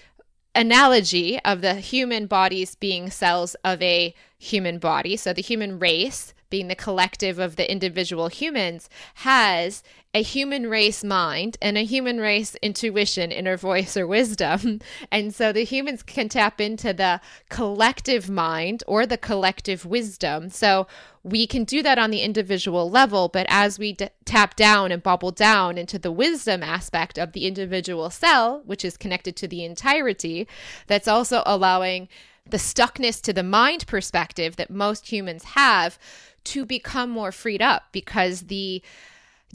analogy 0.55 1.39
of 1.43 1.61
the 1.61 1.76
human 1.76 2.26
bodies 2.26 2.76
being 2.76 3.09
cells 3.09 3.55
of 3.63 3.82
a 3.82 4.15
human 4.38 4.80
body. 4.80 5.18
So, 5.18 5.34
the 5.34 5.41
human 5.41 5.78
race 5.78 6.34
being 6.49 6.67
the 6.67 6.75
collective 6.75 7.39
of 7.39 7.55
the 7.55 7.69
individual 7.69 8.27
humans, 8.27 8.89
has 9.15 9.83
a 10.13 10.23
human 10.23 10.67
race 10.67 11.03
mind 11.03 11.57
and 11.61 11.77
a 11.77 11.83
human 11.83 12.19
race 12.19 12.55
intuition, 12.61 13.31
inner 13.31 13.57
voice, 13.57 13.95
or 13.95 14.07
wisdom. 14.07 14.81
And 15.11 15.33
so 15.33 15.51
the 15.51 15.63
humans 15.63 16.03
can 16.03 16.27
tap 16.27 16.59
into 16.59 16.91
the 16.91 17.21
collective 17.49 18.29
mind 18.29 18.83
or 18.87 19.05
the 19.05 19.17
collective 19.17 19.85
wisdom. 19.85 20.49
So 20.49 20.87
we 21.23 21.45
can 21.45 21.63
do 21.63 21.83
that 21.83 21.97
on 21.97 22.09
the 22.09 22.21
individual 22.21 22.89
level, 22.89 23.27
but 23.27 23.45
as 23.49 23.77
we 23.77 23.93
d- 23.93 24.09
tap 24.25 24.55
down 24.55 24.91
and 24.91 25.03
bubble 25.03 25.31
down 25.31 25.77
into 25.77 25.99
the 25.99 26.11
wisdom 26.11 26.63
aspect 26.63 27.17
of 27.17 27.33
the 27.33 27.45
individual 27.45 28.09
cell, 28.09 28.61
which 28.65 28.83
is 28.83 28.97
connected 28.97 29.35
to 29.37 29.47
the 29.47 29.63
entirety, 29.63 30.47
that's 30.87 31.07
also 31.07 31.43
allowing 31.45 32.07
the 32.49 32.57
stuckness 32.57 33.21
to 33.21 33.33
the 33.33 33.43
mind 33.43 33.85
perspective 33.87 34.55
that 34.55 34.69
most 34.69 35.11
humans 35.11 35.43
have 35.43 35.99
to 36.47 36.65
become 36.65 37.09
more 37.09 37.31
freed 37.31 37.61
up 37.61 37.83
because 37.91 38.43
the 38.43 38.81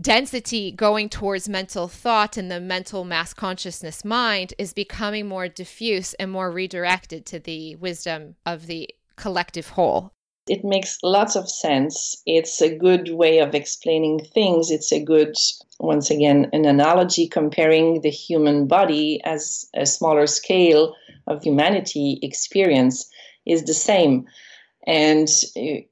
density 0.01 0.73
going 0.73 1.09
towards 1.09 1.49
mental 1.49 1.89
thought 1.89 2.37
and 2.37 2.51
the 2.51 2.61
mental 2.61 3.05
mass 3.05 3.35
consciousness 3.35 4.05
mind 4.05 4.55
is 4.59 4.73
becoming 4.73 5.27
more 5.27 5.49
diffuse 5.49 6.15
and 6.15 6.31
more 6.31 6.51
redirected 6.51 7.27
to 7.27 7.39
the 7.39 7.77
wisdom 7.77 8.37
of 8.47 8.67
the 8.67 8.89
collective 9.17 9.69
whole. 9.69 10.13
It 10.49 10.65
makes 10.65 10.99
lots 11.03 11.37
of 11.37 11.49
sense. 11.49 12.21
It's 12.27 12.61
a 12.61 12.75
good 12.75 13.11
way 13.11 13.39
of 13.39 13.55
explaining 13.55 14.25
things. 14.35 14.71
It's 14.71 14.91
a 14.93 15.03
good, 15.03 15.37
once 15.79 16.11
again, 16.11 16.51
an 16.53 16.65
analogy 16.65 17.29
comparing 17.29 18.01
the 18.01 18.11
human 18.11 18.67
body 18.67 19.21
as 19.25 19.69
a 19.75 19.87
smaller 19.87 20.27
scale 20.27 20.97
of 21.29 21.45
humanity 21.45 22.19
experience 22.23 23.09
is 23.47 23.65
the 23.65 23.75
same. 23.75 24.27
And 24.85 25.29
uh, 25.57 25.87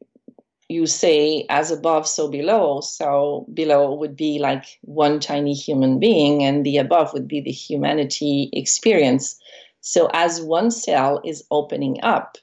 you 0.71 0.87
say 0.87 1.45
as 1.49 1.71
above 1.71 2.07
so 2.07 2.29
below. 2.29 2.81
So 2.81 3.47
below 3.53 3.93
would 3.95 4.17
be 4.17 4.39
like 4.39 4.79
one 4.83 5.21
tiny 5.21 5.55
human 5.55 5.99
being 5.99 6.43
and 6.43 6.65
the 6.65 6.79
above 6.79 7.13
would 7.13 7.29
be 7.29 7.41
the 7.41 7.51
humanity 7.51 8.51
experience. 8.53 9.37
So 9.81 10.09
as 10.13 10.41
one 10.41 10.71
cell 10.71 11.21
is 11.25 11.45
opening 11.51 11.99
up 12.03 12.39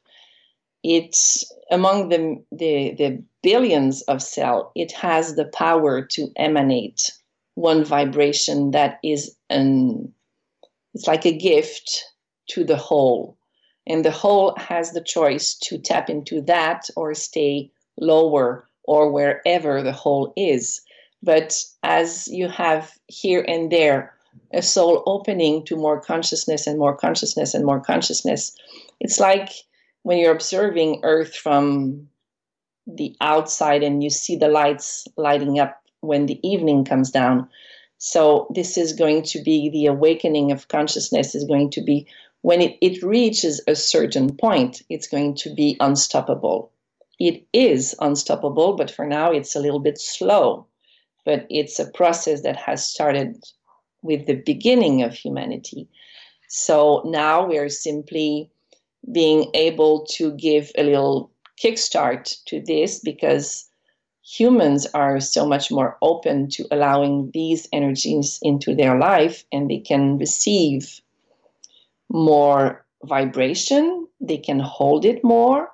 it's 0.83 1.51
among 1.71 2.09
the, 2.09 2.41
the, 2.51 2.93
the 2.97 3.23
billions 3.41 4.03
of 4.03 4.21
cell 4.21 4.71
it 4.75 4.91
has 4.91 5.35
the 5.35 5.45
power 5.45 6.01
to 6.01 6.31
emanate 6.37 7.11
one 7.55 7.83
vibration 7.83 8.71
that 8.71 8.99
is 9.03 9.35
an 9.49 10.13
it's 10.93 11.07
like 11.07 11.25
a 11.25 11.37
gift 11.37 12.05
to 12.49 12.63
the 12.63 12.77
whole. 12.77 13.37
And 13.85 14.03
the 14.03 14.11
whole 14.11 14.55
has 14.57 14.91
the 14.91 15.01
choice 15.01 15.53
to 15.63 15.77
tap 15.77 16.09
into 16.09 16.41
that 16.41 16.89
or 16.95 17.13
stay 17.13 17.71
lower, 17.99 18.67
or 18.83 19.11
wherever 19.11 19.83
the 19.83 19.91
whole 19.91 20.33
is. 20.35 20.81
But 21.21 21.61
as 21.83 22.27
you 22.27 22.47
have 22.47 22.91
here 23.07 23.43
and 23.47 23.71
there 23.71 24.13
a 24.53 24.61
soul 24.61 25.03
opening 25.05 25.65
to 25.65 25.75
more 25.75 25.99
consciousness 25.99 26.67
and 26.67 26.79
more 26.79 26.95
consciousness 26.95 27.53
and 27.53 27.65
more 27.65 27.81
consciousness, 27.81 28.55
it's 28.99 29.19
like 29.19 29.49
when 30.03 30.17
you're 30.17 30.35
observing 30.35 31.01
Earth 31.03 31.35
from 31.35 32.07
the 32.85 33.15
outside 33.19 33.83
and 33.83 34.01
you 34.03 34.09
see 34.09 34.37
the 34.37 34.47
lights 34.47 35.05
lighting 35.17 35.59
up 35.59 35.81
when 35.99 36.27
the 36.27 36.39
evening 36.47 36.85
comes 36.85 37.11
down. 37.11 37.49
So, 37.97 38.47
this 38.53 38.77
is 38.77 38.93
going 38.93 39.23
to 39.23 39.41
be 39.41 39.69
the 39.69 39.87
awakening 39.87 40.51
of 40.51 40.67
consciousness, 40.67 41.33
is 41.33 41.43
going 41.45 41.71
to 41.71 41.81
be 41.81 42.07
when 42.41 42.61
it, 42.61 42.77
it 42.79 43.01
reaches 43.03 43.59
a 43.67 43.75
certain 43.75 44.37
point, 44.37 44.83
it's 44.89 45.07
going 45.07 45.35
to 45.35 45.53
be 45.53 45.75
unstoppable 45.79 46.71
it 47.19 47.45
is 47.53 47.95
unstoppable, 47.99 48.75
but 48.75 48.91
for 48.91 49.05
now 49.05 49.31
it's 49.31 49.55
a 49.55 49.59
little 49.59 49.79
bit 49.79 49.99
slow. 49.99 50.67
But 51.25 51.45
it's 51.49 51.79
a 51.79 51.91
process 51.91 52.41
that 52.43 52.55
has 52.57 52.87
started 52.87 53.35
with 54.01 54.27
the 54.27 54.41
beginning 54.45 55.03
of 55.03 55.13
humanity. 55.13 55.89
So 56.47 57.01
now 57.05 57.45
we're 57.45 57.69
simply 57.69 58.49
being 59.11 59.49
able 59.53 60.05
to 60.11 60.31
give 60.35 60.71
a 60.77 60.83
little 60.83 61.31
kickstart 61.61 62.37
to 62.45 62.61
this 62.61 62.99
because 62.99 63.67
humans 64.23 64.85
are 64.93 65.19
so 65.19 65.45
much 65.45 65.71
more 65.71 65.97
open 66.01 66.49
to 66.49 66.65
allowing 66.71 67.31
these 67.33 67.67
energies 67.71 68.39
into 68.41 68.75
their 68.75 68.97
life 68.97 69.43
and 69.51 69.69
they 69.69 69.79
can 69.79 70.17
receive 70.17 71.01
more 72.09 72.85
vibration, 73.03 74.07
they 74.19 74.37
can 74.37 74.59
hold 74.59 75.05
it 75.05 75.23
more. 75.23 75.69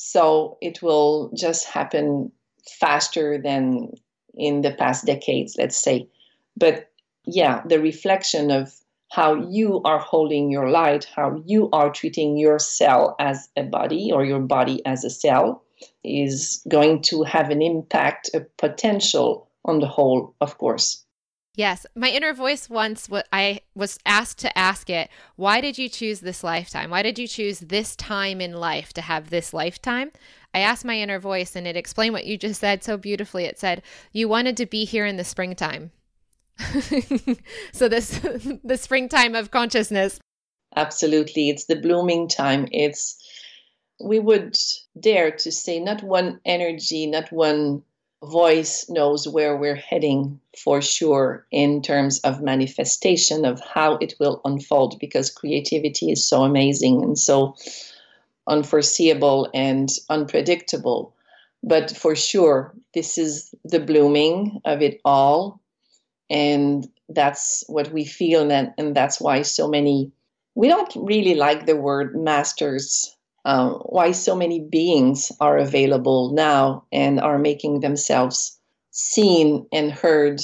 So 0.00 0.58
it 0.60 0.80
will 0.80 1.32
just 1.34 1.64
happen 1.64 2.30
faster 2.70 3.36
than 3.36 3.90
in 4.36 4.62
the 4.62 4.70
past 4.70 5.06
decades, 5.06 5.56
let's 5.58 5.76
say. 5.76 6.08
But 6.56 6.92
yeah, 7.26 7.62
the 7.66 7.80
reflection 7.80 8.52
of 8.52 8.72
how 9.10 9.34
you 9.50 9.82
are 9.84 9.98
holding 9.98 10.52
your 10.52 10.70
light, 10.70 11.08
how 11.16 11.42
you 11.44 11.68
are 11.72 11.90
treating 11.90 12.36
your 12.36 12.60
cell 12.60 13.16
as 13.18 13.48
a 13.56 13.64
body 13.64 14.12
or 14.12 14.24
your 14.24 14.38
body 14.38 14.86
as 14.86 15.02
a 15.02 15.10
cell 15.10 15.64
is 16.04 16.62
going 16.68 17.02
to 17.02 17.24
have 17.24 17.50
an 17.50 17.60
impact, 17.60 18.30
a 18.34 18.42
potential 18.56 19.48
on 19.64 19.80
the 19.80 19.88
whole, 19.88 20.32
of 20.40 20.58
course. 20.58 21.04
Yes, 21.58 21.84
my 21.96 22.08
inner 22.08 22.32
voice 22.34 22.70
once 22.70 23.08
what 23.08 23.26
I 23.32 23.62
was 23.74 23.98
asked 24.06 24.38
to 24.38 24.56
ask 24.56 24.88
it, 24.88 25.10
why 25.34 25.60
did 25.60 25.76
you 25.76 25.88
choose 25.88 26.20
this 26.20 26.44
lifetime? 26.44 26.88
Why 26.88 27.02
did 27.02 27.18
you 27.18 27.26
choose 27.26 27.58
this 27.58 27.96
time 27.96 28.40
in 28.40 28.52
life 28.52 28.92
to 28.92 29.00
have 29.00 29.28
this 29.28 29.52
lifetime? 29.52 30.12
I 30.54 30.60
asked 30.60 30.84
my 30.84 30.96
inner 30.96 31.18
voice 31.18 31.56
and 31.56 31.66
it 31.66 31.76
explained 31.76 32.12
what 32.12 32.26
you 32.26 32.38
just 32.38 32.60
said 32.60 32.84
so 32.84 32.96
beautifully. 32.96 33.44
It 33.44 33.58
said, 33.58 33.82
"You 34.12 34.28
wanted 34.28 34.56
to 34.58 34.66
be 34.66 34.84
here 34.84 35.04
in 35.04 35.16
the 35.16 35.24
springtime." 35.24 35.90
so 37.72 37.88
this 37.88 38.20
the 38.62 38.78
springtime 38.78 39.34
of 39.34 39.50
consciousness. 39.50 40.20
Absolutely, 40.76 41.48
it's 41.48 41.64
the 41.64 41.74
blooming 41.74 42.28
time. 42.28 42.68
It's 42.70 43.16
we 44.00 44.20
would 44.20 44.56
dare 45.00 45.32
to 45.32 45.50
say 45.50 45.80
not 45.80 46.04
one 46.04 46.40
energy, 46.44 47.08
not 47.08 47.32
one 47.32 47.82
voice 48.22 48.88
knows 48.88 49.28
where 49.28 49.56
we're 49.56 49.76
heading 49.76 50.40
for 50.56 50.82
sure 50.82 51.46
in 51.50 51.82
terms 51.82 52.18
of 52.20 52.42
manifestation 52.42 53.44
of 53.44 53.60
how 53.60 53.96
it 53.96 54.14
will 54.18 54.40
unfold 54.44 54.98
because 54.98 55.30
creativity 55.30 56.10
is 56.10 56.28
so 56.28 56.42
amazing 56.42 57.02
and 57.02 57.18
so 57.18 57.54
unforeseeable 58.48 59.48
and 59.54 59.90
unpredictable. 60.10 61.14
But 61.62 61.96
for 61.96 62.16
sure, 62.16 62.74
this 62.94 63.18
is 63.18 63.54
the 63.64 63.80
blooming 63.80 64.60
of 64.64 64.82
it 64.82 65.00
all. 65.04 65.60
And 66.30 66.88
that's 67.08 67.64
what 67.68 67.92
we 67.92 68.04
feel. 68.04 68.50
And, 68.50 68.72
and 68.78 68.94
that's 68.94 69.20
why 69.20 69.42
so 69.42 69.68
many, 69.68 70.10
we 70.54 70.68
don't 70.68 70.92
really 70.96 71.34
like 71.34 71.66
the 71.66 71.76
word 71.76 72.16
masters 72.16 73.16
um, 73.48 73.80
why 73.86 74.12
so 74.12 74.36
many 74.36 74.60
beings 74.60 75.32
are 75.40 75.56
available 75.56 76.34
now 76.34 76.84
and 76.92 77.18
are 77.18 77.38
making 77.38 77.80
themselves 77.80 78.60
seen 78.90 79.66
and 79.72 79.90
heard 79.90 80.42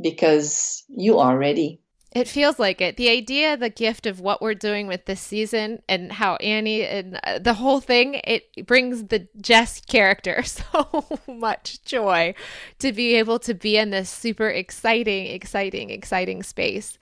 because 0.00 0.82
you 0.88 1.18
are 1.18 1.36
ready. 1.36 1.78
It 2.12 2.26
feels 2.26 2.58
like 2.58 2.80
it. 2.80 2.96
The 2.96 3.10
idea, 3.10 3.58
the 3.58 3.68
gift 3.68 4.06
of 4.06 4.20
what 4.20 4.40
we're 4.40 4.54
doing 4.54 4.86
with 4.86 5.04
this 5.04 5.20
season 5.20 5.82
and 5.90 6.10
how 6.10 6.36
Annie 6.36 6.86
and 6.86 7.20
uh, 7.22 7.38
the 7.38 7.52
whole 7.52 7.80
thing, 7.80 8.22
it 8.24 8.66
brings 8.66 9.04
the 9.04 9.28
Jess 9.42 9.82
character 9.82 10.42
so 10.42 11.04
much 11.28 11.84
joy 11.84 12.34
to 12.78 12.92
be 12.92 13.16
able 13.16 13.38
to 13.40 13.52
be 13.52 13.76
in 13.76 13.90
this 13.90 14.08
super 14.08 14.48
exciting, 14.48 15.26
exciting, 15.26 15.90
exciting 15.90 16.42
space. 16.42 16.96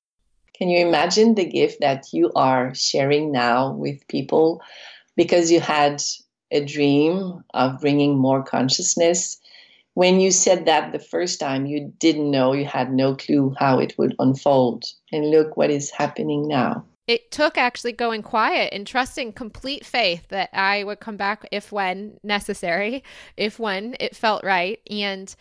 Can 0.58 0.70
you 0.70 0.84
imagine 0.84 1.36
the 1.36 1.44
gift 1.44 1.80
that 1.82 2.06
you 2.12 2.32
are 2.34 2.74
sharing 2.74 3.30
now 3.30 3.74
with 3.74 4.08
people 4.08 4.60
because 5.16 5.50
you 5.50 5.60
had 5.60 6.02
a 6.50 6.64
dream 6.64 7.42
of 7.54 7.80
bringing 7.80 8.16
more 8.16 8.42
consciousness. 8.42 9.38
When 9.94 10.20
you 10.20 10.30
said 10.30 10.66
that 10.66 10.92
the 10.92 10.98
first 10.98 11.40
time, 11.40 11.66
you 11.66 11.92
didn't 11.98 12.30
know, 12.30 12.52
you 12.52 12.66
had 12.66 12.92
no 12.92 13.14
clue 13.16 13.54
how 13.58 13.78
it 13.78 13.94
would 13.98 14.14
unfold. 14.18 14.84
And 15.10 15.30
look 15.30 15.56
what 15.56 15.70
is 15.70 15.90
happening 15.90 16.46
now. 16.46 16.84
It 17.06 17.30
took 17.30 17.56
actually 17.56 17.92
going 17.92 18.22
quiet 18.22 18.72
and 18.72 18.86
trusting 18.86 19.32
complete 19.32 19.86
faith 19.86 20.26
that 20.28 20.50
I 20.52 20.82
would 20.84 21.00
come 21.00 21.16
back 21.16 21.46
if 21.52 21.70
when 21.70 22.18
necessary, 22.22 23.04
if 23.36 23.58
when 23.58 23.96
it 24.00 24.16
felt 24.16 24.44
right. 24.44 24.80
And 24.90 25.34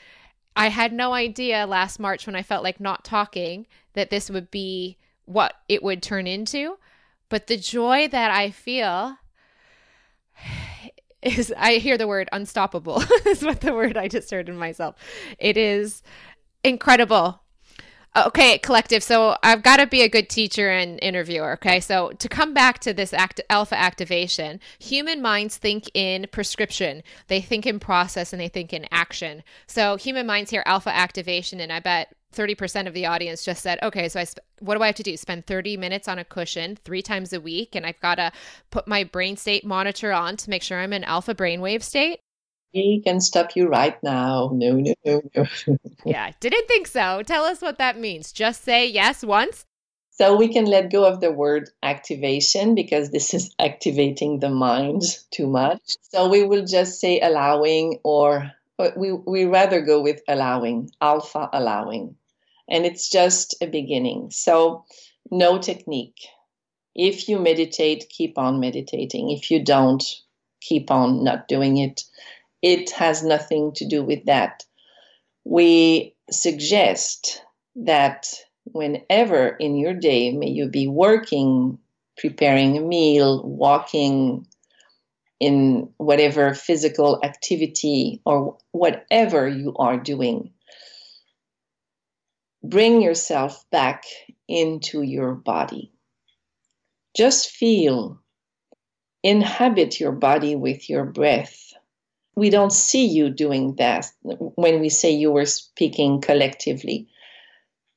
I 0.55 0.69
had 0.69 0.93
no 0.93 1.13
idea 1.13 1.65
last 1.65 1.99
March 1.99 2.25
when 2.25 2.35
I 2.35 2.43
felt 2.43 2.63
like 2.63 2.79
not 2.79 3.03
talking 3.03 3.67
that 3.93 4.09
this 4.09 4.29
would 4.29 4.51
be 4.51 4.97
what 5.25 5.55
it 5.67 5.83
would 5.83 6.01
turn 6.01 6.27
into. 6.27 6.77
But 7.29 7.47
the 7.47 7.57
joy 7.57 8.07
that 8.09 8.31
I 8.31 8.51
feel 8.51 9.17
is 11.25 11.53
I 11.57 11.75
hear 11.75 11.97
the 11.97 12.07
word 12.07 12.29
unstoppable 12.31 13.03
is 13.25 13.43
what 13.43 13.61
the 13.61 13.73
word 13.73 13.97
I 13.97 14.07
just 14.07 14.31
heard 14.31 14.47
in 14.47 14.57
myself. 14.57 14.95
It 15.39 15.57
is 15.57 16.03
incredible. 16.63 17.41
Okay, 18.17 18.59
collective. 18.59 19.03
So 19.03 19.35
I've 19.43 19.61
got 19.61 19.77
to 19.77 19.87
be 19.87 20.01
a 20.01 20.07
good 20.07 20.29
teacher 20.29 20.69
and 20.69 20.97
interviewer. 21.01 21.51
Okay, 21.53 21.81
so 21.81 22.11
to 22.11 22.29
come 22.29 22.53
back 22.53 22.79
to 22.79 22.93
this 22.93 23.13
act, 23.13 23.41
alpha 23.49 23.77
activation, 23.77 24.61
human 24.79 25.21
minds 25.21 25.57
think 25.57 25.89
in 25.93 26.25
prescription, 26.31 27.03
they 27.27 27.41
think 27.41 27.65
in 27.65 27.77
process, 27.77 28.31
and 28.31 28.41
they 28.41 28.47
think 28.47 28.71
in 28.71 28.87
action. 28.89 29.43
So 29.67 29.97
human 29.97 30.25
minds 30.25 30.49
hear 30.51 30.63
alpha 30.65 30.95
activation, 30.95 31.59
and 31.59 31.73
I 31.73 31.81
bet 31.81 32.15
30% 32.35 32.87
of 32.87 32.93
the 32.93 33.05
audience 33.05 33.43
just 33.43 33.63
said, 33.63 33.79
okay, 33.81 34.09
so 34.09 34.19
I 34.19 34.23
sp- 34.27 34.45
what 34.59 34.75
do 34.75 34.83
I 34.83 34.87
have 34.87 34.95
to 34.95 35.03
do? 35.03 35.17
Spend 35.17 35.45
30 35.45 35.77
minutes 35.77 36.07
on 36.07 36.19
a 36.19 36.23
cushion 36.23 36.75
three 36.75 37.01
times 37.01 37.33
a 37.33 37.41
week, 37.41 37.75
and 37.75 37.85
I've 37.85 37.99
got 37.99 38.15
to 38.15 38.31
put 38.71 38.87
my 38.87 39.03
brain 39.03 39.37
state 39.37 39.65
monitor 39.65 40.11
on 40.11 40.37
to 40.37 40.49
make 40.49 40.63
sure 40.63 40.79
I'm 40.79 40.93
in 40.93 41.03
alpha 41.03 41.33
brainwave 41.33 41.83
state. 41.83 42.19
He 42.71 43.01
can 43.01 43.21
stop 43.21 43.55
you 43.55 43.67
right 43.67 44.01
now. 44.03 44.51
No, 44.53 44.73
no, 44.73 44.93
no, 45.05 45.21
no. 45.35 45.45
yeah, 46.05 46.31
didn't 46.39 46.67
think 46.67 46.87
so. 46.87 47.23
Tell 47.23 47.45
us 47.45 47.61
what 47.61 47.77
that 47.77 47.97
means. 47.97 48.31
Just 48.31 48.63
say 48.63 48.87
yes 48.87 49.23
once. 49.23 49.65
So 50.17 50.37
we 50.37 50.47
can 50.47 50.65
let 50.65 50.91
go 50.91 51.03
of 51.03 51.19
the 51.19 51.31
word 51.31 51.69
activation 51.83 52.73
because 52.73 53.11
this 53.11 53.33
is 53.33 53.53
activating 53.59 54.39
the 54.39 54.49
mind 54.49 55.01
too 55.31 55.47
much. 55.47 55.97
So 56.03 56.29
we 56.29 56.43
will 56.43 56.65
just 56.65 57.01
say 57.01 57.19
allowing 57.19 57.99
or 58.03 58.51
we 58.95 59.11
we 59.13 59.45
rather 59.45 59.81
go 59.81 60.01
with 60.01 60.21
allowing, 60.27 60.91
alpha 61.01 61.49
allowing 61.51 62.15
and 62.69 62.85
it's 62.85 63.09
just 63.09 63.55
a 63.61 63.67
beginning. 63.67 64.29
So, 64.31 64.85
no 65.31 65.57
technique. 65.57 66.27
If 66.95 67.27
you 67.27 67.39
meditate, 67.39 68.09
keep 68.09 68.37
on 68.37 68.59
meditating. 68.59 69.31
If 69.31 69.51
you 69.51 69.63
don't, 69.63 70.03
keep 70.61 70.91
on 70.91 71.23
not 71.23 71.47
doing 71.47 71.77
it. 71.77 72.03
It 72.61 72.91
has 72.91 73.23
nothing 73.23 73.73
to 73.75 73.87
do 73.87 74.03
with 74.03 74.25
that. 74.25 74.63
We 75.43 76.15
suggest 76.31 77.43
that 77.75 78.27
whenever 78.63 79.49
in 79.49 79.75
your 79.75 79.93
day, 79.93 80.31
may 80.31 80.49
you 80.49 80.67
be 80.67 80.87
working, 80.87 81.77
preparing 82.17 82.77
a 82.77 82.81
meal, 82.81 83.43
walking, 83.43 84.47
in 85.39 85.89
whatever 85.97 86.53
physical 86.53 87.19
activity 87.23 88.21
or 88.25 88.57
whatever 88.71 89.47
you 89.47 89.75
are 89.77 89.97
doing, 89.97 90.51
bring 92.69 93.01
yourself 93.01 93.63
back 93.71 94.05
into 94.47 95.01
your 95.01 95.33
body. 95.33 95.91
Just 97.15 97.49
feel, 97.49 98.19
inhabit 99.23 99.99
your 99.99 100.11
body 100.11 100.55
with 100.55 100.89
your 100.89 101.05
breath. 101.05 101.73
We 102.35 102.49
don't 102.49 102.73
see 102.73 103.05
you 103.05 103.29
doing 103.29 103.75
that 103.75 104.11
when 104.21 104.81
we 104.81 104.89
say 104.89 105.11
you 105.11 105.31
were 105.31 105.45
speaking 105.45 106.19
collectively. 106.19 107.07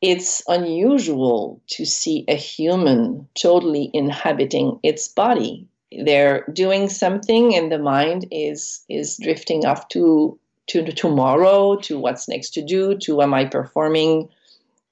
It's 0.00 0.42
unusual 0.46 1.60
to 1.70 1.84
see 1.84 2.24
a 2.28 2.36
human 2.36 3.28
totally 3.40 3.90
inhabiting 3.92 4.78
its 4.84 5.08
body. 5.08 5.66
They're 5.90 6.46
doing 6.52 6.88
something 6.88 7.56
and 7.56 7.72
the 7.72 7.78
mind 7.78 8.26
is 8.30 8.84
is 8.88 9.16
drifting 9.16 9.66
off 9.66 9.88
to 9.88 10.38
to 10.68 10.84
tomorrow, 10.92 11.76
to 11.76 11.98
what's 11.98 12.28
next 12.28 12.50
to 12.50 12.62
do, 12.62 12.96
to 12.98 13.22
am 13.22 13.34
I 13.34 13.46
performing 13.46 14.28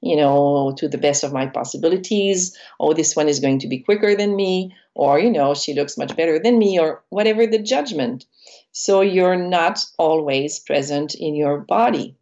you 0.09 0.17
know, 0.17 0.75
to 0.79 0.89
the 0.89 0.99
best 0.99 1.25
of 1.25 1.33
my 1.33 1.47
possibilities. 1.47 2.57
Oh, 2.79 2.93
this 2.93 3.17
one 3.17 3.29
is 3.29 3.41
going 3.41 3.59
to 3.61 3.69
be 3.69 3.81
quicker 3.81 4.15
than 4.15 4.37
me, 4.37 4.75
or, 4.95 5.19
you 5.19 5.31
know, 5.31 5.55
she 5.55 5.75
looks 5.75 5.99
much 5.99 6.17
better 6.17 6.39
than 6.39 6.59
me, 6.59 6.79
or 6.79 7.03
whatever 7.11 7.47
the 7.47 7.59
judgment. 7.59 8.25
So 8.73 9.01
you're 9.01 9.37
not 9.37 9.85
always 9.99 10.61
present 10.61 11.15
in 11.15 11.35
your 11.35 11.59
body. 11.59 12.17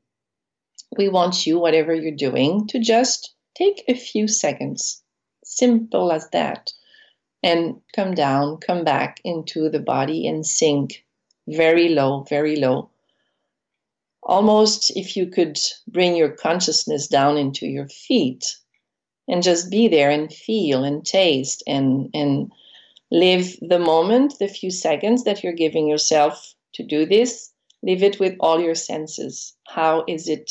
We 0.97 1.09
want 1.09 1.47
you, 1.47 1.59
whatever 1.59 1.95
you're 1.95 2.17
doing, 2.17 2.67
to 2.69 2.79
just 2.79 3.35
take 3.55 3.85
a 3.89 3.95
few 3.95 4.29
seconds. 4.29 5.03
Simple 5.45 6.13
as 6.13 6.29
that. 6.31 6.73
And 7.43 7.81
come 7.95 8.15
down, 8.15 8.59
come 8.59 8.85
back 8.85 9.21
into 9.25 9.69
the 9.69 9.81
body 9.81 10.27
and 10.27 10.47
sink 10.47 11.05
very 11.47 11.91
low, 11.91 12.23
very 12.23 12.57
low 12.57 12.91
almost 14.25 14.91
if 14.97 15.17
you 15.17 15.27
could 15.27 15.59
bring 15.87 16.17
your 16.17 16.31
consciousness 16.31 17.07
down 17.07 17.37
into 17.37 17.67
your 17.67 17.89
feet 17.89 18.57
and 19.29 19.43
just 19.43 19.71
be 19.71 19.89
there 19.89 20.11
and 20.11 20.33
feel 20.33 20.85
and 20.85 21.05
taste 21.05 21.63
and 21.67 22.11
and 22.15 22.51
Live 23.15 23.57
the 23.61 23.79
moment, 23.79 24.41
the 24.41 24.49
few 24.49 24.73
seconds 24.73 25.23
that 25.23 25.45
you're 25.45 25.53
giving 25.53 25.87
yourself 25.87 26.55
to 26.73 26.83
do 26.83 27.07
this. 27.07 27.53
Live 27.81 28.03
it 28.03 28.19
with 28.19 28.35
all 28.41 28.61
your 28.61 28.75
senses. 28.75 29.55
How 29.69 30.05
is 30.09 30.29
it 30.29 30.51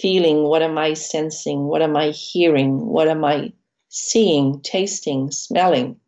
feeling? 0.00 0.44
What 0.44 0.62
am 0.62 0.78
I 0.78 0.94
sensing? 0.94 1.64
What 1.64 1.82
am 1.82 1.96
I 1.96 2.10
hearing? 2.10 2.86
What 2.86 3.08
am 3.08 3.24
I 3.24 3.52
seeing, 3.88 4.60
tasting, 4.60 5.32
smelling? 5.32 5.98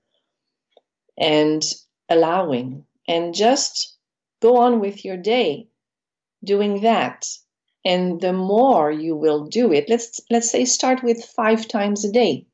And 1.19 1.65
allowing. 2.09 2.85
And 3.09 3.35
just 3.35 3.97
go 4.41 4.59
on 4.59 4.79
with 4.79 5.05
your 5.05 5.17
day 5.17 5.67
doing 6.45 6.83
that. 6.83 7.27
And 7.85 8.21
the 8.21 8.33
more 8.33 8.91
you 8.91 9.17
will 9.17 9.47
do 9.47 9.73
it 9.73 9.89
let's 9.89 10.21
let's 10.31 10.51
say 10.51 10.65
start 10.67 11.03
with 11.03 11.25
5 11.25 11.67
times 11.67 12.05
a 12.05 12.13
day 12.13 12.47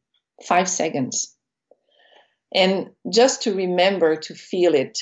5 0.47 0.68
seconds. 0.68 1.34
And 2.55 2.91
just 3.12 3.43
to 3.43 3.55
remember 3.55 4.16
to 4.16 4.34
feel 4.34 4.74
it 4.74 4.99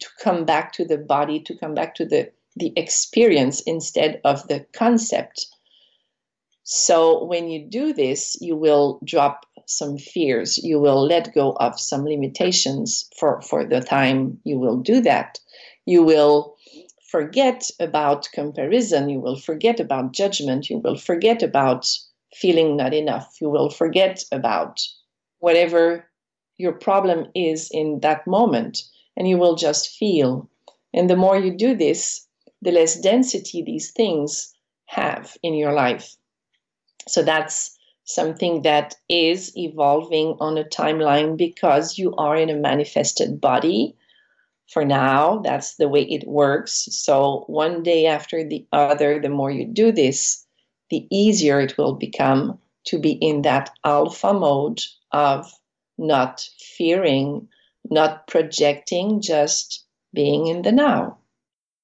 to 0.00 0.08
come 0.20 0.44
back 0.44 0.72
to 0.74 0.84
the 0.84 0.98
body 0.98 1.40
to 1.40 1.56
come 1.58 1.74
back 1.74 1.94
to 1.96 2.04
the 2.04 2.32
the 2.56 2.72
experience 2.76 3.62
instead 3.62 4.20
of 4.24 4.46
the 4.48 4.66
concept. 4.72 5.46
So 6.64 7.24
when 7.24 7.48
you 7.48 7.66
do 7.68 7.92
this 7.92 8.36
you 8.40 8.56
will 8.56 9.00
drop 9.04 9.46
some 9.66 9.96
fears. 9.96 10.58
You 10.58 10.80
will 10.80 11.06
let 11.06 11.34
go 11.34 11.52
of 11.52 11.80
some 11.80 12.04
limitations 12.04 13.08
for 13.16 13.40
for 13.42 13.64
the 13.64 13.80
time 13.80 14.40
you 14.44 14.58
will 14.58 14.78
do 14.78 15.00
that. 15.02 15.38
You 15.86 16.02
will 16.02 16.56
forget 17.12 17.70
about 17.78 18.26
comparison, 18.32 19.10
you 19.10 19.20
will 19.20 19.36
forget 19.36 19.78
about 19.78 20.14
judgment, 20.14 20.70
you 20.70 20.78
will 20.78 20.96
forget 20.96 21.42
about 21.42 21.86
feeling 22.34 22.74
not 22.74 22.94
enough, 22.94 23.36
you 23.38 23.50
will 23.50 23.68
forget 23.68 24.24
about 24.32 24.80
whatever 25.38 26.08
your 26.56 26.72
problem 26.72 27.26
is 27.34 27.70
in 27.70 28.00
that 28.00 28.26
moment, 28.26 28.84
and 29.14 29.28
you 29.28 29.36
will 29.36 29.56
just 29.56 29.94
feel. 29.98 30.48
And 30.94 31.10
the 31.10 31.22
more 31.24 31.36
you 31.36 31.54
do 31.54 31.76
this, 31.76 32.26
the 32.62 32.72
less 32.72 32.98
density 32.98 33.62
these 33.62 33.90
things 33.90 34.54
have 34.86 35.36
in 35.42 35.52
your 35.52 35.74
life. 35.74 36.16
So 37.06 37.22
that's 37.22 37.76
something 38.04 38.62
that 38.62 38.94
is 39.10 39.54
evolving 39.54 40.36
on 40.40 40.56
a 40.56 40.64
timeline 40.64 41.36
because 41.36 41.98
you 41.98 42.14
are 42.16 42.36
in 42.36 42.48
a 42.48 42.54
manifested 42.54 43.38
body 43.38 43.96
for 44.68 44.84
now. 44.84 45.38
That's 45.38 45.76
the 45.76 45.88
way 45.88 46.02
it 46.02 46.26
works. 46.26 46.88
So, 46.90 47.44
one 47.46 47.82
day 47.82 48.06
after 48.06 48.46
the 48.46 48.66
other, 48.72 49.20
the 49.20 49.28
more 49.28 49.50
you 49.50 49.66
do 49.66 49.92
this, 49.92 50.46
the 50.90 51.06
easier 51.10 51.60
it 51.60 51.76
will 51.78 51.94
become 51.94 52.58
to 52.86 52.98
be 52.98 53.12
in 53.12 53.42
that 53.42 53.70
alpha 53.84 54.32
mode 54.32 54.82
of 55.12 55.50
not 55.98 56.48
fearing, 56.76 57.48
not 57.90 58.26
projecting, 58.26 59.20
just 59.20 59.84
being 60.12 60.46
in 60.46 60.62
the 60.62 60.72
now. 60.72 61.18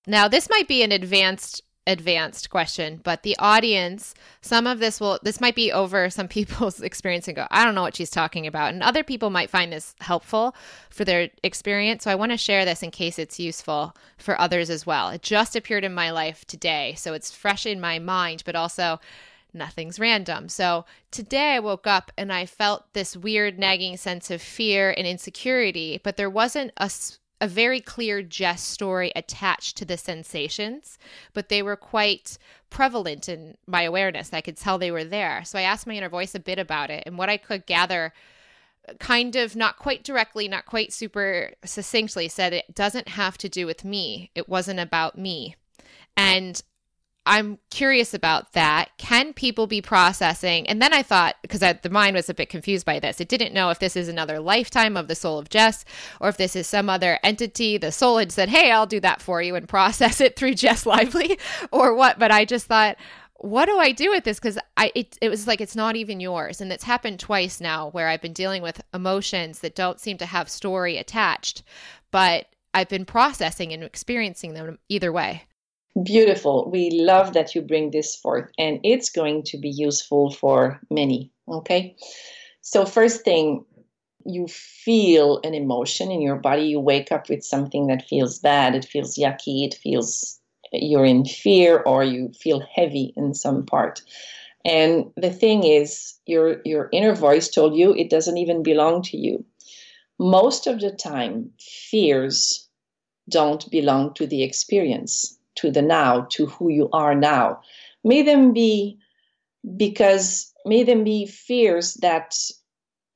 Now, 0.06 0.28
this 0.28 0.48
might 0.50 0.68
be 0.68 0.82
an 0.82 0.92
advanced 0.92 1.62
advanced 1.88 2.50
question, 2.50 3.00
but 3.02 3.22
the 3.22 3.36
audience, 3.38 4.14
some 4.42 4.66
of 4.66 4.78
this 4.78 5.00
will, 5.00 5.18
this 5.22 5.40
might 5.40 5.54
be 5.54 5.72
over 5.72 6.10
some 6.10 6.28
people's 6.38 6.80
experience 6.80 7.26
and 7.26 7.36
go, 7.36 7.48
I 7.50 7.64
don't 7.64 7.74
know 7.74 7.82
what 7.82 7.96
she's 7.96 8.10
talking 8.10 8.46
about. 8.46 8.72
And 8.72 8.82
other 8.82 9.02
people 9.02 9.30
might 9.30 9.50
find 9.50 9.72
this 9.72 9.96
helpful 10.00 10.54
for 10.90 11.04
their 11.04 11.30
experience. 11.42 12.04
So 12.04 12.10
I 12.10 12.14
want 12.14 12.30
to 12.32 12.38
share 12.38 12.64
this 12.64 12.82
in 12.82 12.90
case 12.90 13.18
it's 13.18 13.40
useful 13.40 13.96
for 14.18 14.40
others 14.40 14.70
as 14.70 14.86
well. 14.86 15.08
It 15.08 15.22
just 15.22 15.56
appeared 15.56 15.84
in 15.84 15.94
my 15.94 16.10
life 16.10 16.44
today. 16.44 16.94
So 16.96 17.14
it's 17.14 17.34
fresh 17.34 17.66
in 17.66 17.80
my 17.80 17.98
mind, 17.98 18.42
but 18.44 18.54
also 18.54 19.00
nothing's 19.54 19.98
random. 19.98 20.48
So 20.48 20.84
today 21.10 21.54
I 21.54 21.60
woke 21.60 21.86
up 21.86 22.12
and 22.18 22.30
I 22.32 22.44
felt 22.44 22.92
this 22.92 23.16
weird 23.16 23.58
nagging 23.58 23.96
sense 23.96 24.30
of 24.30 24.42
fear 24.42 24.94
and 24.96 25.06
insecurity, 25.06 26.00
but 26.04 26.18
there 26.18 26.30
wasn't 26.30 26.72
a 26.76 26.90
a 27.40 27.48
very 27.48 27.80
clear 27.80 28.22
Jess 28.22 28.62
story 28.62 29.12
attached 29.14 29.76
to 29.76 29.84
the 29.84 29.96
sensations, 29.96 30.98
but 31.34 31.48
they 31.48 31.62
were 31.62 31.76
quite 31.76 32.36
prevalent 32.70 33.28
in 33.28 33.56
my 33.66 33.82
awareness. 33.82 34.32
I 34.32 34.40
could 34.40 34.56
tell 34.56 34.78
they 34.78 34.90
were 34.90 35.04
there. 35.04 35.44
So 35.44 35.58
I 35.58 35.62
asked 35.62 35.86
my 35.86 35.94
inner 35.94 36.08
voice 36.08 36.34
a 36.34 36.40
bit 36.40 36.58
about 36.58 36.90
it 36.90 37.04
and 37.06 37.16
what 37.16 37.28
I 37.28 37.36
could 37.36 37.66
gather 37.66 38.12
kind 38.98 39.36
of 39.36 39.54
not 39.54 39.76
quite 39.76 40.02
directly, 40.02 40.48
not 40.48 40.66
quite 40.66 40.92
super 40.92 41.52
succinctly 41.64 42.28
said 42.28 42.52
it 42.52 42.74
doesn't 42.74 43.08
have 43.08 43.38
to 43.38 43.48
do 43.48 43.66
with 43.66 43.84
me. 43.84 44.30
It 44.34 44.48
wasn't 44.48 44.80
about 44.80 45.18
me. 45.18 45.56
And 46.16 46.60
I'm 47.28 47.58
curious 47.70 48.14
about 48.14 48.54
that. 48.54 48.88
Can 48.96 49.34
people 49.34 49.66
be 49.66 49.82
processing? 49.82 50.66
And 50.66 50.80
then 50.80 50.94
I 50.94 51.02
thought, 51.02 51.36
because 51.42 51.60
the 51.60 51.90
mind 51.90 52.16
was 52.16 52.30
a 52.30 52.34
bit 52.34 52.48
confused 52.48 52.86
by 52.86 52.98
this, 52.98 53.20
it 53.20 53.28
didn't 53.28 53.52
know 53.52 53.68
if 53.68 53.78
this 53.78 53.96
is 53.96 54.08
another 54.08 54.40
lifetime 54.40 54.96
of 54.96 55.08
the 55.08 55.14
soul 55.14 55.38
of 55.38 55.50
Jess 55.50 55.84
or 56.22 56.30
if 56.30 56.38
this 56.38 56.56
is 56.56 56.66
some 56.66 56.88
other 56.88 57.18
entity. 57.22 57.76
The 57.76 57.92
soul 57.92 58.16
had 58.16 58.32
said, 58.32 58.48
hey, 58.48 58.72
I'll 58.72 58.86
do 58.86 58.98
that 59.00 59.20
for 59.20 59.42
you 59.42 59.56
and 59.56 59.68
process 59.68 60.22
it 60.22 60.36
through 60.36 60.54
Jess 60.54 60.86
Lively 60.86 61.38
or 61.70 61.94
what. 61.94 62.18
But 62.18 62.30
I 62.30 62.46
just 62.46 62.66
thought, 62.66 62.96
what 63.36 63.66
do 63.66 63.78
I 63.78 63.92
do 63.92 64.10
with 64.10 64.24
this? 64.24 64.40
Because 64.40 64.58
I 64.78 64.90
it, 64.94 65.18
it 65.20 65.28
was 65.28 65.46
like 65.46 65.60
it's 65.60 65.76
not 65.76 65.94
even 65.94 66.18
yours, 66.18 66.60
and 66.60 66.72
it's 66.72 66.82
happened 66.82 67.20
twice 67.20 67.60
now 67.60 67.90
where 67.90 68.08
I've 68.08 68.22
been 68.22 68.32
dealing 68.32 68.62
with 68.62 68.82
emotions 68.92 69.60
that 69.60 69.76
don't 69.76 70.00
seem 70.00 70.18
to 70.18 70.26
have 70.26 70.48
story 70.48 70.96
attached, 70.96 71.62
but 72.10 72.46
I've 72.74 72.88
been 72.88 73.04
processing 73.04 73.72
and 73.72 73.84
experiencing 73.84 74.54
them 74.54 74.78
either 74.88 75.12
way. 75.12 75.44
Beautiful. 76.02 76.70
We 76.70 76.90
love 76.90 77.32
that 77.32 77.54
you 77.54 77.62
bring 77.62 77.90
this 77.90 78.14
forth, 78.14 78.50
and 78.58 78.78
it's 78.84 79.10
going 79.10 79.42
to 79.44 79.58
be 79.58 79.70
useful 79.70 80.30
for 80.30 80.80
many. 80.90 81.32
Okay. 81.48 81.96
So, 82.60 82.84
first 82.84 83.24
thing, 83.24 83.64
you 84.26 84.46
feel 84.48 85.40
an 85.42 85.54
emotion 85.54 86.10
in 86.10 86.20
your 86.20 86.36
body. 86.36 86.64
You 86.64 86.78
wake 86.78 87.10
up 87.10 87.28
with 87.28 87.42
something 87.42 87.86
that 87.86 88.06
feels 88.06 88.38
bad, 88.38 88.74
it 88.74 88.84
feels 88.84 89.16
yucky, 89.16 89.66
it 89.66 89.74
feels 89.74 90.38
you're 90.72 91.06
in 91.06 91.24
fear, 91.24 91.78
or 91.78 92.04
you 92.04 92.32
feel 92.38 92.60
heavy 92.74 93.14
in 93.16 93.32
some 93.32 93.64
part. 93.64 94.02
And 94.64 95.10
the 95.16 95.30
thing 95.30 95.64
is, 95.64 96.14
your, 96.26 96.60
your 96.66 96.90
inner 96.92 97.14
voice 97.14 97.48
told 97.48 97.74
you 97.74 97.94
it 97.94 98.10
doesn't 98.10 98.36
even 98.36 98.62
belong 98.62 99.02
to 99.04 99.16
you. 99.16 99.44
Most 100.18 100.66
of 100.66 100.80
the 100.80 100.90
time, 100.90 101.52
fears 101.58 102.68
don't 103.30 103.70
belong 103.70 104.12
to 104.14 104.26
the 104.26 104.42
experience 104.42 105.37
to 105.58 105.70
the 105.70 105.82
now, 105.82 106.26
to 106.30 106.46
who 106.46 106.68
you 106.68 106.88
are 106.92 107.14
now. 107.14 107.60
May 108.04 108.22
them 108.22 108.52
be 108.52 108.98
because 109.76 110.52
may 110.64 110.84
them 110.84 111.04
be 111.04 111.26
fears 111.26 111.94
that 111.94 112.34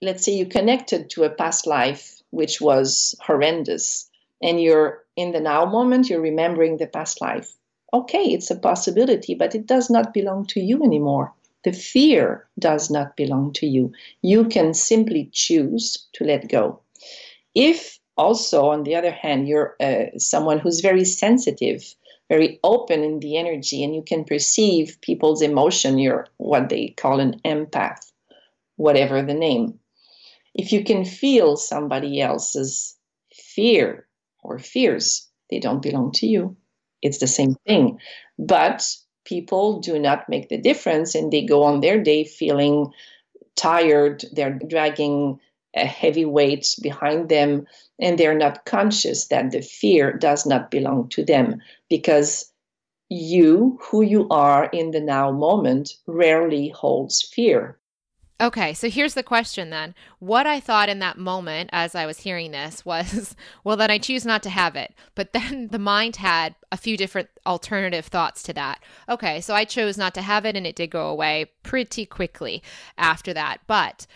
let's 0.00 0.24
say 0.24 0.32
you 0.32 0.46
connected 0.46 1.08
to 1.10 1.24
a 1.24 1.30
past 1.30 1.66
life 1.66 2.20
which 2.30 2.60
was 2.60 3.14
horrendous 3.24 4.10
and 4.42 4.60
you're 4.60 5.04
in 5.16 5.32
the 5.32 5.40
now 5.40 5.64
moment 5.64 6.08
you're 6.08 6.20
remembering 6.20 6.76
the 6.76 6.86
past 6.86 7.20
life. 7.20 7.52
Okay 7.94 8.24
it's 8.24 8.50
a 8.50 8.58
possibility 8.58 9.34
but 9.34 9.54
it 9.54 9.66
does 9.66 9.88
not 9.88 10.12
belong 10.12 10.46
to 10.46 10.60
you 10.60 10.82
anymore. 10.82 11.32
The 11.64 11.72
fear 11.72 12.48
does 12.58 12.90
not 12.90 13.16
belong 13.16 13.52
to 13.54 13.66
you. 13.66 13.92
You 14.20 14.46
can 14.46 14.74
simply 14.74 15.30
choose 15.32 16.08
to 16.14 16.24
let 16.24 16.48
go. 16.48 16.80
If 17.54 18.00
also 18.16 18.66
on 18.66 18.82
the 18.82 18.96
other 18.96 19.12
hand 19.12 19.46
you're 19.46 19.76
uh, 19.80 20.18
someone 20.18 20.58
who's 20.58 20.80
very 20.80 21.04
sensitive 21.04 21.94
very 22.32 22.58
open 22.64 23.04
in 23.04 23.20
the 23.20 23.36
energy 23.36 23.84
and 23.84 23.94
you 23.94 24.02
can 24.02 24.24
perceive 24.24 24.96
people's 25.02 25.42
emotion. 25.42 25.98
You're 25.98 26.26
what 26.38 26.70
they 26.70 26.94
call 26.96 27.20
an 27.20 27.38
empath, 27.44 28.10
whatever 28.76 29.20
the 29.20 29.34
name. 29.34 29.78
If 30.54 30.72
you 30.72 30.82
can 30.82 31.04
feel 31.04 31.58
somebody 31.58 32.22
else's 32.22 32.96
fear 33.34 34.06
or 34.42 34.58
fears, 34.58 35.28
they 35.50 35.58
don't 35.58 35.82
belong 35.82 36.12
to 36.12 36.26
you. 36.26 36.56
It's 37.02 37.18
the 37.18 37.26
same 37.26 37.54
thing. 37.66 37.98
But 38.38 38.82
people 39.26 39.80
do 39.80 39.98
not 39.98 40.30
make 40.30 40.48
the 40.48 40.56
difference 40.56 41.14
and 41.14 41.30
they 41.30 41.44
go 41.44 41.62
on 41.64 41.80
their 41.82 42.02
day 42.02 42.24
feeling 42.24 42.94
tired. 43.56 44.24
They're 44.32 44.58
dragging 44.70 45.38
Uh, 45.74 45.86
heavy 45.86 46.26
weights 46.26 46.74
behind 46.74 47.30
them 47.30 47.66
and 47.98 48.18
they're 48.18 48.36
not 48.36 48.66
conscious 48.66 49.28
that 49.28 49.52
the 49.52 49.62
fear 49.62 50.12
does 50.12 50.44
not 50.44 50.70
belong 50.70 51.08
to 51.08 51.24
them 51.24 51.62
because 51.88 52.52
you, 53.08 53.78
who 53.80 54.02
you 54.02 54.28
are 54.28 54.66
in 54.66 54.90
the 54.90 55.00
now 55.00 55.30
moment, 55.30 55.94
rarely 56.06 56.68
holds 56.68 57.22
fear. 57.22 57.78
Okay, 58.40 58.74
so 58.74 58.90
here's 58.90 59.14
the 59.14 59.22
question 59.22 59.70
then. 59.70 59.94
What 60.18 60.48
I 60.48 60.58
thought 60.58 60.88
in 60.88 60.98
that 60.98 61.16
moment 61.16 61.70
as 61.72 61.94
I 61.94 62.06
was 62.06 62.18
hearing 62.18 62.50
this 62.50 62.84
was, 62.84 63.36
well, 63.64 63.76
then 63.76 63.90
I 63.90 63.98
choose 63.98 64.26
not 64.26 64.42
to 64.42 64.50
have 64.50 64.74
it. 64.74 64.92
But 65.14 65.32
then 65.32 65.68
the 65.70 65.78
mind 65.78 66.16
had 66.16 66.56
a 66.72 66.76
few 66.76 66.96
different 66.96 67.28
alternative 67.46 68.06
thoughts 68.06 68.42
to 68.44 68.52
that. 68.54 68.82
Okay, 69.08 69.40
so 69.40 69.54
I 69.54 69.64
chose 69.64 69.96
not 69.96 70.12
to 70.14 70.22
have 70.22 70.44
it 70.44 70.56
and 70.56 70.66
it 70.66 70.74
did 70.74 70.90
go 70.90 71.06
away 71.08 71.52
pretty 71.62 72.04
quickly 72.04 72.64
after 72.98 73.32
that. 73.32 73.60
But 73.68 74.06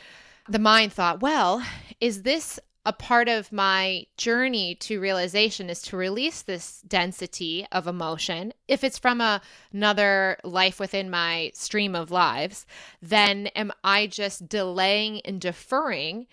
the 0.48 0.58
mind 0.58 0.92
thought, 0.92 1.20
well, 1.20 1.62
is 2.00 2.22
this 2.22 2.60
a 2.86 2.92
part 2.92 3.28
of 3.28 3.50
my 3.50 4.06
journey 4.16 4.76
to 4.76 5.00
realization 5.00 5.68
is 5.68 5.82
to 5.82 5.96
release 5.96 6.42
this 6.42 6.80
density 6.82 7.66
of 7.72 7.88
emotion. 7.88 8.52
If 8.68 8.84
it's 8.84 8.96
from 8.96 9.20
a, 9.20 9.42
another 9.72 10.38
life 10.44 10.78
within 10.78 11.10
my 11.10 11.50
stream 11.52 11.96
of 11.96 12.12
lives, 12.12 12.64
then 13.02 13.48
am 13.48 13.72
I 13.82 14.06
just 14.06 14.48
delaying 14.48 15.20
and 15.22 15.40
deferring 15.40 16.28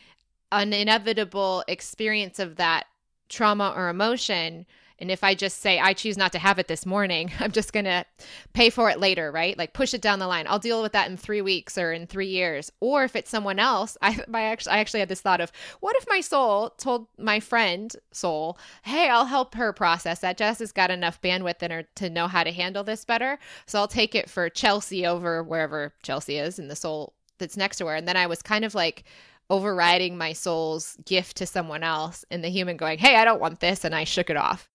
an 0.51 0.73
inevitable 0.73 1.63
experience 1.67 2.37
of 2.37 2.57
that 2.57 2.85
trauma 3.29 3.73
or 3.75 3.89
emotion 3.89 4.67
and 4.99 5.11
if 5.11 5.23
I 5.23 5.35
just 5.35 5.59
say, 5.59 5.79
I 5.79 5.93
choose 5.93 6.17
not 6.17 6.31
to 6.33 6.39
have 6.39 6.59
it 6.59 6.67
this 6.67 6.85
morning, 6.85 7.31
I'm 7.39 7.51
just 7.51 7.73
going 7.73 7.85
to 7.85 8.05
pay 8.53 8.69
for 8.69 8.89
it 8.89 8.99
later, 8.99 9.31
right? 9.31 9.57
Like 9.57 9.73
push 9.73 9.93
it 9.93 10.01
down 10.01 10.19
the 10.19 10.27
line. 10.27 10.45
I'll 10.47 10.59
deal 10.59 10.81
with 10.81 10.91
that 10.93 11.09
in 11.09 11.17
three 11.17 11.41
weeks 11.41 11.77
or 11.77 11.91
in 11.91 12.07
three 12.07 12.27
years. 12.27 12.71
Or 12.79 13.03
if 13.03 13.15
it's 13.15 13.29
someone 13.29 13.59
else, 13.59 13.97
I, 14.01 14.23
actually, 14.33 14.73
I 14.73 14.77
actually 14.79 14.99
had 15.01 15.09
this 15.09 15.21
thought 15.21 15.41
of 15.41 15.51
what 15.79 15.95
if 15.97 16.05
my 16.07 16.21
soul 16.21 16.71
told 16.71 17.07
my 17.17 17.39
friend 17.39 17.93
soul, 18.11 18.57
hey, 18.83 19.09
I'll 19.09 19.25
help 19.25 19.55
her 19.55 19.73
process 19.73 20.19
that. 20.19 20.37
Jess 20.37 20.59
has 20.59 20.71
got 20.71 20.91
enough 20.91 21.21
bandwidth 21.21 21.61
in 21.63 21.71
her 21.71 21.83
to 21.95 22.09
know 22.09 22.27
how 22.27 22.43
to 22.43 22.51
handle 22.51 22.83
this 22.83 23.05
better. 23.05 23.39
So 23.65 23.79
I'll 23.79 23.87
take 23.87 24.15
it 24.15 24.29
for 24.29 24.49
Chelsea 24.49 25.05
over 25.05 25.43
wherever 25.43 25.93
Chelsea 26.03 26.37
is 26.37 26.59
and 26.59 26.69
the 26.69 26.75
soul 26.75 27.13
that's 27.39 27.57
next 27.57 27.77
to 27.77 27.87
her. 27.87 27.95
And 27.95 28.07
then 28.07 28.17
I 28.17 28.27
was 28.27 28.41
kind 28.41 28.65
of 28.65 28.75
like, 28.75 29.03
overriding 29.49 30.17
my 30.17 30.31
soul's 30.31 30.95
gift 31.05 31.35
to 31.35 31.45
someone 31.45 31.83
else 31.83 32.23
and 32.31 32.41
the 32.41 32.49
human 32.49 32.77
going, 32.77 32.97
Hey, 32.97 33.17
I 33.17 33.25
don't 33.25 33.41
want 33.41 33.59
this. 33.59 33.83
And 33.83 33.93
I 33.93 34.05
shook 34.05 34.29
it 34.29 34.37
off 34.37 34.69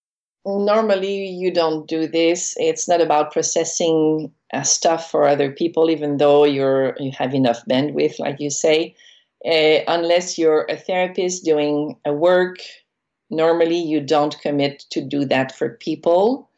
normally 0.44 1.26
you 1.28 1.52
don't 1.52 1.86
do 1.86 2.06
this. 2.06 2.54
It's 2.58 2.88
not 2.88 3.00
about 3.00 3.32
processing 3.32 4.32
uh, 4.52 4.62
stuff 4.62 5.10
for 5.10 5.26
other 5.26 5.52
people 5.52 5.90
even 5.90 6.16
though 6.16 6.44
you're 6.44 6.96
you 6.98 7.12
have 7.18 7.34
enough 7.34 7.64
bandwidth 7.70 8.18
like 8.18 8.40
you 8.40 8.50
say. 8.50 8.94
Uh, 9.44 9.80
unless 9.86 10.36
you're 10.36 10.66
a 10.68 10.76
therapist 10.76 11.44
doing 11.44 11.96
a 12.04 12.12
work 12.12 12.58
normally 13.30 13.78
you 13.78 14.00
don't 14.00 14.40
commit 14.40 14.84
to 14.90 15.00
do 15.00 15.24
that 15.26 15.54
for 15.56 15.70
people. 15.76 16.50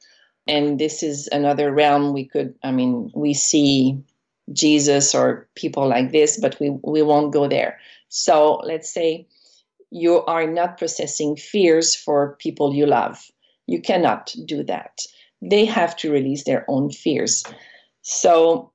And 0.47 0.79
this 0.79 1.03
is 1.03 1.29
another 1.33 1.73
realm 1.73 2.13
we 2.13 2.25
could 2.27 2.55
i 2.63 2.71
mean 2.71 3.11
we 3.15 3.35
see 3.35 4.03
jesus 4.53 5.15
or 5.15 5.49
people 5.55 5.87
like 5.87 6.11
this 6.11 6.41
but 6.41 6.59
we 6.61 6.71
we 6.83 7.03
won't 7.03 7.33
go 7.33 7.49
there. 7.49 7.79
So 8.09 8.61
let's 8.65 8.93
say 8.93 9.27
you 9.91 10.25
are 10.25 10.47
not 10.47 10.79
processing 10.79 11.37
fears 11.37 11.95
for 11.95 12.37
people 12.39 12.75
you 12.75 12.87
love 12.87 13.31
you 13.71 13.81
cannot 13.81 14.35
do 14.47 14.65
that. 14.65 15.01
They 15.41 15.65
have 15.65 15.95
to 15.99 16.11
release 16.11 16.43
their 16.43 16.65
own 16.67 16.91
fears. 16.91 17.45
So 18.03 18.73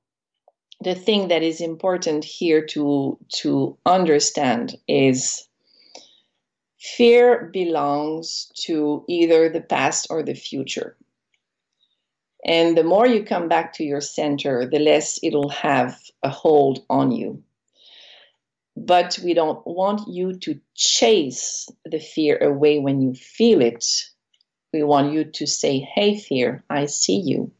the 0.80 0.94
thing 0.94 1.28
that 1.28 1.42
is 1.42 1.60
important 1.60 2.24
here 2.24 2.64
to 2.68 3.18
to 3.40 3.76
understand 3.84 4.74
is 4.88 5.46
fear 6.78 7.50
belongs 7.52 8.50
to 8.64 9.04
either 9.06 9.50
the 9.50 9.60
past 9.60 10.06
or 10.08 10.22
the 10.22 10.34
future. 10.34 10.96
And 12.46 12.74
the 12.74 12.84
more 12.84 13.06
you 13.06 13.22
come 13.22 13.48
back 13.48 13.74
to 13.74 13.84
your 13.84 14.00
center, 14.00 14.64
the 14.64 14.78
less 14.78 15.20
it'll 15.22 15.50
have 15.50 16.00
a 16.22 16.30
hold 16.30 16.86
on 16.88 17.12
you. 17.12 17.42
But 18.76 19.18
we 19.22 19.34
don't 19.34 19.66
want 19.66 20.08
you 20.08 20.38
to 20.38 20.58
chase 20.74 21.68
the 21.84 21.98
fear 21.98 22.38
away 22.38 22.78
when 22.78 23.02
you 23.02 23.12
feel 23.12 23.60
it 23.60 23.84
we 24.76 24.82
want 24.82 25.12
you 25.12 25.24
to 25.24 25.46
say, 25.46 25.78
Hey, 25.78 26.18
fear, 26.18 26.62
I 26.68 26.86
see 26.86 27.16
you. 27.16 27.50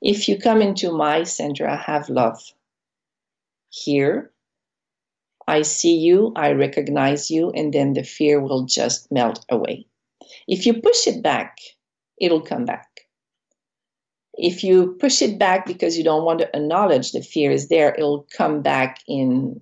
If 0.00 0.28
you 0.28 0.38
come 0.38 0.62
into 0.62 0.92
my 0.92 1.24
center, 1.24 1.68
I 1.68 1.76
have 1.76 2.08
love. 2.08 2.40
Here, 3.70 4.30
I 5.48 5.62
see 5.62 5.96
you, 5.96 6.32
I 6.36 6.52
recognize 6.52 7.30
you, 7.30 7.50
and 7.50 7.72
then 7.72 7.94
the 7.94 8.04
fear 8.04 8.40
will 8.40 8.66
just 8.66 9.10
melt 9.10 9.44
away. 9.48 9.86
If 10.46 10.64
you 10.64 10.80
push 10.80 11.08
it 11.08 11.22
back, 11.22 11.58
it'll 12.20 12.40
come 12.40 12.64
back. 12.64 12.88
If 14.34 14.62
you 14.62 14.96
push 15.00 15.22
it 15.22 15.38
back 15.38 15.66
because 15.66 15.98
you 15.98 16.04
don't 16.04 16.24
want 16.24 16.38
to 16.40 16.56
acknowledge 16.56 17.10
the 17.10 17.22
fear 17.22 17.50
is 17.50 17.68
there, 17.68 17.94
it'll 17.94 18.26
come 18.36 18.62
back 18.62 19.00
in 19.08 19.60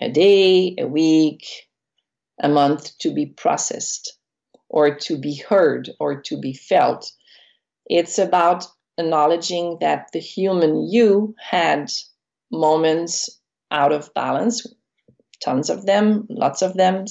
a 0.00 0.10
day, 0.10 0.74
a 0.78 0.86
week, 0.86 1.46
a 2.40 2.48
month 2.48 2.98
to 2.98 3.12
be 3.12 3.26
processed 3.26 4.17
or 4.68 4.94
to 4.96 5.18
be 5.18 5.34
heard 5.34 5.90
or 5.98 6.20
to 6.22 6.38
be 6.38 6.52
felt. 6.52 7.12
It's 7.86 8.18
about 8.18 8.66
acknowledging 8.98 9.78
that 9.80 10.10
the 10.12 10.18
human 10.18 10.88
you 10.90 11.34
had 11.38 11.90
moments 12.50 13.40
out 13.70 13.92
of 13.92 14.12
balance, 14.14 14.66
tons 15.42 15.70
of 15.70 15.86
them, 15.86 16.26
lots 16.28 16.62
of 16.62 16.74
them, 16.74 17.04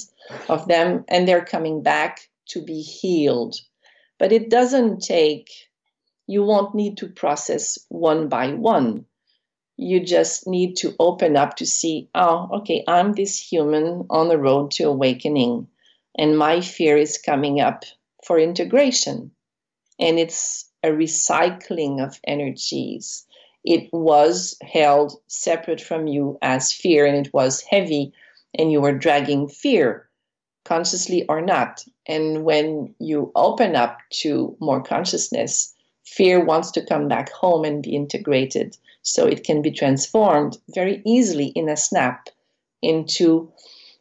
of 0.48 0.68
them, 0.68 1.04
and 1.08 1.26
they're 1.26 1.44
coming 1.44 1.82
back 1.82 2.28
to 2.48 2.62
be 2.62 2.82
healed. 2.82 3.56
But 4.18 4.32
it 4.32 4.50
doesn't 4.50 5.00
take, 5.00 5.50
you 6.26 6.42
won't 6.42 6.74
need 6.74 6.98
to 6.98 7.08
process 7.08 7.78
one 7.88 8.28
by 8.28 8.52
one. 8.52 9.06
You 9.76 10.04
just 10.04 10.46
need 10.46 10.74
to 10.78 10.94
open 10.98 11.36
up 11.36 11.56
to 11.56 11.66
see, 11.66 12.10
oh, 12.14 12.48
okay, 12.60 12.84
I'm 12.88 13.12
this 13.12 13.40
human 13.40 14.06
on 14.10 14.28
the 14.28 14.38
road 14.38 14.72
to 14.72 14.84
awakening 14.84 15.68
and 16.18 16.36
my 16.36 16.60
fear 16.60 16.96
is 16.96 17.16
coming 17.16 17.60
up 17.60 17.84
for 18.24 18.38
integration. 18.38 19.30
And 20.00 20.18
it's 20.18 20.68
a 20.82 20.88
recycling 20.88 22.04
of 22.04 22.20
energies. 22.24 23.24
It 23.64 23.88
was 23.92 24.56
held 24.62 25.20
separate 25.28 25.80
from 25.80 26.08
you 26.08 26.38
as 26.42 26.72
fear, 26.72 27.06
and 27.06 27.16
it 27.26 27.32
was 27.32 27.62
heavy, 27.62 28.12
and 28.58 28.72
you 28.72 28.80
were 28.80 28.92
dragging 28.92 29.48
fear, 29.48 30.08
consciously 30.64 31.24
or 31.28 31.40
not. 31.40 31.84
And 32.06 32.44
when 32.44 32.94
you 32.98 33.30
open 33.34 33.76
up 33.76 33.98
to 34.22 34.56
more 34.60 34.82
consciousness, 34.82 35.74
fear 36.04 36.44
wants 36.44 36.70
to 36.72 36.84
come 36.84 37.08
back 37.08 37.30
home 37.30 37.64
and 37.64 37.82
be 37.82 37.94
integrated 37.94 38.76
so 39.02 39.26
it 39.26 39.44
can 39.44 39.62
be 39.62 39.70
transformed 39.70 40.58
very 40.74 41.02
easily 41.04 41.46
in 41.46 41.68
a 41.68 41.76
snap 41.76 42.28
into 42.82 43.52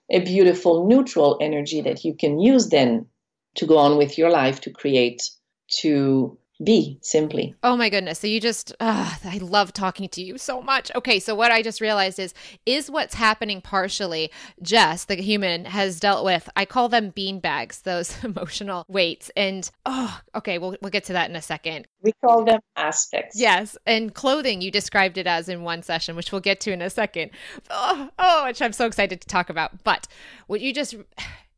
a 0.10 0.20
beautiful 0.20 0.88
neutral 0.88 1.38
energy 1.42 1.82
that 1.82 2.04
you 2.04 2.14
can 2.16 2.40
use 2.40 2.70
then 2.70 3.08
to 3.56 3.66
go 3.66 3.78
on 3.78 3.98
with 3.98 4.18
your 4.18 4.30
life 4.30 4.62
to 4.62 4.72
create 4.72 5.22
to 5.70 6.38
be 6.64 6.98
simply. 7.02 7.56
Oh 7.62 7.78
my 7.78 7.90
goodness. 7.90 8.20
So 8.20 8.28
you 8.28 8.40
just, 8.40 8.74
uh, 8.80 9.16
I 9.24 9.38
love 9.38 9.74
talking 9.74 10.10
to 10.10 10.24
you 10.24 10.38
so 10.38 10.62
much. 10.62 10.92
Okay. 10.96 11.20
So 11.20 11.36
what 11.36 11.52
I 11.52 11.62
just 11.62 11.82
realized 11.82 12.20
is, 12.20 12.34
is 12.66 12.90
what's 12.90 13.14
happening 13.14 13.62
partially 13.62 14.32
Jess, 14.62 15.06
the 15.06 15.16
human, 15.16 15.66
has 15.66 16.00
dealt 16.00 16.26
with, 16.26 16.50
I 16.56 16.66
call 16.66 16.90
them 16.90 17.12
bean 17.12 17.40
bags, 17.40 17.82
those 17.82 18.16
emotional 18.24 18.86
weights. 18.88 19.30
And, 19.36 19.70
oh, 19.86 20.20
okay. 20.36 20.58
We'll, 20.58 20.76
we'll 20.82 20.92
get 20.92 21.04
to 21.06 21.14
that 21.14 21.30
in 21.30 21.36
a 21.36 21.42
second. 21.42 21.88
We 22.02 22.14
call 22.24 22.44
them 22.44 22.60
aspects. 22.76 23.40
Yes. 23.40 23.78
And 23.86 24.14
clothing, 24.14 24.62
you 24.62 24.72
described 24.72 25.18
it 25.18 25.28
as 25.28 25.50
in 25.50 25.64
one 25.64 25.84
session, 25.84 26.16
which 26.16 26.32
we'll 26.32 26.42
get 26.42 26.60
to 26.62 26.72
in 26.72 26.82
a 26.82 26.90
second. 26.90 27.32
Oh, 27.70 28.10
oh 28.18 28.46
which 28.46 28.62
I'm 28.62 28.74
so 28.74 28.86
excited 28.86 29.22
to 29.22 29.28
talk 29.28 29.50
about. 29.50 29.84
But 29.84 30.08
what 30.48 30.62
you 30.62 30.74
just, 30.74 30.96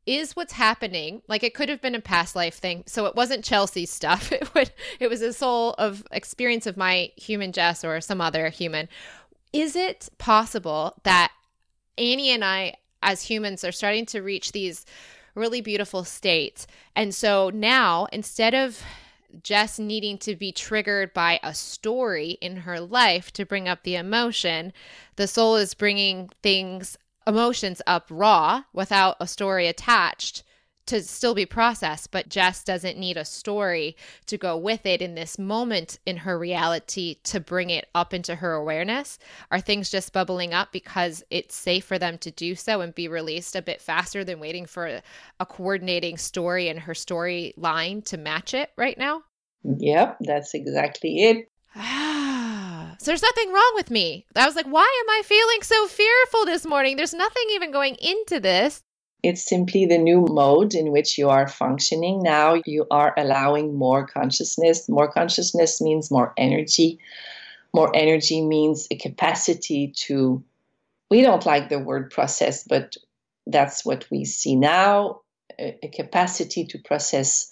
is 0.09 0.35
what's 0.35 0.53
happening. 0.53 1.21
Like 1.27 1.43
it 1.43 1.53
could 1.53 1.69
have 1.69 1.81
been 1.81 1.93
a 1.93 2.01
past 2.01 2.35
life 2.35 2.55
thing. 2.55 2.83
So 2.87 3.05
it 3.05 3.15
wasn't 3.15 3.45
chelsea's 3.45 3.91
stuff. 3.91 4.31
It 4.39 4.53
would 4.55 4.71
it 4.99 5.09
was 5.09 5.21
a 5.21 5.33
soul 5.33 5.75
of 5.77 6.03
experience 6.11 6.65
of 6.65 6.77
my 6.77 7.11
human 7.15 7.51
jess 7.51 7.83
or 7.83 8.01
some 8.01 8.21
other 8.21 8.49
human. 8.49 8.89
Is 9.53 9.75
it 9.75 10.09
possible 10.17 10.95
that 11.03 11.31
annie 11.97 12.29
and 12.29 12.43
i 12.43 12.75
as 13.03 13.23
humans 13.23 13.63
are 13.63 13.71
starting 13.71 14.05
to 14.07 14.21
reach 14.21 14.51
these 14.51 14.85
really 15.35 15.61
beautiful 15.61 16.03
states? 16.03 16.65
And 16.95 17.13
so 17.13 17.51
now 17.53 18.07
instead 18.11 18.55
of 18.55 18.81
Jess 19.43 19.77
needing 19.77 20.17
to 20.19 20.35
be 20.35 20.51
triggered 20.51 21.13
by 21.13 21.39
a 21.43 21.53
story 21.53 22.31
in 22.41 22.57
her 22.57 22.79
life 22.79 23.31
to 23.33 23.45
bring 23.45 23.67
up 23.67 23.83
the 23.83 23.95
emotion, 23.95 24.73
the 25.17 25.27
soul 25.27 25.55
is 25.55 25.75
bringing 25.75 26.31
things 26.41 26.97
emotions 27.29 27.81
up 27.87 28.07
raw 28.09 28.63
without 28.73 29.15
a 29.19 29.27
story 29.27 29.67
attached 29.67 30.43
to 30.87 31.03
still 31.03 31.35
be 31.35 31.45
processed, 31.45 32.09
but 32.09 32.29
Jess 32.29 32.63
doesn't 32.63 32.97
need 32.97 33.15
a 33.15 33.23
story 33.23 33.95
to 34.25 34.39
go 34.39 34.57
with 34.57 34.87
it 34.87 35.03
in 35.03 35.13
this 35.13 35.37
moment 35.37 35.99
in 36.07 36.17
her 36.17 36.39
reality 36.39 37.17
to 37.25 37.39
bring 37.39 37.69
it 37.69 37.87
up 37.93 38.11
into 38.11 38.33
her 38.33 38.53
awareness? 38.53 39.19
Are 39.51 39.59
things 39.59 39.91
just 39.91 40.13
bubbling 40.13 40.51
up 40.51 40.71
because 40.71 41.23
it's 41.29 41.53
safe 41.53 41.85
for 41.85 41.99
them 41.99 42.17
to 42.17 42.31
do 42.31 42.55
so 42.55 42.81
and 42.81 42.95
be 42.95 43.07
released 43.07 43.55
a 43.55 43.61
bit 43.61 43.79
faster 43.79 44.23
than 44.23 44.39
waiting 44.39 44.65
for 44.65 44.87
a, 44.87 45.03
a 45.39 45.45
coordinating 45.45 46.17
story 46.17 46.69
and 46.69 46.79
her 46.79 46.93
storyline 46.93 48.03
to 48.05 48.17
match 48.17 48.55
it 48.55 48.71
right 48.75 48.97
now? 48.97 49.21
Yep, 49.63 50.17
that's 50.21 50.55
exactly 50.55 51.21
it. 51.21 51.51
So 52.99 53.11
there's 53.11 53.21
nothing 53.21 53.53
wrong 53.53 53.71
with 53.75 53.89
me. 53.89 54.25
I 54.35 54.45
was 54.45 54.55
like, 54.55 54.65
why 54.65 55.03
am 55.03 55.09
I 55.09 55.21
feeling 55.23 55.61
so 55.61 55.87
fearful 55.87 56.45
this 56.45 56.65
morning? 56.65 56.97
There's 56.97 57.13
nothing 57.13 57.43
even 57.51 57.71
going 57.71 57.95
into 57.95 58.41
this. 58.41 58.83
It's 59.23 59.41
simply 59.41 59.85
the 59.85 59.97
new 59.97 60.25
mode 60.29 60.73
in 60.73 60.91
which 60.91 61.17
you 61.17 61.29
are 61.29 61.47
functioning. 61.47 62.21
Now 62.21 62.61
you 62.65 62.85
are 62.91 63.13
allowing 63.17 63.75
more 63.75 64.05
consciousness. 64.05 64.89
More 64.89 65.09
consciousness 65.09 65.81
means 65.81 66.11
more 66.11 66.33
energy. 66.37 66.99
More 67.73 67.89
energy 67.95 68.41
means 68.41 68.87
a 68.91 68.97
capacity 68.97 69.93
to, 70.07 70.43
we 71.09 71.21
don't 71.21 71.45
like 71.45 71.69
the 71.69 71.79
word 71.79 72.11
process, 72.11 72.65
but 72.65 72.97
that's 73.47 73.85
what 73.85 74.05
we 74.11 74.25
see 74.25 74.55
now 74.55 75.21
a, 75.57 75.77
a 75.83 75.87
capacity 75.87 76.65
to 76.65 76.79
process 76.79 77.51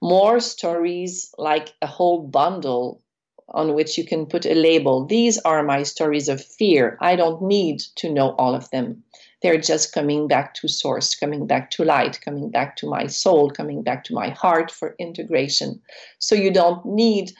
more 0.00 0.40
stories 0.40 1.34
like 1.38 1.72
a 1.80 1.86
whole 1.86 2.22
bundle 2.22 3.00
on 3.48 3.74
which 3.74 3.98
you 3.98 4.04
can 4.04 4.26
put 4.26 4.46
a 4.46 4.54
label. 4.54 5.04
These 5.04 5.38
are 5.38 5.62
my 5.62 5.82
stories 5.82 6.28
of 6.28 6.44
fear. 6.44 6.96
I 7.00 7.16
don't 7.16 7.42
need 7.42 7.80
to 7.96 8.12
know 8.12 8.30
all 8.38 8.54
of 8.54 8.70
them. 8.70 9.02
They're 9.42 9.60
just 9.60 9.92
coming 9.92 10.26
back 10.26 10.54
to 10.54 10.68
source, 10.68 11.14
coming 11.14 11.46
back 11.46 11.70
to 11.72 11.84
light, 11.84 12.20
coming 12.22 12.50
back 12.50 12.76
to 12.76 12.88
my 12.88 13.06
soul, 13.06 13.50
coming 13.50 13.82
back 13.82 14.04
to 14.04 14.14
my 14.14 14.30
heart 14.30 14.70
for 14.70 14.94
integration. 14.98 15.82
So 16.18 16.34
you 16.34 16.50
don't 16.50 16.84
need 16.86 17.32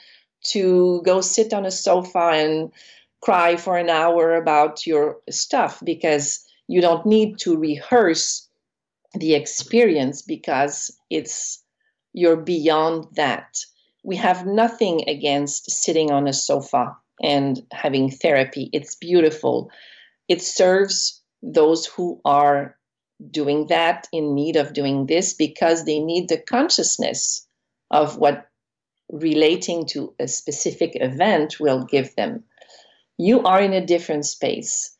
to 0.51 1.01
go 1.03 1.21
sit 1.21 1.53
on 1.53 1.65
a 1.65 1.71
sofa 1.71 2.31
and 2.33 2.71
cry 3.21 3.55
for 3.55 3.77
an 3.77 3.89
hour 3.89 4.35
about 4.35 4.85
your 4.85 5.17
stuff 5.31 5.81
because 5.83 6.45
you 6.67 6.81
don't 6.81 7.05
need 7.05 7.39
to 7.39 7.57
rehearse 7.57 8.47
the 9.15 9.33
experience 9.33 10.21
because 10.21 10.95
it's 11.09 11.63
you're 12.13 12.37
beyond 12.37 13.07
that. 13.15 13.57
We 14.05 14.17
have 14.17 14.45
nothing 14.45 15.09
against 15.09 15.71
sitting 15.71 16.11
on 16.11 16.27
a 16.27 16.33
sofa 16.33 16.95
and 17.21 17.61
having 17.71 18.11
therapy. 18.11 18.69
It's 18.71 18.95
beautiful. 18.95 19.71
It 20.27 20.41
serves 20.41 21.21
those 21.41 21.87
who 21.87 22.21
are 22.23 22.77
doing 23.31 23.67
that 23.67 24.07
in 24.11 24.35
need 24.35 24.57
of 24.57 24.73
doing 24.73 25.07
this 25.07 25.33
because 25.33 25.85
they 25.85 25.99
need 25.99 26.29
the 26.29 26.37
consciousness 26.37 27.47
of 27.89 28.17
what 28.17 28.47
relating 29.11 29.85
to 29.87 30.13
a 30.19 30.27
specific 30.27 30.91
event 30.95 31.59
will 31.59 31.85
give 31.85 32.15
them. 32.15 32.43
You 33.17 33.41
are 33.43 33.61
in 33.61 33.73
a 33.73 33.85
different 33.85 34.25
space. 34.25 34.95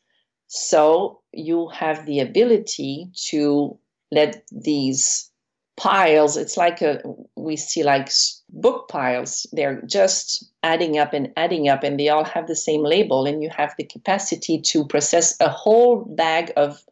So 0.48 1.20
you 1.32 1.68
have 1.68 2.06
the 2.06 2.20
ability 2.20 3.10
to 3.28 3.78
let 4.10 4.42
these 4.50 5.30
piles 5.76 6.36
it's 6.38 6.56
like 6.56 6.80
a 6.80 7.02
we 7.46 7.56
see 7.56 7.84
like 7.84 8.10
book 8.50 8.88
piles. 8.88 9.46
They're 9.52 9.80
just 9.82 10.44
adding 10.62 10.98
up 10.98 11.14
and 11.14 11.32
adding 11.36 11.68
up 11.68 11.84
and 11.84 11.98
they 11.98 12.08
all 12.08 12.24
have 12.24 12.48
the 12.48 12.56
same 12.56 12.82
label 12.82 13.24
and 13.24 13.42
you 13.42 13.48
have 13.56 13.74
the 13.78 13.84
capacity 13.84 14.60
to 14.60 14.84
process 14.84 15.36
a 15.40 15.48
whole 15.48 16.04
bag 16.04 16.52
of 16.56 16.82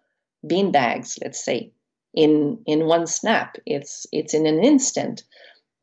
bean 0.46 0.70
bags 0.70 1.18
let's 1.22 1.44
say 1.44 1.72
in 2.14 2.58
in 2.66 2.86
one 2.86 3.06
snap. 3.06 3.56
It's 3.66 4.06
it's 4.12 4.32
in 4.32 4.46
an 4.46 4.62
instant. 4.62 5.24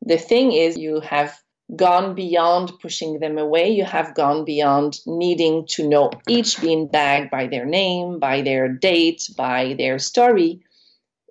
The 0.00 0.18
thing 0.18 0.52
is 0.52 0.78
you 0.78 1.00
have 1.00 1.38
gone 1.76 2.14
beyond 2.14 2.72
pushing 2.80 3.20
them 3.20 3.38
away. 3.38 3.70
You 3.70 3.84
have 3.84 4.14
gone 4.14 4.44
beyond 4.44 5.00
needing 5.06 5.66
to 5.74 5.86
know 5.86 6.10
each 6.28 6.60
bean 6.60 6.86
bag 6.86 7.30
by 7.30 7.46
their 7.46 7.66
name 7.66 8.18
by 8.18 8.40
their 8.40 8.68
date 8.68 9.28
by 9.36 9.74
their 9.76 9.98
story. 9.98 10.60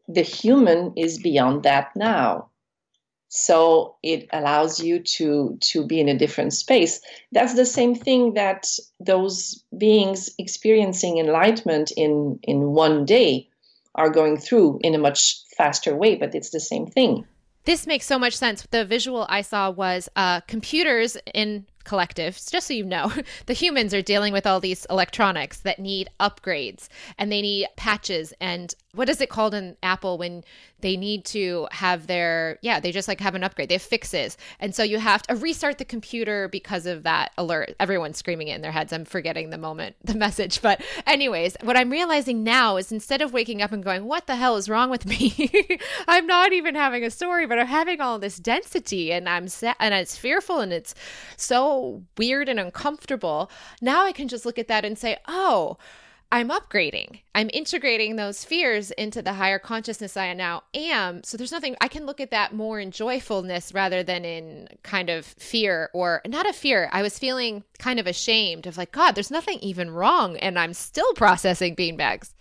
The 0.08 0.22
human 0.22 0.94
is 0.96 1.20
beyond 1.20 1.64
that 1.64 1.96
now 1.96 2.51
so 3.34 3.96
it 4.04 4.28
allows 4.34 4.82
you 4.82 5.00
to 5.00 5.58
to 5.62 5.86
be 5.86 6.02
in 6.02 6.10
a 6.10 6.18
different 6.18 6.52
space 6.52 7.00
that's 7.32 7.56
the 7.56 7.66
same 7.66 7.96
thing 7.96 8.34
that 8.34 8.68
those 9.00 9.64
beings 9.78 10.30
experiencing 10.38 11.18
enlightenment 11.18 11.92
in 11.96 12.38
in 12.44 12.74
one 12.74 13.06
day 13.06 13.48
are 13.96 14.10
going 14.10 14.36
through 14.36 14.78
in 14.84 14.94
a 14.94 14.98
much 14.98 15.42
faster 15.56 15.96
way 15.96 16.14
but 16.16 16.36
it's 16.36 16.50
the 16.50 16.60
same 16.60 16.86
thing 16.86 17.26
this 17.64 17.86
makes 17.86 18.08
so 18.08 18.18
much 18.18 18.36
sense. 18.36 18.66
The 18.72 18.86
visual 18.86 19.28
I 19.30 19.42
saw 19.42 19.70
was 19.70 20.10
uh, 20.16 20.42
computers 20.42 21.16
in 21.34 21.68
collectives, 21.86 22.52
just 22.52 22.68
so 22.68 22.74
you 22.74 22.86
know, 22.86 23.12
the 23.46 23.54
humans 23.54 23.94
are 23.94 24.02
dealing 24.02 24.34
with 24.34 24.48
all 24.48 24.60
these 24.60 24.86
electronics 24.90 25.60
that 25.60 25.80
need 25.80 26.10
upgrades 26.20 26.88
and 27.20 27.32
they 27.32 27.42
need 27.42 27.68
patches 27.76 28.34
and 28.42 28.74
what 28.94 29.10
is 29.10 29.22
it 29.22 29.30
called 29.30 29.54
in 29.54 29.78
Apple 29.82 30.18
when 30.18 30.44
they 30.82 30.98
need 30.98 31.24
to 31.26 31.68
have 31.72 32.08
their 32.08 32.58
yeah 32.62 32.80
they 32.80 32.92
just 32.92 33.08
like 33.08 33.20
have 33.20 33.36
an 33.36 33.44
upgrade. 33.44 33.70
They 33.70 33.76
have 33.76 33.82
fixes. 33.82 34.38
And 34.60 34.76
so 34.76 34.84
you 34.84 35.00
have 35.00 35.22
to 35.24 35.36
restart 35.36 35.78
the 35.78 35.86
computer 35.86 36.48
because 36.48 36.86
of 36.86 37.04
that 37.04 37.32
alert. 37.38 37.76
Everyone's 37.80 38.18
screaming 38.18 38.48
it 38.50 38.56
in 38.56 38.62
their 38.62 38.72
heads. 38.72 38.92
I'm 38.92 39.06
forgetting 39.06 39.50
the 39.50 39.58
moment 39.58 39.96
the 40.04 40.16
message. 40.22 40.62
But 40.62 40.82
anyways 41.06 41.56
what 41.62 41.78
i'm 41.78 41.90
realizing 41.90 42.44
now 42.44 42.78
is 42.78 42.92
instead 42.92 43.22
of 43.22 43.34
waking 43.34 43.62
up 43.62 43.72
and 43.72 43.84
going 43.84 44.06
what 44.06 44.28
the 44.28 44.36
hell 44.36 44.58
is 44.58 44.70
wrong 44.70 44.90
with 44.90 45.06
me? 45.06 45.80
I'm 46.08 46.28
not 46.28 46.54
even 46.54 46.76
having 46.76 47.04
a 47.04 47.12
story 47.12 47.46
but 47.46 47.60
i'm 47.60 47.68
having 47.68 48.02
all 48.02 48.20
this 48.20 48.38
density 48.38 49.12
and 49.12 49.30
i'm 49.30 49.48
set 49.48 49.76
and 49.80 49.94
it's 49.94 50.18
fearful 50.18 50.60
and 50.60 50.74
it's 50.74 50.94
so 51.38 52.04
weird 52.18 52.50
and 52.50 52.60
uncomfortable. 52.60 53.50
Now 53.82 54.06
i 54.06 54.12
can 54.12 54.28
just 54.28 54.46
look 54.46 54.60
at 54.60 54.68
that 54.68 54.86
and 54.86 54.98
say 54.98 55.18
oh 55.28 55.78
I'm 56.34 56.50
upgrading. 56.50 57.20
I'm 57.36 57.50
integrating 57.52 58.16
those 58.16 58.46
fears 58.46 58.92
into 58.92 59.22
the 59.22 59.34
higher 59.34 59.60
consciousness 59.60 60.16
I 60.16 60.34
now 60.34 60.64
am. 60.74 61.26
So 61.26 61.36
there's 61.36 61.52
nothing 61.52 61.76
I 61.82 61.90
can 61.90 62.06
look 62.06 62.22
at 62.22 62.32
that 62.32 62.54
more 62.54 62.80
in 62.80 62.92
joyfulness 62.92 63.74
rather 63.74 64.02
than 64.02 64.24
in 64.24 64.70
kind 64.82 65.10
of 65.10 65.26
fear 65.26 65.90
or 65.94 66.22
not 66.26 66.48
a 66.48 66.54
fear. 66.54 66.90
I 66.94 67.02
was 67.02 67.20
feeling 67.20 67.66
kind 67.80 68.00
of 68.00 68.08
ashamed 68.08 68.66
of 68.66 68.78
like, 68.78 68.94
God, 68.94 69.12
there's 69.12 69.30
nothing 69.30 69.60
even 69.60 69.92
wrong. 69.92 70.38
And 70.38 70.58
I'm 70.58 70.74
still 70.74 71.12
processing 71.16 71.76
beanbags. 71.76 72.34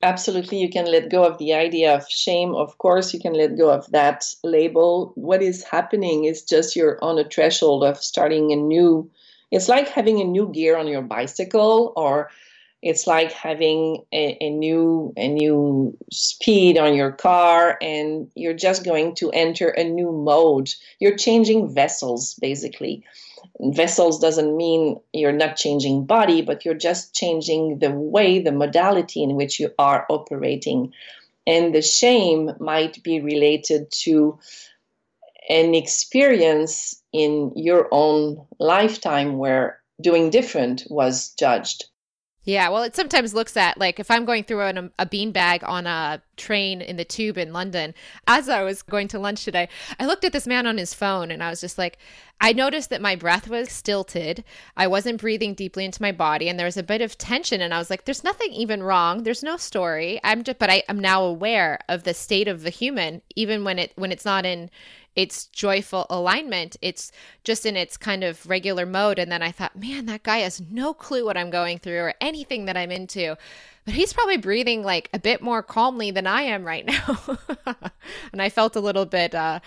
Absolutely. 0.00 0.58
You 0.58 0.70
can 0.70 0.84
let 0.84 1.10
go 1.10 1.24
of 1.24 1.38
the 1.38 1.54
idea 1.54 1.92
of 1.92 2.08
shame. 2.08 2.54
Of 2.54 2.78
course, 2.78 3.12
you 3.12 3.18
can 3.18 3.32
let 3.32 3.58
go 3.58 3.70
of 3.70 3.90
that 3.90 4.24
label. 4.44 5.12
What 5.16 5.42
is 5.42 5.64
happening 5.64 6.24
is 6.24 6.42
just 6.42 6.76
you're 6.76 7.02
on 7.02 7.18
a 7.18 7.28
threshold 7.28 7.82
of 7.82 7.98
starting 7.98 8.52
a 8.52 8.56
new, 8.56 9.10
it's 9.50 9.68
like 9.68 9.88
having 9.88 10.20
a 10.20 10.24
new 10.24 10.52
gear 10.52 10.76
on 10.76 10.86
your 10.86 11.02
bicycle 11.02 11.92
or 11.96 12.30
it's 12.84 13.06
like 13.06 13.32
having 13.32 14.04
a, 14.12 14.36
a, 14.42 14.50
new 14.50 15.14
a 15.16 15.26
new 15.26 15.96
speed 16.12 16.76
on 16.76 16.94
your 16.94 17.12
car 17.12 17.78
and 17.80 18.30
you're 18.34 18.52
just 18.52 18.84
going 18.84 19.14
to 19.14 19.30
enter 19.30 19.70
a 19.70 19.82
new 19.82 20.12
mode. 20.12 20.68
You're 20.98 21.16
changing 21.16 21.74
vessels 21.74 22.34
basically. 22.34 23.02
Vessels 23.72 24.18
doesn't 24.18 24.54
mean 24.54 25.00
you're 25.14 25.32
not 25.32 25.56
changing 25.56 26.04
body 26.04 26.42
but 26.42 26.62
you're 26.62 26.74
just 26.74 27.14
changing 27.14 27.78
the 27.78 27.90
way 27.90 28.38
the 28.38 28.52
modality 28.52 29.22
in 29.22 29.34
which 29.34 29.58
you 29.58 29.70
are 29.78 30.04
operating. 30.10 30.92
And 31.46 31.74
the 31.74 31.82
shame 31.82 32.50
might 32.60 33.02
be 33.02 33.18
related 33.18 33.90
to 34.02 34.38
an 35.48 35.74
experience 35.74 37.02
in 37.14 37.50
your 37.56 37.88
own 37.92 38.44
lifetime 38.58 39.38
where 39.38 39.80
doing 40.02 40.28
different 40.28 40.84
was 40.90 41.30
judged 41.38 41.86
yeah, 42.44 42.68
well, 42.68 42.82
it 42.82 42.94
sometimes 42.94 43.32
looks 43.32 43.56
at 43.56 43.78
like 43.78 43.98
if 43.98 44.10
I'm 44.10 44.24
going 44.24 44.44
through 44.44 44.60
an, 44.62 44.78
um, 44.78 44.92
a 44.98 45.06
beanbag 45.06 45.66
on 45.66 45.86
a 45.86 46.22
train 46.36 46.82
in 46.82 46.96
the 46.96 47.04
tube 47.04 47.38
in 47.38 47.52
London. 47.52 47.94
As 48.26 48.48
I 48.48 48.62
was 48.62 48.82
going 48.82 49.08
to 49.08 49.18
lunch 49.18 49.44
today, 49.44 49.68
I 49.98 50.06
looked 50.06 50.24
at 50.24 50.32
this 50.32 50.46
man 50.46 50.66
on 50.66 50.78
his 50.78 50.92
phone 50.92 51.30
and 51.30 51.42
I 51.42 51.50
was 51.50 51.60
just 51.60 51.78
like, 51.78 51.98
I 52.40 52.52
noticed 52.52 52.90
that 52.90 53.00
my 53.00 53.16
breath 53.16 53.48
was 53.48 53.70
stilted. 53.70 54.44
I 54.76 54.86
wasn't 54.86 55.20
breathing 55.20 55.54
deeply 55.54 55.84
into 55.84 56.02
my 56.02 56.12
body 56.12 56.48
and 56.48 56.58
there 56.58 56.66
was 56.66 56.76
a 56.76 56.82
bit 56.82 57.00
of 57.00 57.16
tension. 57.16 57.60
And 57.60 57.72
I 57.72 57.78
was 57.78 57.88
like, 57.88 58.04
there's 58.04 58.24
nothing 58.24 58.52
even 58.52 58.82
wrong. 58.82 59.22
There's 59.22 59.42
no 59.42 59.56
story. 59.56 60.20
I'm 60.24 60.42
just, 60.42 60.58
but 60.58 60.70
I 60.70 60.82
am 60.88 60.98
now 60.98 61.24
aware 61.24 61.78
of 61.88 62.02
the 62.02 62.14
state 62.14 62.48
of 62.48 62.62
the 62.62 62.70
human, 62.70 63.22
even 63.36 63.64
when 63.64 63.78
it, 63.78 63.92
when 63.96 64.12
it's 64.12 64.24
not 64.24 64.44
in, 64.44 64.70
its 65.16 65.46
joyful 65.46 66.06
alignment. 66.10 66.76
It's 66.82 67.12
just 67.44 67.64
in 67.64 67.76
its 67.76 67.96
kind 67.96 68.24
of 68.24 68.46
regular 68.48 68.86
mode. 68.86 69.18
And 69.18 69.30
then 69.30 69.42
I 69.42 69.52
thought, 69.52 69.76
man, 69.76 70.06
that 70.06 70.22
guy 70.22 70.38
has 70.38 70.60
no 70.70 70.92
clue 70.94 71.24
what 71.24 71.36
I'm 71.36 71.50
going 71.50 71.78
through 71.78 71.98
or 71.98 72.14
anything 72.20 72.64
that 72.64 72.76
I'm 72.76 72.90
into. 72.90 73.36
But 73.84 73.94
he's 73.94 74.12
probably 74.12 74.38
breathing 74.38 74.82
like 74.82 75.10
a 75.12 75.18
bit 75.18 75.42
more 75.42 75.62
calmly 75.62 76.10
than 76.10 76.26
I 76.26 76.42
am 76.42 76.64
right 76.64 76.86
now. 76.86 77.38
and 78.32 78.40
I 78.40 78.48
felt 78.48 78.76
a 78.76 78.80
little 78.80 79.06
bit 79.06 79.34
uh, 79.34 79.60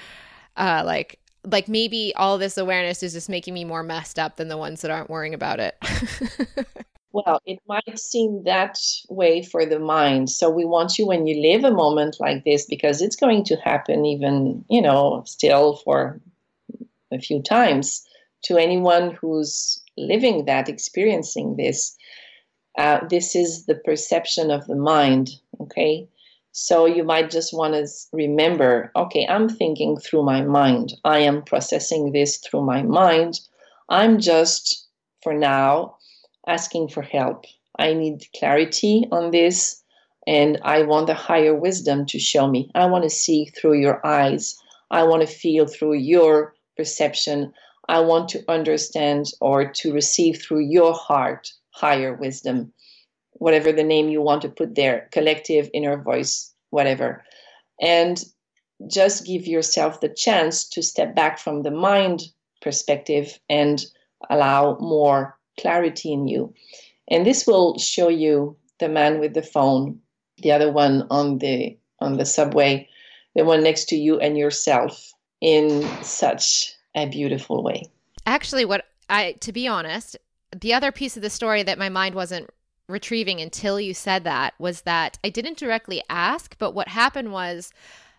uh, 0.55 0.83
like 0.85 1.19
like 1.51 1.67
maybe 1.67 2.13
all 2.15 2.37
this 2.37 2.57
awareness 2.57 3.03
is 3.03 3.13
just 3.13 3.29
making 3.29 3.53
me 3.53 3.63
more 3.63 3.83
messed 3.83 4.19
up 4.19 4.35
than 4.35 4.47
the 4.47 4.57
ones 4.57 4.81
that 4.81 4.91
aren't 4.91 5.09
worrying 5.09 5.33
about 5.33 5.59
it. 5.59 5.77
well, 7.11 7.41
it 7.45 7.59
might 7.67 7.99
seem 7.99 8.43
that 8.43 8.77
way 9.09 9.41
for 9.41 9.65
the 9.65 9.79
mind. 9.79 10.29
So 10.29 10.49
we 10.49 10.65
want 10.65 10.97
you 10.97 11.07
when 11.07 11.25
you 11.27 11.41
live 11.41 11.63
a 11.63 11.71
moment 11.71 12.17
like 12.19 12.43
this 12.43 12.65
because 12.65 13.01
it's 13.01 13.15
going 13.15 13.43
to 13.45 13.55
happen 13.57 14.05
even, 14.05 14.63
you 14.69 14.81
know, 14.81 15.23
still 15.25 15.77
for 15.77 16.19
a 17.11 17.19
few 17.19 17.41
times 17.41 18.05
to 18.43 18.57
anyone 18.57 19.11
who's 19.11 19.81
living 19.97 20.45
that, 20.45 20.69
experiencing 20.69 21.55
this. 21.55 21.95
Uh, 22.77 22.99
this 23.07 23.35
is 23.35 23.65
the 23.65 23.75
perception 23.75 24.51
of 24.51 24.67
the 24.67 24.75
mind, 24.75 25.31
okay? 25.59 26.07
So 26.59 26.87
you 26.87 27.03
might 27.03 27.29
just 27.29 27.53
want 27.53 27.75
to 27.75 27.87
remember 28.11 28.91
okay, 28.95 29.27
I'm 29.29 29.47
thinking 29.47 29.95
through 29.95 30.23
my 30.23 30.41
mind. 30.41 30.95
I 31.05 31.19
am 31.19 31.43
processing 31.43 32.13
this 32.13 32.37
through 32.37 32.63
my 32.63 32.81
mind. 32.81 33.41
I'm 33.89 34.19
just, 34.19 34.87
for 35.21 35.35
now, 35.35 35.97
asking 36.47 36.87
for 36.87 37.03
help. 37.03 37.45
I 37.77 37.93
need 37.93 38.25
clarity 38.35 39.05
on 39.11 39.29
this, 39.29 39.83
and 40.25 40.59
I 40.63 40.81
want 40.81 41.05
the 41.05 41.13
higher 41.13 41.53
wisdom 41.53 42.07
to 42.07 42.17
show 42.17 42.47
me. 42.47 42.71
I 42.73 42.87
want 42.87 43.03
to 43.03 43.09
see 43.11 43.45
through 43.45 43.79
your 43.79 44.03
eyes. 44.03 44.57
I 44.89 45.03
want 45.03 45.21
to 45.21 45.27
feel 45.27 45.67
through 45.67 45.97
your 45.99 46.55
perception. 46.75 47.53
I 47.87 47.99
want 47.99 48.29
to 48.29 48.43
understand 48.47 49.27
or 49.41 49.71
to 49.73 49.93
receive 49.93 50.41
through 50.41 50.61
your 50.61 50.95
heart 50.95 51.51
higher 51.69 52.15
wisdom, 52.15 52.73
whatever 53.39 53.71
the 53.71 53.83
name 53.83 54.09
you 54.09 54.21
want 54.21 54.41
to 54.43 54.49
put 54.49 54.75
there, 54.75 55.07
collective, 55.11 55.69
inner 55.73 55.97
voice, 55.97 56.53
whatever. 56.69 57.23
And 57.81 58.23
just 58.87 59.25
give 59.25 59.47
yourself 59.47 60.01
the 60.01 60.09
chance 60.09 60.67
to 60.69 60.83
step 60.83 61.15
back 61.15 61.39
from 61.39 61.63
the 61.63 61.71
mind 61.71 62.21
perspective 62.61 63.39
and 63.49 63.83
allow 64.29 64.77
more 64.79 65.37
clarity 65.59 66.13
in 66.13 66.27
you. 66.27 66.53
And 67.09 67.25
this 67.25 67.47
will 67.47 67.77
show 67.79 68.09
you 68.09 68.57
the 68.79 68.89
man 68.89 69.19
with 69.19 69.33
the 69.33 69.41
phone 69.41 69.99
the 70.41 70.51
other 70.51 70.71
one 70.71 71.07
on 71.09 71.39
the 71.39 71.77
on 71.99 72.17
the 72.17 72.25
subway, 72.25 72.87
the 73.35 73.43
one 73.43 73.63
next 73.63 73.85
to 73.89 73.95
you 73.95 74.19
and 74.19 74.37
yourself 74.37 75.11
in 75.41 75.87
such 76.03 76.73
a 76.95 77.07
beautiful 77.07 77.63
way. 77.63 77.83
Actually, 78.25 78.65
what 78.65 78.85
I 79.09 79.33
to 79.41 79.51
be 79.51 79.67
honest, 79.67 80.17
the 80.55 80.73
other 80.73 80.91
piece 80.91 81.17
of 81.17 81.23
the 81.23 81.29
story 81.29 81.63
that 81.63 81.79
my 81.79 81.89
mind 81.89 82.15
wasn't 82.15 82.49
retrieving 82.87 83.41
until 83.41 83.79
you 83.79 83.93
said 83.93 84.23
that 84.23 84.53
was 84.59 84.81
that 84.81 85.17
I 85.23 85.29
didn't 85.29 85.57
directly 85.57 86.01
ask, 86.09 86.57
but 86.57 86.73
what 86.73 86.87
happened 86.87 87.31
was 87.31 87.71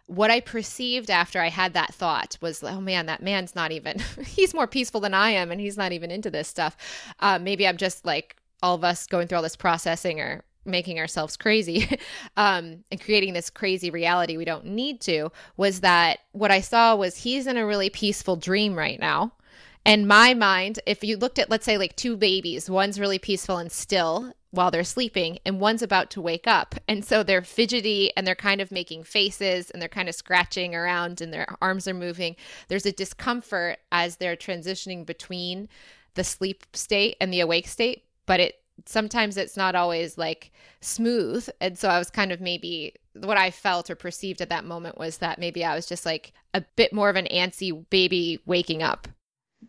what 0.07 0.31
I 0.31 0.41
perceived 0.41 1.11
after 1.11 1.41
I 1.41 1.49
had 1.49 1.75
that 1.75 1.95
thought 1.95 2.39
was, 2.41 2.63
oh 2.63 2.81
man, 2.81 3.07
that 3.07 3.23
man's 3.23 3.55
not 3.55 3.73
even, 3.73 3.99
he's 4.25 4.55
more 4.55 4.67
peaceful 4.67 5.01
than 5.01 5.15
I 5.15 5.31
am, 5.31 5.51
and 5.51 5.61
he's 5.61 5.77
not 5.77 5.93
even 5.93 6.11
into 6.11 6.31
this 6.31 6.49
stuff. 6.49 6.77
Uh, 7.21 7.39
maybe 7.39 7.67
I'm 7.67 7.77
just 7.77 8.05
like 8.05 8.37
all 8.63 8.75
of 8.75 8.85
us 8.85 9.07
going 9.07 9.29
through 9.29 9.37
all 9.37 9.43
this 9.43 9.57
processing 9.57 10.21
or 10.21 10.43
making 10.65 10.99
ourselves 10.99 11.37
crazy 11.37 11.89
um, 12.37 12.85
and 12.91 13.01
creating 13.01 13.33
this 13.33 13.51
crazy 13.51 13.91
reality 13.91 14.37
we 14.37 14.45
don't 14.45 14.67
need 14.67 15.01
to 15.01 15.31
was 15.57 15.81
that 15.81 16.21
what 16.33 16.51
I 16.51 16.61
saw 16.61 16.95
was 16.95 17.17
he's 17.17 17.47
in 17.47 17.57
a 17.57 17.67
really 17.67 17.91
peaceful 17.91 18.37
dream 18.37 18.77
right 18.77 18.99
now. 18.99 19.33
And 19.87 20.07
my 20.07 20.35
mind, 20.35 20.81
if 20.85 21.03
you 21.03 21.17
looked 21.17 21.39
at, 21.39 21.49
let's 21.49 21.65
say, 21.65 21.79
like 21.79 21.97
two 21.97 22.17
babies, 22.17 22.69
one's 22.69 23.01
really 23.01 23.19
peaceful 23.19 23.57
and 23.57 23.73
still 23.73 24.35
while 24.51 24.71
they're 24.71 24.85
sleeping, 24.85 25.39
and 25.45 25.61
one's 25.61 25.83
about 25.83 26.11
to 26.11 26.23
wake 26.23 26.47
up. 26.47 26.75
And 26.89 27.05
so 27.05 27.23
they're 27.23 27.43
fidgety 27.43 28.11
and 28.17 28.27
they're 28.27 28.35
kind 28.35 28.61
of 28.61 28.73
making 28.73 29.05
faces 29.05 29.71
and 29.71 29.81
they're 29.81 29.89
kind 29.89 30.09
of 30.09 30.15
scratching 30.15 30.75
around 30.75 31.21
and 31.21 31.33
their 31.33 31.47
arms 31.61 31.87
are 31.87 31.95
moving. 31.95 32.37
There's 32.69 32.87
a 32.87 32.93
discomfort 32.93 33.79
as 33.93 34.17
they're 34.17 34.37
transitioning 34.37 35.05
between 35.05 35.69
the 36.15 36.25
sleep 36.25 36.65
state 36.73 37.17
and 37.21 37.33
the 37.33 37.41
awake 37.41 37.69
state, 37.69 38.05
but 38.27 38.41
it 38.41 38.55
sometimes 38.87 39.37
it's 39.37 39.57
not 39.57 39.75
always 39.75 40.17
like 40.17 40.53
smooth. 40.81 41.49
And 41.61 41.79
so 41.79 41.89
I 41.89 41.99
was 41.99 42.11
kind 42.11 42.33
of 42.33 42.41
maybe 42.41 42.95
what 43.15 43.37
I 43.37 43.51
felt 43.51 43.91
or 43.91 43.97
perceived 43.97 44.41
at 44.41 44.51
that 44.51 44.65
moment 44.65 44.99
was 44.99 45.19
that 45.19 45.39
maybe 45.39 45.65
I 45.65 45.75
was 45.75 45.87
just 45.87 46.07
like 46.07 46.33
a 46.55 46.63
bit 46.77 46.93
more 46.93 47.11
of 47.11 47.17
an 47.17 47.27
antsy 47.31 47.85
baby 47.91 48.41
waking 48.47 48.83
up. 48.83 49.09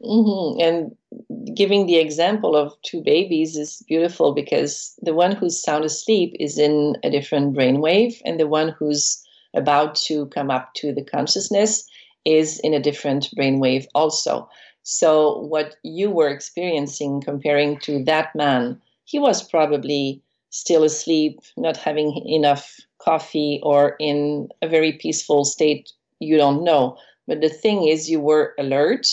Mm-hmm. 0.01 0.61
And 0.61 1.55
giving 1.55 1.85
the 1.85 1.97
example 1.97 2.55
of 2.55 2.73
two 2.83 3.01
babies 3.03 3.57
is 3.57 3.83
beautiful 3.87 4.33
because 4.33 4.93
the 5.01 5.13
one 5.13 5.35
who's 5.35 5.61
sound 5.61 5.83
asleep 5.83 6.35
is 6.39 6.57
in 6.57 6.95
a 7.03 7.09
different 7.09 7.55
brainwave, 7.55 8.21
and 8.25 8.39
the 8.39 8.47
one 8.47 8.69
who's 8.69 9.23
about 9.55 9.95
to 9.95 10.27
come 10.27 10.51
up 10.51 10.73
to 10.75 10.93
the 10.93 11.03
consciousness 11.03 11.83
is 12.25 12.59
in 12.59 12.73
a 12.73 12.81
different 12.81 13.29
brainwave 13.37 13.87
also. 13.95 14.49
So, 14.83 15.39
what 15.39 15.75
you 15.83 16.09
were 16.09 16.29
experiencing 16.29 17.21
comparing 17.21 17.79
to 17.79 18.03
that 18.05 18.35
man 18.35 18.81
he 19.09 19.17
was 19.17 19.41
probably 19.41 20.21
still 20.51 20.83
asleep, 20.83 21.39
not 21.57 21.77
having 21.77 22.15
enough 22.27 22.77
coffee, 22.99 23.59
or 23.63 23.95
in 23.99 24.49
a 24.61 24.67
very 24.67 24.93
peaceful 24.93 25.45
state. 25.45 25.91
You 26.19 26.37
don't 26.37 26.63
know. 26.63 26.95
But 27.27 27.41
the 27.41 27.49
thing 27.49 27.87
is, 27.87 28.07
you 28.07 28.19
were 28.19 28.53
alert. 28.59 29.07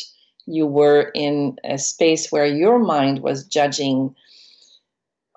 You 0.47 0.66
were 0.66 1.11
in 1.14 1.59
a 1.64 1.78
space 1.78 2.30
where 2.30 2.47
your 2.47 2.78
mind 2.78 3.20
was 3.20 3.44
judging 3.44 4.14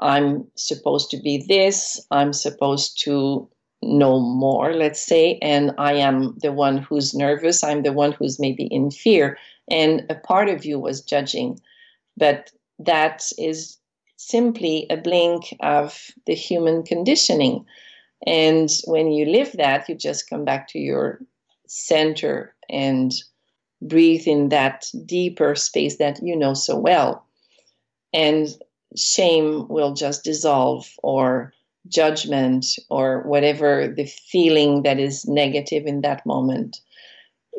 I'm 0.01 0.47
supposed 0.55 1.11
to 1.11 1.17
be 1.17 1.43
this, 1.47 2.05
I'm 2.11 2.33
supposed 2.33 3.01
to 3.03 3.49
know 3.81 4.19
more, 4.19 4.73
let's 4.73 5.05
say, 5.05 5.37
and 5.41 5.73
I 5.77 5.93
am 5.93 6.37
the 6.41 6.51
one 6.51 6.77
who's 6.77 7.13
nervous, 7.13 7.63
I'm 7.63 7.83
the 7.83 7.93
one 7.93 8.13
who's 8.13 8.39
maybe 8.39 8.65
in 8.65 8.91
fear. 8.91 9.37
And 9.69 10.05
a 10.09 10.15
part 10.15 10.49
of 10.49 10.65
you 10.65 10.79
was 10.79 11.01
judging. 11.01 11.59
But 12.17 12.51
that 12.79 13.25
is 13.37 13.77
simply 14.17 14.87
a 14.89 14.97
blink 14.97 15.55
of 15.61 16.11
the 16.25 16.35
human 16.35 16.83
conditioning. 16.83 17.65
And 18.25 18.69
when 18.85 19.11
you 19.11 19.25
live 19.25 19.53
that, 19.53 19.87
you 19.87 19.95
just 19.95 20.29
come 20.29 20.43
back 20.43 20.67
to 20.69 20.79
your 20.79 21.21
center 21.67 22.55
and 22.69 23.13
breathe 23.81 24.27
in 24.27 24.49
that 24.49 24.87
deeper 25.05 25.55
space 25.55 25.97
that 25.97 26.19
you 26.21 26.35
know 26.35 26.53
so 26.53 26.77
well. 26.77 27.25
And 28.13 28.47
shame 28.95 29.67
will 29.67 29.93
just 29.93 30.23
dissolve, 30.23 30.89
or 31.03 31.53
judgment, 31.87 32.65
or 32.89 33.23
whatever 33.23 33.87
the 33.87 34.05
feeling 34.05 34.83
that 34.83 34.99
is 34.99 35.27
negative 35.27 35.85
in 35.85 36.01
that 36.01 36.25
moment. 36.25 36.77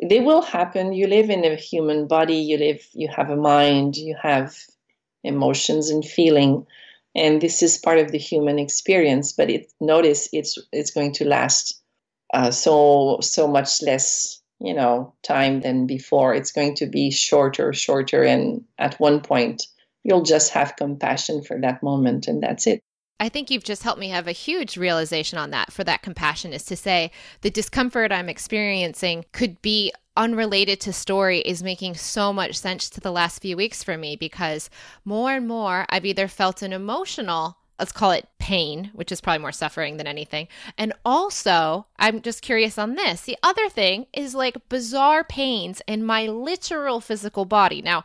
They 0.03 0.19
will 0.19 0.41
happen. 0.41 0.93
You 0.93 1.07
live 1.07 1.29
in 1.29 1.45
a 1.45 1.55
human 1.55 2.07
body, 2.07 2.35
you 2.35 2.57
live, 2.57 2.85
you 2.93 3.07
have 3.15 3.29
a 3.29 3.35
mind, 3.35 3.95
you 3.95 4.15
have 4.21 4.57
emotions 5.23 5.89
and 5.89 6.03
feeling 6.03 6.65
and 7.15 7.41
this 7.41 7.61
is 7.61 7.77
part 7.77 7.99
of 7.99 8.11
the 8.11 8.17
human 8.17 8.57
experience 8.57 9.31
but 9.31 9.49
it 9.49 9.71
notice 9.79 10.29
it's 10.33 10.57
it's 10.71 10.91
going 10.91 11.11
to 11.11 11.25
last 11.25 11.81
uh, 12.33 12.51
so 12.51 13.19
so 13.21 13.47
much 13.47 13.81
less 13.81 14.40
you 14.61 14.73
know 14.73 15.13
time 15.23 15.61
than 15.61 15.87
before. 15.87 16.33
It's 16.33 16.51
going 16.51 16.75
to 16.75 16.85
be 16.85 17.11
shorter 17.11 17.73
shorter 17.73 18.23
and 18.23 18.63
at 18.77 18.99
one 18.99 19.21
point 19.21 19.63
you'll 20.03 20.23
just 20.23 20.51
have 20.51 20.75
compassion 20.75 21.43
for 21.43 21.59
that 21.61 21.83
moment 21.83 22.27
and 22.27 22.41
that's 22.41 22.67
it. 22.67 22.81
I 23.19 23.29
think 23.29 23.51
you've 23.51 23.63
just 23.63 23.83
helped 23.83 23.99
me 23.99 24.09
have 24.09 24.27
a 24.27 24.31
huge 24.31 24.77
realization 24.77 25.37
on 25.37 25.51
that 25.51 25.71
for 25.71 25.83
that 25.83 26.01
compassion 26.01 26.53
is 26.53 26.63
to 26.65 26.75
say 26.75 27.11
the 27.41 27.51
discomfort 27.51 28.11
I'm 28.11 28.29
experiencing 28.29 29.25
could 29.31 29.61
be 29.61 29.93
unrelated 30.17 30.79
to 30.81 30.93
story 30.93 31.39
is 31.39 31.63
making 31.63 31.95
so 31.95 32.33
much 32.33 32.57
sense 32.57 32.89
to 32.89 32.99
the 32.99 33.11
last 33.11 33.41
few 33.41 33.55
weeks 33.55 33.83
for 33.83 33.97
me 33.97 34.15
because 34.15 34.69
more 35.05 35.33
and 35.33 35.47
more 35.47 35.85
I've 35.89 36.05
either 36.05 36.27
felt 36.27 36.61
an 36.61 36.73
emotional 36.73 37.57
let's 37.81 37.91
call 37.91 38.11
it 38.11 38.27
pain, 38.37 38.91
which 38.93 39.11
is 39.11 39.21
probably 39.21 39.41
more 39.41 39.51
suffering 39.51 39.97
than 39.97 40.05
anything. 40.05 40.47
And 40.77 40.93
also, 41.03 41.87
I'm 41.97 42.21
just 42.21 42.43
curious 42.43 42.77
on 42.77 42.93
this. 42.93 43.21
The 43.21 43.37
other 43.41 43.69
thing 43.69 44.05
is 44.13 44.35
like 44.35 44.69
bizarre 44.69 45.23
pains 45.23 45.81
in 45.87 46.05
my 46.05 46.27
literal 46.27 47.01
physical 47.01 47.45
body. 47.45 47.81
Now, 47.81 48.03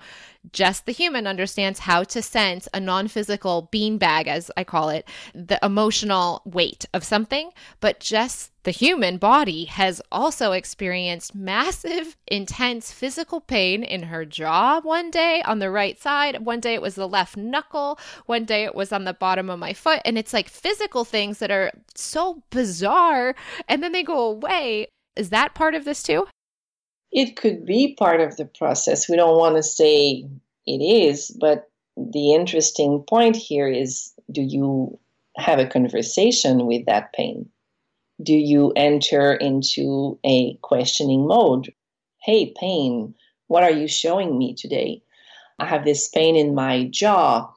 just 0.53 0.87
the 0.87 0.93
human 0.93 1.27
understands 1.27 1.81
how 1.81 2.05
to 2.05 2.23
sense 2.23 2.69
a 2.73 2.81
non 2.81 3.07
physical 3.09 3.69
beanbag, 3.71 4.29
as 4.29 4.51
I 4.57 4.65
call 4.65 4.89
it, 4.89 5.07
the 5.35 5.59
emotional 5.63 6.41
weight 6.47 6.87
of 6.95 7.05
something, 7.05 7.51
but 7.81 8.01
just 8.01 8.53
the 8.67 8.73
human 8.73 9.17
body 9.17 9.67
has 9.67 10.03
also 10.11 10.51
experienced 10.51 11.37
massive, 11.37 12.17
intense 12.27 12.91
physical 12.91 13.41
pain 13.41 13.85
in 13.85 14.03
her 14.03 14.25
jaw 14.25 14.81
one 14.81 15.09
day 15.09 15.41
on 15.43 15.61
the 15.61 15.71
right 15.71 16.03
side. 16.03 16.45
One 16.45 16.59
day 16.59 16.75
it 16.75 16.83
was 16.83 16.97
the 16.97 17.07
left 17.07 17.37
knuckle. 17.37 17.97
One 18.27 18.45
day 18.45 18.65
it 18.65 18.75
was 18.75 18.91
on 18.91 19.05
the 19.05 19.15
bottom 19.15 19.51
of 19.51 19.61
my 19.61 19.73
foot. 19.73 20.01
And 20.05 20.19
it's 20.19 20.33
like 20.33 20.49
physical 20.49 21.05
things 21.05 21.39
that 21.39 21.53
are 21.53 21.71
so 21.95 22.43
bizarre 22.51 23.37
and 23.69 23.85
then 23.85 23.93
they 23.93 24.03
go 24.03 24.19
away. 24.19 24.89
Is 25.15 25.31
that 25.31 25.55
part 25.55 25.77
of 25.77 25.85
this 25.85 26.03
too? 26.03 26.27
It 27.13 27.37
could 27.37 27.65
be 27.65 27.95
part 27.95 28.21
of 28.21 28.37
the 28.37 28.47
process. 28.47 29.09
We 29.09 29.15
don't 29.15 29.39
want 29.39 29.55
to 29.55 29.63
say 29.63 30.27
it 30.67 30.83
is, 30.83 31.31
but 31.41 31.71
the 31.97 32.35
interesting 32.35 33.05
point 33.09 33.37
here 33.37 33.69
is 33.69 34.13
do 34.33 34.43
you 34.43 34.99
have 35.37 35.61
a 35.61 35.69
conversation 35.69 36.67
with 36.67 36.85
that 36.87 37.13
pain? 37.13 37.49
Do 38.23 38.33
you 38.33 38.73
enter 38.75 39.35
into 39.35 40.19
a 40.25 40.55
questioning 40.63 41.27
mode? 41.27 41.75
Hey, 42.23 42.55
pain, 42.59 43.15
what 43.47 43.63
are 43.63 43.71
you 43.71 43.87
showing 43.87 44.39
me 44.39 44.55
today? 44.55 45.03
I 45.59 45.67
have 45.67 45.85
this 45.85 46.09
pain 46.09 46.35
in 46.35 46.55
my 46.55 46.85
jaw. 46.85 47.53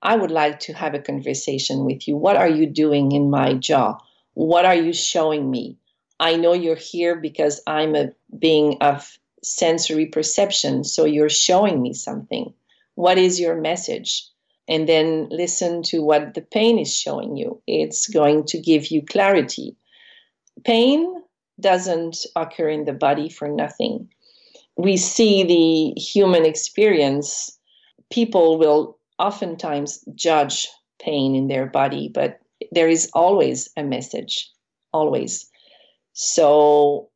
I 0.00 0.16
would 0.16 0.30
like 0.30 0.60
to 0.60 0.72
have 0.72 0.94
a 0.94 0.98
conversation 0.98 1.84
with 1.84 2.08
you. 2.08 2.16
What 2.16 2.36
are 2.36 2.48
you 2.48 2.66
doing 2.66 3.12
in 3.12 3.28
my 3.28 3.52
jaw? 3.52 3.98
What 4.32 4.64
are 4.64 4.74
you 4.74 4.94
showing 4.94 5.50
me? 5.50 5.76
I 6.18 6.36
know 6.36 6.54
you're 6.54 6.74
here 6.74 7.16
because 7.16 7.60
I'm 7.66 7.94
a 7.94 8.12
being 8.38 8.78
of 8.80 9.18
sensory 9.42 10.06
perception, 10.06 10.84
so 10.84 11.04
you're 11.04 11.28
showing 11.28 11.82
me 11.82 11.92
something. 11.92 12.54
What 12.94 13.18
is 13.18 13.38
your 13.38 13.60
message? 13.60 14.26
And 14.66 14.88
then 14.88 15.28
listen 15.30 15.82
to 15.84 16.02
what 16.02 16.32
the 16.32 16.40
pain 16.40 16.78
is 16.78 16.96
showing 16.96 17.36
you. 17.36 17.60
It's 17.66 18.08
going 18.08 18.44
to 18.46 18.58
give 18.58 18.86
you 18.86 19.02
clarity. 19.02 19.76
Pain 20.64 21.22
doesn't 21.60 22.26
occur 22.36 22.68
in 22.68 22.84
the 22.84 22.92
body 22.92 23.28
for 23.28 23.48
nothing. 23.48 24.08
We 24.76 24.96
see 24.96 25.44
the 25.44 26.00
human 26.00 26.44
experience. 26.44 27.58
People 28.10 28.58
will 28.58 28.98
oftentimes 29.18 30.04
judge 30.14 30.68
pain 31.00 31.34
in 31.34 31.48
their 31.48 31.66
body, 31.66 32.10
but 32.12 32.38
there 32.70 32.88
is 32.88 33.10
always 33.12 33.68
a 33.76 33.82
message, 33.82 34.50
always. 34.92 35.50
So, 36.12 37.10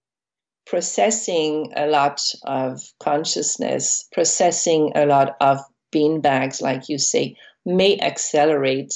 processing 0.67 1.73
a 1.77 1.87
lot 1.87 2.21
of 2.45 2.83
consciousness, 2.99 4.09
processing 4.13 4.93
a 4.95 5.07
lot 5.07 5.37
of 5.41 5.59
bean 5.93 6.21
bags, 6.21 6.61
like 6.61 6.89
you 6.89 6.99
say, 6.99 7.37
may 7.65 7.99
accelerate 7.99 8.93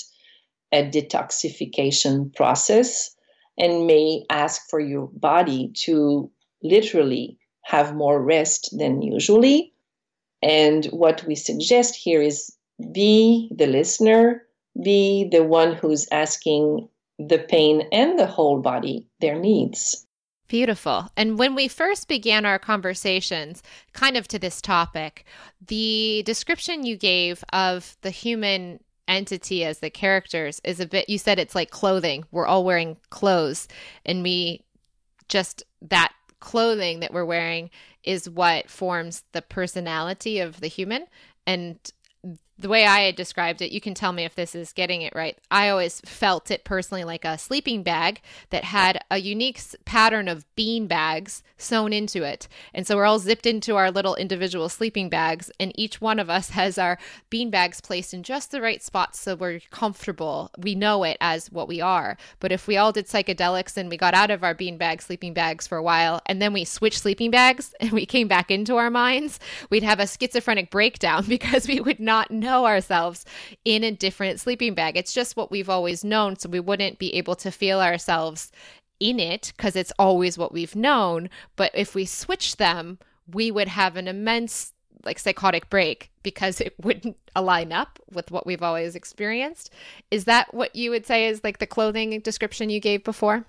a 0.73 0.85
detoxification 0.85 2.35
process 2.35 3.15
and 3.61 3.87
may 3.87 4.25
ask 4.31 4.69
for 4.69 4.81
your 4.81 5.09
body 5.13 5.71
to 5.85 6.31
literally 6.63 7.39
have 7.63 7.95
more 7.95 8.21
rest 8.21 8.75
than 8.77 9.03
usually. 9.03 9.73
And 10.43 10.87
what 10.87 11.23
we 11.27 11.35
suggest 11.35 11.95
here 11.95 12.23
is 12.23 12.57
be 12.93 13.51
the 13.55 13.67
listener, 13.67 14.47
be 14.83 15.29
the 15.31 15.45
one 15.45 15.75
who's 15.75 16.09
asking 16.11 16.89
the 17.19 17.39
pain 17.39 17.87
and 17.93 18.19
the 18.19 18.27
whole 18.27 18.61
body 18.61 19.07
their 19.21 19.39
needs. 19.39 20.07
Beautiful. 20.49 21.09
And 21.17 21.39
when 21.39 21.55
we 21.55 21.69
first 21.69 22.09
began 22.09 22.45
our 22.45 22.59
conversations, 22.59 23.63
kind 23.93 24.17
of 24.17 24.27
to 24.29 24.39
this 24.39 24.61
topic, 24.61 25.25
the 25.65 26.23
description 26.25 26.85
you 26.85 26.97
gave 26.97 27.45
of 27.53 27.97
the 28.01 28.11
human 28.11 28.81
entity 29.11 29.65
as 29.65 29.81
the 29.81 29.91
characters 29.91 30.61
is 30.65 30.81
a 30.81 30.87
bit, 30.87 31.09
you 31.09 31.19
said 31.19 31.39
it's 31.39 31.55
like 31.55 31.71
clothing. 31.71 32.25
We're 32.31 32.47
all 32.47 32.65
wearing 32.65 32.97
clothes, 33.11 33.69
and 34.07 34.23
we 34.23 34.63
just 35.29 35.63
that 35.83 36.13
clothing 36.41 37.01
that 37.01 37.13
we're 37.13 37.25
wearing 37.25 37.71
is 38.03 38.31
what 38.31 38.71
forms 38.71 39.25
the 39.33 39.43
personality 39.43 40.41
of 40.41 40.61
the 40.61 40.69
human. 40.69 41.07
And 41.47 41.79
the 42.61 42.69
way 42.69 42.85
I 42.85 43.01
had 43.01 43.17
described 43.17 43.63
it, 43.63 43.73
you 43.73 43.81
can 43.81 43.95
tell 43.95 44.13
me 44.13 44.25
if 44.25 44.35
this 44.35 44.55
is 44.55 44.73
getting 44.73 45.01
it 45.01 45.15
right. 45.15 45.39
I 45.51 45.71
always 45.71 46.01
felt 46.03 46.51
it 46.51 46.63
personally 46.63 47.05
like 47.05 47.25
a 47.25 47.39
sleeping 47.39 47.83
bag 47.83 48.21
that 48.51 48.65
had 48.65 49.03
a 49.11 49.19
unique 49.19 49.61
pattern 49.87 50.29
of 50.29 50.45
bean 50.57 50.87
bags 50.87 51.43
sewn 51.57 51.93
into 51.93 52.23
it. 52.23 52.49
And 52.75 52.87
so 52.87 52.97
we're 52.97 53.07
all 53.07 53.19
zipped 53.19 53.47
into 53.47 53.77
our 53.77 53.91
little 53.91 54.15
individual 54.15 54.69
sleeping 54.69 55.09
bags, 55.09 55.51
and 55.59 55.73
each 55.75 56.01
one 56.01 56.19
of 56.19 56.29
us 56.29 56.51
has 56.61 56.77
our 56.77 56.99
bean 57.31 57.51
bags 57.51 57.81
placed 57.81 58.13
in 58.13 58.23
just 58.23 58.51
the 58.51 58.61
right 58.61 58.83
spots 58.83 59.19
so 59.21 59.35
we're 59.35 59.61
comfortable. 59.71 60.51
We 60.59 60.75
know 60.75 61.03
it 61.05 61.17
as 61.21 61.51
what 61.51 61.69
we 61.69 61.81
are. 61.81 62.19
But 62.41 62.53
if 62.53 62.67
we 62.67 62.77
all 62.77 62.93
did 62.93 63.07
psychedelics 63.07 63.77
and 63.77 63.89
we 63.89 63.97
got 63.97 64.15
out 64.15 64.31
of 64.31 64.45
our 64.45 64.55
bean 64.55 64.77
bag 64.77 65.01
sleeping 65.01 65.33
bags 65.33 65.67
for 65.67 65.79
a 65.79 65.83
while, 65.83 66.21
and 66.27 66.43
then 66.43 66.53
we 66.53 66.65
switched 66.65 67.01
sleeping 67.01 67.31
bags 67.31 67.75
and 67.81 67.93
we 67.93 68.05
came 68.05 68.29
back 68.29 68.51
into 68.51 68.77
our 68.77 68.91
minds, 68.91 69.41
we'd 69.71 69.83
have 69.83 70.01
a 70.01 70.07
schizophrenic 70.07 70.71
breakdown 70.71 71.25
because 71.29 71.67
we 71.67 71.81
would 71.81 72.01
not 72.01 72.31
know 72.31 72.50
know 72.51 72.67
ourselves 72.67 73.25
in 73.65 73.85
a 73.85 73.93
different 73.93 74.41
sleeping 74.41 74.75
bag. 74.75 74.97
It's 74.97 75.15
just 75.15 75.37
what 75.37 75.51
we've 75.51 75.71
always 75.71 76.05
known. 76.05 76.37
So 76.37 76.49
we 76.49 76.61
wouldn't 76.61 76.99
be 76.99 77.15
able 77.15 77.37
to 77.37 77.51
feel 77.51 77.81
ourselves 77.81 78.51
in 78.99 79.19
it 79.19 79.53
because 79.57 79.77
it's 79.77 79.93
always 79.99 80.37
what 80.37 80.53
we've 80.53 80.77
known. 80.77 81.31
But 81.57 81.71
if 81.75 81.95
we 81.95 82.05
switch 82.05 82.57
them, 82.57 82.99
we 83.33 83.51
would 83.51 83.69
have 83.69 83.97
an 83.97 84.09
immense 84.09 84.73
like 85.03 85.19
psychotic 85.19 85.71
break 85.71 86.11
because 86.23 86.61
it 86.61 86.75
wouldn't 86.83 87.17
align 87.35 87.73
up 87.73 87.99
with 88.13 88.31
what 88.31 88.47
we've 88.47 88.63
always 88.63 88.95
experienced. 88.95 89.73
Is 90.11 90.25
that 90.25 90.53
what 90.53 90.75
you 90.77 90.91
would 90.91 91.07
say 91.07 91.29
is 91.29 91.43
like 91.43 91.59
the 91.59 91.67
clothing 91.67 92.19
description 92.21 92.69
you 92.69 92.81
gave 92.81 93.05
before? 93.05 93.45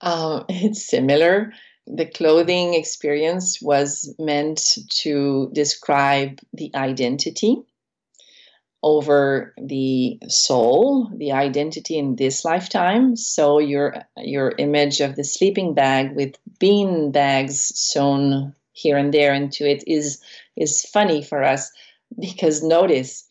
Um, 0.00 0.44
it's 0.48 0.88
similar. 0.88 1.52
The 1.86 2.06
clothing 2.06 2.74
experience 2.74 3.62
was 3.62 4.12
meant 4.18 4.76
to 5.02 5.50
describe 5.52 6.40
the 6.52 6.72
identity 6.74 7.62
over 8.86 9.52
the 9.60 10.16
soul, 10.28 11.10
the 11.16 11.32
identity 11.32 11.98
in 11.98 12.14
this 12.14 12.44
lifetime. 12.44 13.16
So 13.16 13.58
your 13.58 14.04
your 14.16 14.54
image 14.58 15.00
of 15.00 15.16
the 15.16 15.24
sleeping 15.24 15.74
bag 15.74 16.14
with 16.14 16.38
bean 16.60 17.10
bags 17.10 17.72
sewn 17.74 18.54
here 18.74 18.96
and 18.96 19.12
there 19.12 19.34
into 19.34 19.68
it 19.68 19.82
is 19.88 20.22
is 20.54 20.84
funny 20.84 21.20
for 21.20 21.42
us 21.42 21.72
because 22.20 22.62
notice 22.62 23.24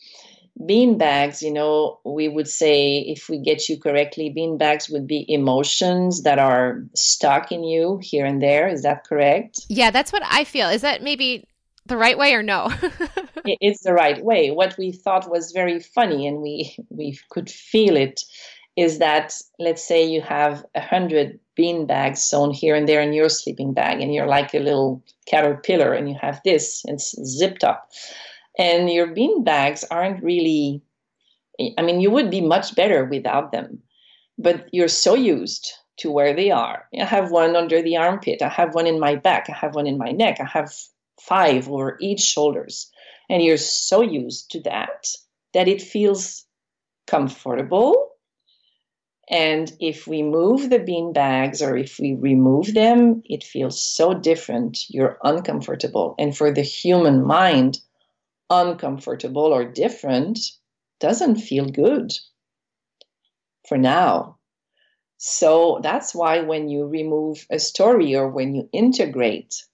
bean 0.66 0.98
bags 0.98 1.42
you 1.42 1.52
know 1.52 2.00
we 2.06 2.30
would 2.30 2.48
say 2.48 3.00
if 3.00 3.28
we 3.28 3.38
get 3.38 3.68
you 3.68 3.78
correctly 3.78 4.30
bean 4.30 4.58
bags 4.58 4.90
would 4.90 5.06
be 5.06 5.26
emotions 5.28 6.24
that 6.24 6.40
are 6.40 6.82
stuck 6.96 7.52
in 7.52 7.62
you 7.62 8.00
here 8.02 8.26
and 8.26 8.42
there 8.42 8.66
is 8.66 8.82
that 8.82 9.04
correct 9.04 9.60
yeah 9.68 9.92
that's 9.92 10.14
what 10.14 10.24
i 10.26 10.46
feel 10.46 10.70
is 10.70 10.82
that 10.82 11.04
maybe 11.04 11.46
the 11.86 11.98
right 11.98 12.18
way 12.18 12.34
or 12.34 12.44
no? 12.44 12.72
it's 13.62 13.82
the 13.82 13.94
right 13.94 14.24
way. 14.24 14.52
What 14.52 14.78
we 14.78 14.92
thought 14.92 15.30
was 15.30 15.52
very 15.52 15.80
funny, 15.80 16.28
and 16.28 16.42
we 16.42 16.76
we 16.90 17.20
could 17.30 17.50
feel 17.50 17.96
it, 17.96 18.24
is 18.76 19.00
that 19.00 19.34
let's 19.60 19.84
say 19.84 20.06
you 20.06 20.22
have 20.22 20.66
a 20.76 20.82
hundred 20.82 21.40
bean 21.56 21.86
bags 21.86 22.22
sewn 22.22 22.52
here 22.52 22.76
and 22.76 22.88
there 22.88 23.02
in 23.02 23.14
your 23.14 23.30
sleeping 23.30 23.74
bag, 23.74 24.02
and 24.02 24.14
you're 24.14 24.28
like 24.28 24.54
a 24.54 24.60
little 24.60 25.04
caterpillar, 25.26 25.94
and 25.94 26.10
you 26.10 26.16
have 26.20 26.42
this, 26.44 26.84
it's 26.88 27.16
zipped 27.24 27.64
up, 27.64 27.92
and 28.58 28.90
your 28.90 29.08
bean 29.08 29.44
bags 29.44 29.84
aren't 29.90 30.24
really. 30.24 30.82
I 31.78 31.84
mean, 31.84 32.02
you 32.02 32.12
would 32.12 32.30
be 32.30 32.42
much 32.42 32.76
better 32.76 33.06
without 33.06 33.54
them, 33.54 33.82
but 34.38 34.68
you're 34.74 34.90
so 34.90 35.16
used 35.16 35.72
to 35.98 36.12
where 36.12 36.34
they 36.34 36.52
are. 36.52 36.86
I 37.00 37.06
have 37.06 37.32
one 37.32 37.56
under 37.56 37.82
the 37.82 37.96
armpit. 37.96 38.42
I 38.42 38.50
have 38.50 38.76
one 38.76 38.88
in 38.88 39.00
my 39.00 39.16
back. 39.16 39.50
I 39.50 39.54
have 39.54 39.76
one 39.76 39.88
in 39.88 39.98
my 39.98 40.12
neck. 40.12 40.42
I 40.42 40.46
have 40.46 40.74
five 41.20 41.70
over 41.70 41.98
each 42.02 42.20
shoulders. 42.20 42.92
And 43.30 43.44
you're 43.44 43.58
so 43.58 44.02
used 44.02 44.52
to 44.52 44.62
that 44.62 45.08
that 45.54 45.68
it 45.68 45.82
feels 45.82 46.46
comfortable. 47.08 48.12
And 49.30 49.72
if 49.80 50.06
we 50.06 50.22
move 50.22 50.70
the 50.70 50.80
bean 50.80 51.14
bags 51.14 51.62
or 51.62 51.76
if 51.76 51.98
we 52.00 52.14
remove 52.14 52.74
them, 52.74 53.24
it 53.26 53.44
feels 53.44 53.82
so 53.82 54.14
different. 54.14 54.90
You're 54.90 55.18
uncomfortable. 55.24 56.14
And 56.20 56.38
for 56.38 56.52
the 56.52 56.62
human 56.62 57.26
mind, 57.26 57.80
uncomfortable 58.50 59.54
or 59.54 59.66
different 59.66 60.40
doesn't 61.00 61.38
feel 61.38 61.66
good 61.66 62.12
for 63.68 63.78
now. 63.78 64.38
So 65.18 65.80
that's 65.82 66.14
why 66.14 66.42
when 66.42 66.70
you 66.70 66.86
remove 66.86 67.48
a 67.50 67.58
story 67.58 68.16
or 68.16 68.30
when 68.30 68.54
you 68.54 68.70
integrate 68.72 69.66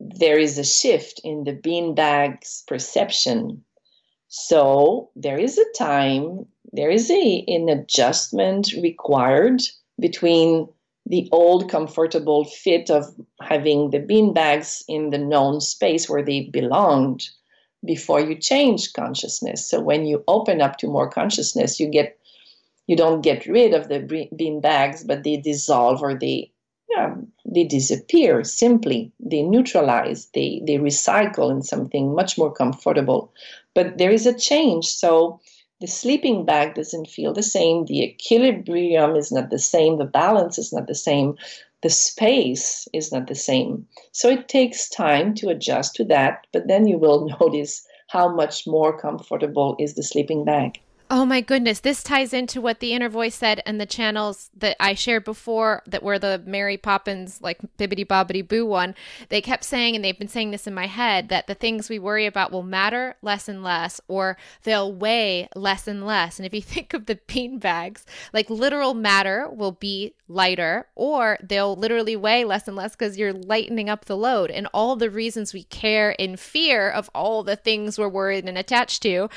there 0.00 0.38
is 0.38 0.58
a 0.58 0.64
shift 0.64 1.20
in 1.22 1.44
the 1.44 1.52
beanbag's 1.52 2.64
perception. 2.66 3.62
So 4.28 5.10
there 5.14 5.38
is 5.38 5.58
a 5.58 5.78
time, 5.78 6.46
there 6.72 6.90
is 6.90 7.10
a, 7.10 7.44
an 7.46 7.68
adjustment 7.68 8.72
required 8.80 9.60
between 10.00 10.68
the 11.06 11.28
old 11.32 11.70
comfortable 11.70 12.44
fit 12.44 12.90
of 12.90 13.04
having 13.42 13.90
the 13.90 13.98
beanbags 13.98 14.82
in 14.88 15.10
the 15.10 15.18
known 15.18 15.60
space 15.60 16.08
where 16.08 16.24
they 16.24 16.42
belonged 16.42 17.28
before 17.84 18.20
you 18.20 18.36
change 18.36 18.92
consciousness. 18.92 19.68
So 19.68 19.80
when 19.80 20.06
you 20.06 20.22
open 20.28 20.60
up 20.60 20.78
to 20.78 20.86
more 20.86 21.10
consciousness, 21.10 21.80
you 21.80 21.88
get 21.88 22.16
you 22.86 22.96
don't 22.96 23.20
get 23.20 23.46
rid 23.46 23.72
of 23.72 23.88
the 23.88 24.28
bean 24.36 24.60
bags, 24.60 25.04
but 25.04 25.22
they 25.22 25.36
dissolve 25.36 26.02
or 26.02 26.18
they 26.18 26.50
yeah, 26.90 27.14
they 27.44 27.64
disappear 27.64 28.42
simply. 28.42 29.12
They 29.20 29.42
neutralize, 29.42 30.26
they, 30.34 30.60
they 30.66 30.78
recycle 30.78 31.50
in 31.50 31.62
something 31.62 32.14
much 32.14 32.36
more 32.36 32.52
comfortable. 32.52 33.32
But 33.74 33.98
there 33.98 34.10
is 34.10 34.26
a 34.26 34.36
change. 34.36 34.86
So 34.86 35.40
the 35.80 35.86
sleeping 35.86 36.44
bag 36.44 36.74
doesn't 36.74 37.08
feel 37.08 37.32
the 37.32 37.42
same. 37.42 37.86
The 37.86 38.02
equilibrium 38.02 39.14
is 39.14 39.30
not 39.30 39.50
the 39.50 39.58
same. 39.58 39.98
The 39.98 40.04
balance 40.04 40.58
is 40.58 40.72
not 40.72 40.88
the 40.88 40.94
same. 40.94 41.36
The 41.82 41.90
space 41.90 42.88
is 42.92 43.12
not 43.12 43.28
the 43.28 43.34
same. 43.34 43.86
So 44.12 44.28
it 44.28 44.48
takes 44.48 44.90
time 44.90 45.34
to 45.36 45.48
adjust 45.48 45.94
to 45.96 46.04
that. 46.06 46.46
But 46.52 46.66
then 46.66 46.86
you 46.88 46.98
will 46.98 47.28
notice 47.40 47.86
how 48.08 48.34
much 48.34 48.66
more 48.66 48.98
comfortable 48.98 49.76
is 49.78 49.94
the 49.94 50.02
sleeping 50.02 50.44
bag. 50.44 50.80
Oh 51.12 51.26
my 51.26 51.40
goodness. 51.40 51.80
This 51.80 52.04
ties 52.04 52.32
into 52.32 52.60
what 52.60 52.78
the 52.78 52.92
inner 52.92 53.08
voice 53.08 53.34
said 53.34 53.60
and 53.66 53.80
the 53.80 53.86
channels 53.86 54.48
that 54.56 54.76
I 54.78 54.94
shared 54.94 55.24
before 55.24 55.82
that 55.88 56.04
were 56.04 56.20
the 56.20 56.40
Mary 56.46 56.76
Poppins, 56.76 57.40
like 57.42 57.58
bibbity 57.76 58.06
bobbity 58.06 58.46
boo 58.46 58.64
one. 58.64 58.94
They 59.28 59.40
kept 59.40 59.64
saying, 59.64 59.96
and 59.96 60.04
they've 60.04 60.16
been 60.16 60.28
saying 60.28 60.52
this 60.52 60.68
in 60.68 60.74
my 60.74 60.86
head, 60.86 61.28
that 61.28 61.48
the 61.48 61.56
things 61.56 61.88
we 61.88 61.98
worry 61.98 62.26
about 62.26 62.52
will 62.52 62.62
matter 62.62 63.16
less 63.22 63.48
and 63.48 63.64
less, 63.64 64.00
or 64.06 64.36
they'll 64.62 64.92
weigh 64.92 65.48
less 65.56 65.88
and 65.88 66.06
less. 66.06 66.38
And 66.38 66.46
if 66.46 66.54
you 66.54 66.62
think 66.62 66.94
of 66.94 67.06
the 67.06 67.18
bean 67.26 67.58
bags, 67.58 68.06
like 68.32 68.48
literal 68.48 68.94
matter 68.94 69.48
will 69.50 69.72
be 69.72 70.14
lighter, 70.28 70.86
or 70.94 71.38
they'll 71.42 71.74
literally 71.74 72.14
weigh 72.14 72.44
less 72.44 72.68
and 72.68 72.76
less 72.76 72.94
because 72.94 73.18
you're 73.18 73.32
lightening 73.32 73.90
up 73.90 74.04
the 74.04 74.16
load. 74.16 74.48
And 74.52 74.68
all 74.72 74.94
the 74.94 75.10
reasons 75.10 75.52
we 75.52 75.64
care 75.64 76.12
in 76.12 76.36
fear 76.36 76.88
of 76.88 77.10
all 77.16 77.42
the 77.42 77.56
things 77.56 77.98
we're 77.98 78.08
worried 78.08 78.48
and 78.48 78.56
attached 78.56 79.02
to 79.02 79.28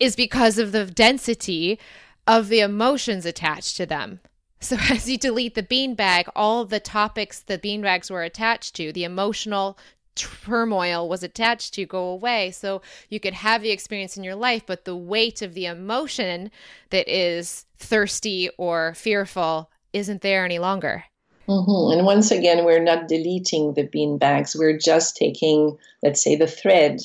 is 0.00 0.16
because 0.16 0.58
of 0.58 0.72
the 0.72 0.86
density 0.86 1.78
of 2.26 2.48
the 2.48 2.60
emotions 2.60 3.24
attached 3.26 3.76
to 3.76 3.86
them. 3.86 4.20
So 4.60 4.76
as 4.90 5.08
you 5.08 5.18
delete 5.18 5.54
the 5.54 5.62
beanbag, 5.62 6.28
all 6.34 6.64
the 6.64 6.80
topics 6.80 7.40
the 7.40 7.58
beanbags 7.58 8.10
were 8.10 8.24
attached 8.24 8.74
to, 8.76 8.92
the 8.92 9.04
emotional 9.04 9.78
turmoil 10.16 11.08
was 11.08 11.22
attached 11.22 11.74
to 11.74 11.86
go 11.86 12.04
away. 12.04 12.50
So 12.50 12.82
you 13.08 13.20
could 13.20 13.34
have 13.34 13.62
the 13.62 13.70
experience 13.70 14.16
in 14.16 14.24
your 14.24 14.34
life, 14.34 14.64
but 14.66 14.84
the 14.84 14.96
weight 14.96 15.40
of 15.42 15.54
the 15.54 15.66
emotion 15.66 16.50
that 16.90 17.08
is 17.08 17.64
thirsty 17.78 18.50
or 18.58 18.94
fearful 18.94 19.70
isn't 19.92 20.22
there 20.22 20.44
any 20.44 20.58
longer. 20.58 21.04
Mm-hmm. 21.48 21.98
And 21.98 22.06
once 22.06 22.30
again, 22.30 22.64
we're 22.64 22.82
not 22.82 23.08
deleting 23.08 23.74
the 23.74 23.86
beanbags. 23.86 24.56
We're 24.56 24.78
just 24.78 25.16
taking, 25.16 25.76
let's 26.02 26.22
say, 26.22 26.36
the 26.36 26.46
thread 26.46 27.00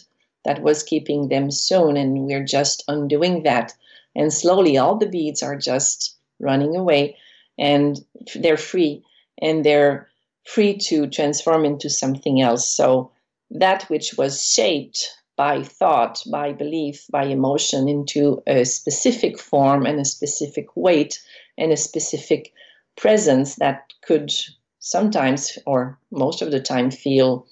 that 0.45 0.61
was 0.61 0.83
keeping 0.83 1.27
them 1.27 1.51
sewn, 1.51 1.97
and 1.97 2.25
we're 2.25 2.45
just 2.45 2.83
undoing 2.87 3.43
that. 3.43 3.73
And 4.15 4.31
slowly, 4.31 4.77
all 4.77 4.95
the 4.95 5.09
beads 5.09 5.43
are 5.43 5.57
just 5.57 6.15
running 6.39 6.75
away, 6.75 7.17
and 7.57 7.99
they're 8.35 8.57
free, 8.57 9.03
and 9.41 9.65
they're 9.65 10.07
free 10.45 10.77
to 10.77 11.07
transform 11.07 11.65
into 11.65 11.89
something 11.89 12.41
else. 12.41 12.65
So, 12.67 13.11
that 13.51 13.83
which 13.83 14.15
was 14.17 14.45
shaped 14.45 15.17
by 15.35 15.63
thought, 15.63 16.23
by 16.31 16.53
belief, 16.53 17.05
by 17.09 17.25
emotion 17.25 17.89
into 17.89 18.41
a 18.47 18.63
specific 18.63 19.37
form 19.37 19.85
and 19.85 19.99
a 19.99 20.05
specific 20.05 20.67
weight 20.75 21.21
and 21.57 21.71
a 21.71 21.77
specific 21.77 22.53
presence 22.95 23.55
that 23.55 23.91
could 24.01 24.31
sometimes 24.79 25.57
or 25.65 25.97
most 26.11 26.41
of 26.41 26.51
the 26.51 26.61
time 26.61 26.89
feel 26.91 27.45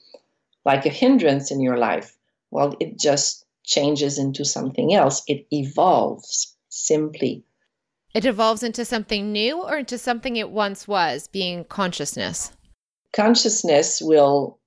like 0.65 0.85
a 0.85 0.89
hindrance 0.89 1.51
in 1.51 1.59
your 1.59 1.77
life. 1.77 2.15
Well, 2.53 2.75
it 2.79 2.99
just 2.99 3.45
changes 3.63 4.19
into 4.19 4.45
something 4.45 4.93
else. 4.93 5.23
It 5.27 5.47
evolves 5.49 6.55
simply. 6.69 7.43
It 8.13 8.25
evolves 8.25 8.61
into 8.61 8.85
something 8.85 9.31
new 9.31 9.63
or 9.63 9.77
into 9.79 9.97
something 9.97 10.35
it 10.35 10.51
once 10.51 10.87
was, 10.87 11.27
being 11.27 11.65
consciousness? 11.65 12.51
Consciousness 13.11 14.03
will, 14.03 14.59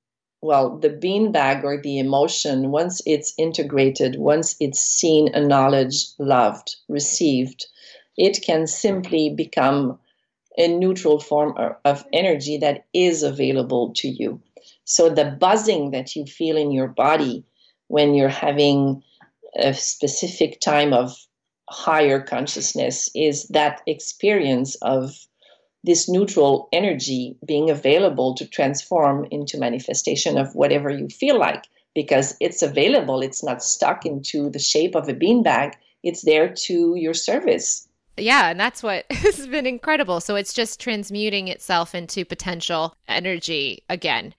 well, 0.43 0.77
the 0.79 0.89
beanbag 0.89 1.63
or 1.63 1.81
the 1.81 2.01
emotion, 2.01 2.73
once 2.73 3.01
it's 3.07 3.33
integrated, 3.39 4.17
once 4.17 4.57
it's 4.59 4.81
seen, 4.81 5.29
acknowledged, 5.29 6.09
loved, 6.19 6.75
received, 6.89 7.67
it 8.17 8.43
can 8.43 8.67
simply 8.67 9.31
become 9.31 9.97
a 10.59 10.67
neutral 10.67 11.21
form 11.21 11.55
of 11.85 12.05
energy 12.13 12.59
that 12.59 12.87
is 12.93 13.23
available 13.23 13.93
to 13.95 14.09
you. 14.09 14.41
So 14.83 15.09
the 15.09 15.37
buzzing 15.39 15.93
that 15.93 16.17
you 16.17 16.25
feel 16.25 16.57
in 16.57 16.73
your 16.73 16.89
body 16.89 17.45
when 17.89 18.15
you're 18.15 18.29
having 18.29 19.03
a 19.59 19.75
specific 19.75 20.61
time 20.61 20.93
of 20.93 21.17
higher 21.69 22.21
consciousness 22.21 23.09
is 23.15 23.45
that 23.49 23.83
experience 23.87 24.77
of 24.83 25.15
this 25.85 26.09
neutral 26.09 26.69
energy 26.73 27.37
being 27.47 27.71
available 27.71 28.35
to 28.35 28.47
transform 28.47 29.27
into 29.31 29.59
manifestation 29.59 30.37
of 30.37 30.55
whatever 30.55 30.91
you 30.91 31.09
feel 31.09 31.39
like. 31.39 31.65
Because 31.95 32.37
it's 32.41 32.63
available 32.63 33.23
it's 33.23 33.43
not 33.43 33.63
stuck 33.63 34.05
into 34.05 34.51
the 34.51 34.59
shape 34.59 34.95
of 34.95 35.09
a 35.09 35.15
beanbag. 35.15 35.73
It's 36.03 36.23
there 36.23 36.53
to 36.67 36.95
your 36.97 37.15
service. 37.15 37.89
Yeah, 38.19 38.51
and 38.51 38.61
that's 38.61 38.83
what 38.83 39.07
has 39.11 39.47
been 39.47 39.67
incredible. 39.67 40.21
So 40.21 40.35
it's 40.35 40.53
just 40.53 40.81
transmuting 40.81 41.49
itself 41.49 41.95
into 41.95 42.25
potential 42.25 42.95
energy 43.09 43.83
again 43.89 44.35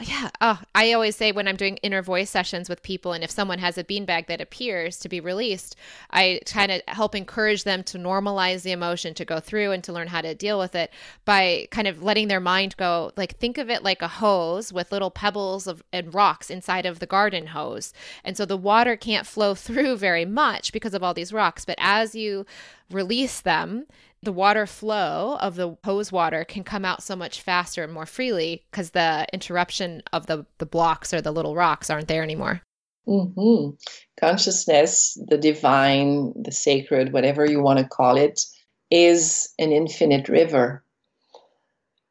yeah. 0.00 0.30
Oh, 0.40 0.60
i 0.74 0.92
always 0.92 1.16
say 1.16 1.32
when 1.32 1.46
i'm 1.46 1.56
doing 1.56 1.76
inner 1.78 2.02
voice 2.02 2.30
sessions 2.30 2.68
with 2.68 2.82
people 2.82 3.12
and 3.12 3.22
if 3.22 3.30
someone 3.30 3.58
has 3.58 3.76
a 3.78 3.84
beanbag 3.84 4.26
that 4.26 4.40
appears 4.40 4.98
to 5.00 5.08
be 5.08 5.20
released 5.20 5.76
i 6.10 6.40
kind 6.46 6.72
of 6.72 6.82
help 6.88 7.14
encourage 7.14 7.64
them 7.64 7.82
to 7.84 7.98
normalize 7.98 8.62
the 8.62 8.72
emotion 8.72 9.14
to 9.14 9.24
go 9.24 9.40
through 9.40 9.72
and 9.72 9.84
to 9.84 9.92
learn 9.92 10.08
how 10.08 10.20
to 10.20 10.34
deal 10.34 10.58
with 10.58 10.74
it 10.74 10.90
by 11.24 11.66
kind 11.70 11.86
of 11.86 12.02
letting 12.02 12.28
their 12.28 12.40
mind 12.40 12.76
go 12.76 13.12
like 13.16 13.36
think 13.36 13.58
of 13.58 13.70
it 13.70 13.82
like 13.82 14.02
a 14.02 14.08
hose 14.08 14.72
with 14.72 14.92
little 14.92 15.10
pebbles 15.10 15.66
of 15.66 15.82
and 15.92 16.14
rocks 16.14 16.50
inside 16.50 16.86
of 16.86 16.98
the 16.98 17.06
garden 17.06 17.48
hose. 17.48 17.92
And 18.24 18.36
so 18.36 18.44
the 18.44 18.56
water 18.56 18.96
can't 18.96 19.26
flow 19.26 19.54
through 19.66 19.96
very 19.96 20.24
much 20.24 20.72
because 20.72 20.94
of 20.94 21.02
all 21.02 21.14
these 21.14 21.32
rocks 21.32 21.64
but 21.64 21.76
as 21.78 22.14
you 22.14 22.46
release 22.90 23.40
them 23.40 23.86
the 24.22 24.32
water 24.32 24.66
flow 24.66 25.38
of 25.40 25.56
the 25.56 25.76
hose 25.84 26.12
water 26.12 26.44
can 26.44 26.62
come 26.62 26.84
out 26.84 27.02
so 27.02 27.16
much 27.16 27.40
faster 27.40 27.82
and 27.82 27.92
more 27.92 28.06
freely 28.06 28.64
because 28.70 28.90
the 28.90 29.26
interruption 29.32 30.02
of 30.12 30.26
the, 30.26 30.44
the 30.58 30.66
blocks 30.66 31.14
or 31.14 31.20
the 31.20 31.32
little 31.32 31.54
rocks 31.54 31.88
aren't 31.88 32.08
there 32.08 32.22
anymore. 32.22 32.60
Mm-hmm. 33.08 33.76
Consciousness, 34.20 35.18
the 35.26 35.38
divine, 35.38 36.34
the 36.42 36.52
sacred, 36.52 37.12
whatever 37.12 37.46
you 37.46 37.62
want 37.62 37.78
to 37.78 37.88
call 37.88 38.18
it, 38.18 38.42
is 38.90 39.54
an 39.58 39.72
infinite 39.72 40.28
river. 40.28 40.84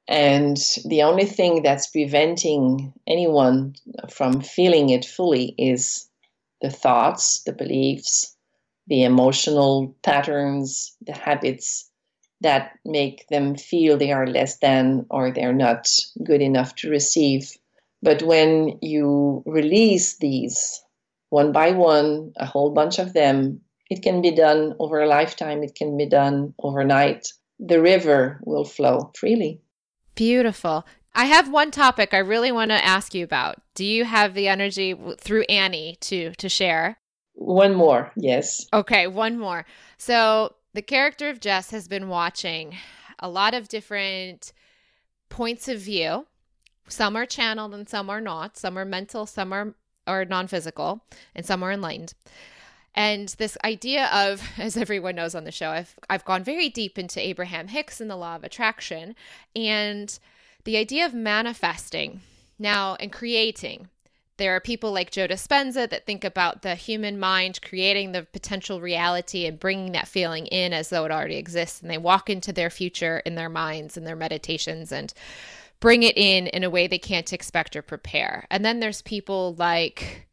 And 0.08 0.58
the 0.86 1.04
only 1.04 1.26
thing 1.26 1.62
that's 1.62 1.92
preventing 1.92 2.94
anyone 3.06 3.76
from 4.10 4.42
feeling 4.42 4.90
it 4.90 5.06
fully 5.06 5.54
is 5.60 6.10
the 6.62 6.72
thoughts, 6.72 7.44
the 7.44 7.54
beliefs, 7.54 8.36
the 8.88 9.04
emotional 9.04 9.96
patterns, 10.02 10.96
the 11.02 11.14
habits 11.14 11.89
that 12.42 12.78
make 12.86 13.28
them 13.28 13.56
feel 13.56 13.98
they 13.98 14.12
are 14.12 14.28
less 14.28 14.58
than 14.60 15.06
or 15.10 15.32
they're 15.32 15.54
not 15.54 15.88
good 16.24 16.42
enough 16.42 16.76
to 16.76 16.90
receive. 16.90 17.52
But 18.02 18.24
when 18.24 18.80
you 18.82 19.44
release 19.46 20.18
these 20.18 20.82
one 21.30 21.52
by 21.52 21.72
one, 21.72 22.34
a 22.38 22.46
whole 22.46 22.72
bunch 22.72 22.98
of 22.98 23.14
them, 23.14 23.62
it 23.90 24.02
can 24.02 24.22
be 24.22 24.32
done 24.32 24.76
over 24.80 25.02
a 25.02 25.08
lifetime, 25.08 25.64
it 25.64 25.76
can 25.76 25.98
be 25.98 26.06
done 26.06 26.54
overnight. 26.60 27.28
The 27.60 27.82
river 27.82 28.40
will 28.44 28.66
flow 28.66 29.12
freely. 29.16 29.62
Beautiful. 30.16 30.86
I 31.14 31.26
have 31.26 31.52
one 31.52 31.72
topic 31.72 32.14
I 32.14 32.20
really 32.20 32.52
want 32.52 32.72
to 32.72 32.86
ask 32.86 33.14
you 33.14 33.24
about. 33.24 33.62
Do 33.76 33.84
you 33.84 34.06
have 34.06 34.34
the 34.34 34.48
energy 34.48 34.96
through 35.18 35.44
Annie 35.50 35.98
to 36.02 36.34
to 36.36 36.50
share? 36.50 37.00
One 37.34 37.74
more, 37.74 38.12
yes. 38.16 38.66
Okay, 38.74 39.08
one 39.08 39.40
more. 39.40 39.66
So 39.98 40.54
the 40.74 40.82
character 40.82 41.30
of 41.30 41.40
Jess 41.40 41.72
has 41.72 41.88
been 41.88 42.10
watching 42.10 42.76
a 43.20 43.30
lot 43.30 43.54
of 43.54 43.68
different 43.68 44.54
points 45.30 45.68
of 45.68 45.80
view. 45.80 46.28
Some 46.88 47.16
are 47.16 47.26
channeled 47.26 47.74
and 47.74 47.88
some 47.88 48.10
are 48.10 48.22
not. 48.22 48.58
Some 48.58 48.78
are 48.78 48.86
mental, 48.86 49.26
some 49.26 49.54
are 49.54 49.76
or 50.08 50.26
non-physical, 50.26 51.04
and 51.36 51.46
some 51.46 51.62
are 51.64 51.72
enlightened. 51.72 52.16
And 52.96 53.30
this 53.38 53.58
idea 53.64 54.10
of, 54.12 54.42
as 54.58 54.76
everyone 54.76 55.16
knows 55.16 55.36
on 55.36 55.44
the 55.44 55.52
show, 55.52 55.70
I've 55.70 55.96
I've 56.10 56.26
gone 56.26 56.44
very 56.44 56.70
deep 56.70 56.98
into 56.98 57.26
Abraham 57.26 57.68
Hicks 57.68 58.02
and 58.02 58.10
the 58.10 58.16
law 58.16 58.36
of 58.36 58.44
attraction 58.44 59.16
and 59.56 60.18
the 60.64 60.78
idea 60.78 61.06
of 61.06 61.14
manifesting 61.14 62.22
now 62.58 62.96
and 63.00 63.12
creating 63.12 63.90
there 64.40 64.56
are 64.56 64.62
people 64.62 64.92
like 64.92 65.12
Joe 65.12 65.28
Dispenza 65.28 65.88
that 65.90 66.06
think 66.06 66.24
about 66.24 66.64
the 66.64 66.74
human 66.74 67.20
mind 67.20 67.62
creating 67.62 68.14
the 68.14 68.24
potential 68.24 68.82
reality 68.82 69.46
and 69.46 69.60
bringing 69.60 69.92
that 69.92 70.08
feeling 70.08 70.48
in 70.48 70.74
as 70.74 70.90
though 70.90 71.06
it 71.06 71.12
already 71.12 71.36
exists. 71.36 71.82
And 71.82 71.92
they 71.92 71.98
walk 71.98 72.30
into 72.30 72.52
their 72.52 72.70
future 72.72 73.20
in 73.26 73.36
their 73.36 73.50
minds 73.50 73.98
and 73.98 74.08
their 74.08 74.16
meditations 74.16 74.92
and 74.92 75.14
bring 75.80 76.04
it 76.04 76.18
in 76.18 76.48
in 76.48 76.64
a 76.64 76.70
way 76.70 76.88
they 76.88 76.98
can't 76.98 77.32
expect 77.34 77.76
or 77.76 77.82
prepare. 77.82 78.48
And 78.50 78.66
then 78.66 78.80
there's 78.80 79.02
people 79.02 79.56
like 79.60 80.28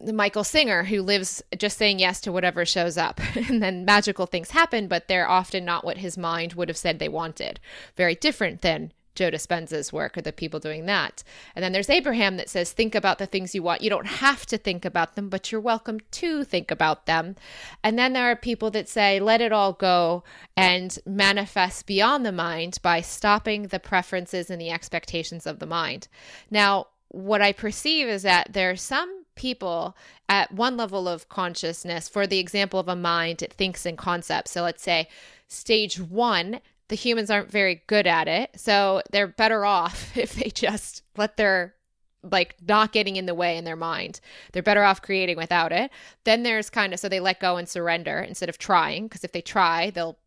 Michael 0.00 0.44
Singer, 0.44 0.84
who 0.84 1.02
lives 1.02 1.42
just 1.56 1.78
saying 1.78 2.00
yes 2.00 2.20
to 2.22 2.32
whatever 2.32 2.66
shows 2.66 2.98
up. 2.98 3.20
and 3.34 3.62
then 3.62 3.84
magical 3.84 4.26
things 4.26 4.50
happen, 4.50 4.88
but 4.88 5.06
they're 5.06 5.28
often 5.28 5.64
not 5.64 5.84
what 5.84 5.98
his 5.98 6.18
mind 6.18 6.54
would 6.54 6.68
have 6.68 6.76
said 6.76 6.98
they 6.98 7.08
wanted. 7.08 7.60
Very 7.96 8.16
different 8.16 8.62
than 8.62 8.92
Joe 9.14 9.30
Dispenza's 9.30 9.92
work 9.92 10.16
or 10.16 10.22
the 10.22 10.32
people 10.32 10.60
doing 10.60 10.86
that. 10.86 11.22
And 11.54 11.62
then 11.62 11.72
there's 11.72 11.90
Abraham 11.90 12.36
that 12.36 12.48
says, 12.48 12.72
think 12.72 12.94
about 12.94 13.18
the 13.18 13.26
things 13.26 13.54
you 13.54 13.62
want. 13.62 13.82
You 13.82 13.90
don't 13.90 14.06
have 14.06 14.46
to 14.46 14.58
think 14.58 14.84
about 14.84 15.14
them, 15.14 15.28
but 15.28 15.52
you're 15.52 15.60
welcome 15.60 16.00
to 16.12 16.44
think 16.44 16.70
about 16.70 17.06
them. 17.06 17.36
And 17.82 17.98
then 17.98 18.12
there 18.12 18.30
are 18.30 18.36
people 18.36 18.70
that 18.70 18.88
say, 18.88 19.20
let 19.20 19.40
it 19.40 19.52
all 19.52 19.72
go 19.72 20.24
and 20.56 20.98
manifest 21.04 21.86
beyond 21.86 22.24
the 22.24 22.32
mind 22.32 22.78
by 22.82 23.00
stopping 23.00 23.68
the 23.68 23.80
preferences 23.80 24.50
and 24.50 24.60
the 24.60 24.70
expectations 24.70 25.46
of 25.46 25.58
the 25.58 25.66
mind. 25.66 26.08
Now, 26.50 26.88
what 27.08 27.42
I 27.42 27.52
perceive 27.52 28.08
is 28.08 28.22
that 28.22 28.52
there 28.52 28.70
are 28.70 28.76
some 28.76 29.24
people 29.34 29.96
at 30.28 30.52
one 30.52 30.76
level 30.76 31.08
of 31.08 31.28
consciousness, 31.28 32.08
for 32.08 32.26
the 32.26 32.38
example 32.38 32.80
of 32.80 32.88
a 32.88 32.96
mind, 32.96 33.42
it 33.42 33.52
thinks 33.52 33.84
in 33.84 33.96
concepts. 33.96 34.50
So 34.50 34.62
let's 34.62 34.82
say 34.82 35.08
stage 35.46 36.00
one 36.00 36.60
the 36.92 36.96
humans 36.96 37.30
aren't 37.30 37.50
very 37.50 37.82
good 37.86 38.06
at 38.06 38.28
it. 38.28 38.50
So 38.54 39.00
they're 39.12 39.26
better 39.26 39.64
off 39.64 40.14
if 40.16 40.34
they 40.34 40.50
just 40.50 41.02
let 41.16 41.38
their 41.38 41.74
like 42.22 42.54
not 42.68 42.92
getting 42.92 43.16
in 43.16 43.24
the 43.24 43.34
way 43.34 43.56
in 43.56 43.64
their 43.64 43.76
mind. 43.76 44.20
They're 44.52 44.62
better 44.62 44.84
off 44.84 45.00
creating 45.00 45.38
without 45.38 45.72
it. 45.72 45.90
Then 46.24 46.42
there's 46.42 46.68
kind 46.68 46.92
of 46.92 47.00
so 47.00 47.08
they 47.08 47.18
let 47.18 47.40
go 47.40 47.56
and 47.56 47.66
surrender 47.66 48.20
instead 48.20 48.50
of 48.50 48.58
trying 48.58 49.04
because 49.04 49.24
if 49.24 49.32
they 49.32 49.40
try, 49.40 49.88
they'll 49.88 50.18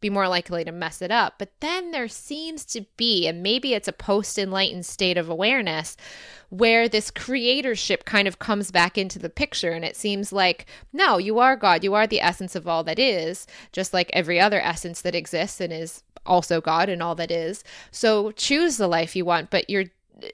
be 0.00 0.10
more 0.10 0.28
likely 0.28 0.64
to 0.64 0.72
mess 0.72 1.00
it 1.00 1.10
up. 1.10 1.34
But 1.38 1.52
then 1.60 1.90
there 1.90 2.08
seems 2.08 2.64
to 2.66 2.86
be, 2.96 3.26
and 3.26 3.42
maybe 3.42 3.74
it's 3.74 3.88
a 3.88 3.92
post 3.92 4.38
enlightened 4.38 4.86
state 4.86 5.16
of 5.16 5.28
awareness, 5.28 5.96
where 6.50 6.88
this 6.88 7.10
creatorship 7.10 8.04
kind 8.04 8.28
of 8.28 8.38
comes 8.38 8.70
back 8.70 8.98
into 8.98 9.18
the 9.18 9.30
picture. 9.30 9.70
And 9.70 9.84
it 9.84 9.96
seems 9.96 10.32
like, 10.32 10.66
no, 10.92 11.18
you 11.18 11.38
are 11.38 11.56
God. 11.56 11.82
You 11.82 11.94
are 11.94 12.06
the 12.06 12.20
essence 12.20 12.54
of 12.54 12.68
all 12.68 12.84
that 12.84 12.98
is, 12.98 13.46
just 13.72 13.94
like 13.94 14.10
every 14.12 14.38
other 14.38 14.60
essence 14.60 15.00
that 15.02 15.14
exists 15.14 15.60
and 15.60 15.72
is 15.72 16.02
also 16.26 16.60
God 16.60 16.88
and 16.88 17.02
all 17.02 17.14
that 17.14 17.30
is. 17.30 17.64
So 17.90 18.32
choose 18.32 18.76
the 18.76 18.88
life 18.88 19.16
you 19.16 19.24
want, 19.24 19.50
but 19.50 19.70
you're 19.70 19.84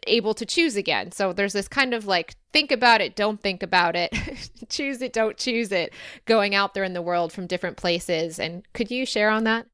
able 0.06 0.34
to 0.34 0.46
choose 0.46 0.76
again. 0.76 1.12
So 1.12 1.32
there's 1.32 1.52
this 1.52 1.68
kind 1.68 1.94
of 1.94 2.06
like 2.06 2.36
think 2.52 2.70
about 2.70 3.00
it, 3.00 3.16
don't 3.16 3.40
think 3.40 3.62
about 3.62 3.96
it, 3.96 4.12
choose 4.68 5.02
it, 5.02 5.12
don't 5.12 5.36
choose 5.36 5.72
it, 5.72 5.92
going 6.24 6.54
out 6.54 6.74
there 6.74 6.84
in 6.84 6.92
the 6.92 7.02
world 7.02 7.32
from 7.32 7.46
different 7.46 7.76
places. 7.76 8.38
And 8.38 8.62
could 8.72 8.90
you 8.90 9.04
share 9.06 9.30
on 9.30 9.44
that? 9.44 9.66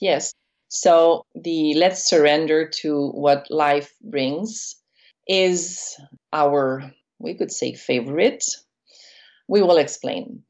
Yes. 0.00 0.32
So 0.68 1.24
the 1.34 1.74
let's 1.74 2.08
surrender 2.08 2.68
to 2.80 3.08
what 3.10 3.50
life 3.50 3.94
brings 4.02 4.76
is 5.26 5.96
our, 6.32 6.92
we 7.18 7.34
could 7.34 7.50
say, 7.50 7.74
favorite. 7.74 8.44
We 9.48 9.62
will 9.62 9.78
explain. 9.78 10.42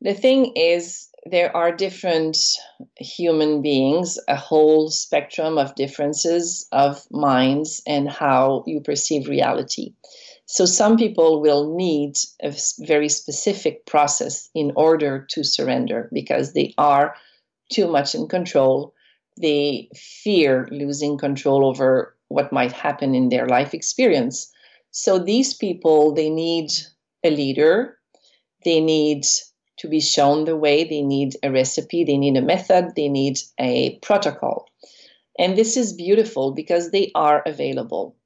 The 0.00 0.14
thing 0.14 0.52
is, 0.56 1.08
there 1.30 1.54
are 1.56 1.74
different 1.74 2.36
human 2.96 3.62
beings, 3.62 4.18
a 4.28 4.36
whole 4.36 4.90
spectrum 4.90 5.58
of 5.58 5.74
differences 5.74 6.66
of 6.72 7.04
minds 7.10 7.82
and 7.86 8.08
how 8.08 8.62
you 8.66 8.80
perceive 8.80 9.28
reality. 9.28 9.94
So, 10.46 10.64
some 10.64 10.96
people 10.96 11.40
will 11.40 11.76
need 11.76 12.16
a 12.40 12.54
very 12.78 13.08
specific 13.08 13.84
process 13.86 14.48
in 14.54 14.72
order 14.76 15.26
to 15.30 15.42
surrender 15.42 16.08
because 16.12 16.52
they 16.52 16.72
are 16.78 17.16
too 17.72 17.88
much 17.88 18.14
in 18.14 18.28
control. 18.28 18.94
They 19.40 19.88
fear 19.94 20.68
losing 20.70 21.18
control 21.18 21.66
over 21.66 22.16
what 22.28 22.52
might 22.52 22.72
happen 22.72 23.14
in 23.14 23.28
their 23.28 23.46
life 23.46 23.74
experience. 23.74 24.52
So 24.92 25.18
these 25.18 25.52
people, 25.54 26.14
they 26.14 26.30
need 26.30 26.70
a 27.24 27.30
leader. 27.30 27.98
They 28.64 28.80
need 28.80 29.24
to 29.78 29.88
be 29.88 30.00
shown 30.00 30.44
the 30.44 30.56
way. 30.56 30.84
They 30.84 31.02
need 31.02 31.36
a 31.42 31.50
recipe. 31.50 32.04
They 32.04 32.18
need 32.18 32.36
a 32.36 32.42
method. 32.42 32.94
They 32.96 33.08
need 33.08 33.38
a 33.58 33.98
protocol. 33.98 34.68
And 35.38 35.56
this 35.56 35.76
is 35.76 35.92
beautiful 35.92 36.52
because 36.52 36.90
they 36.90 37.10
are 37.14 37.42
available. 37.44 38.16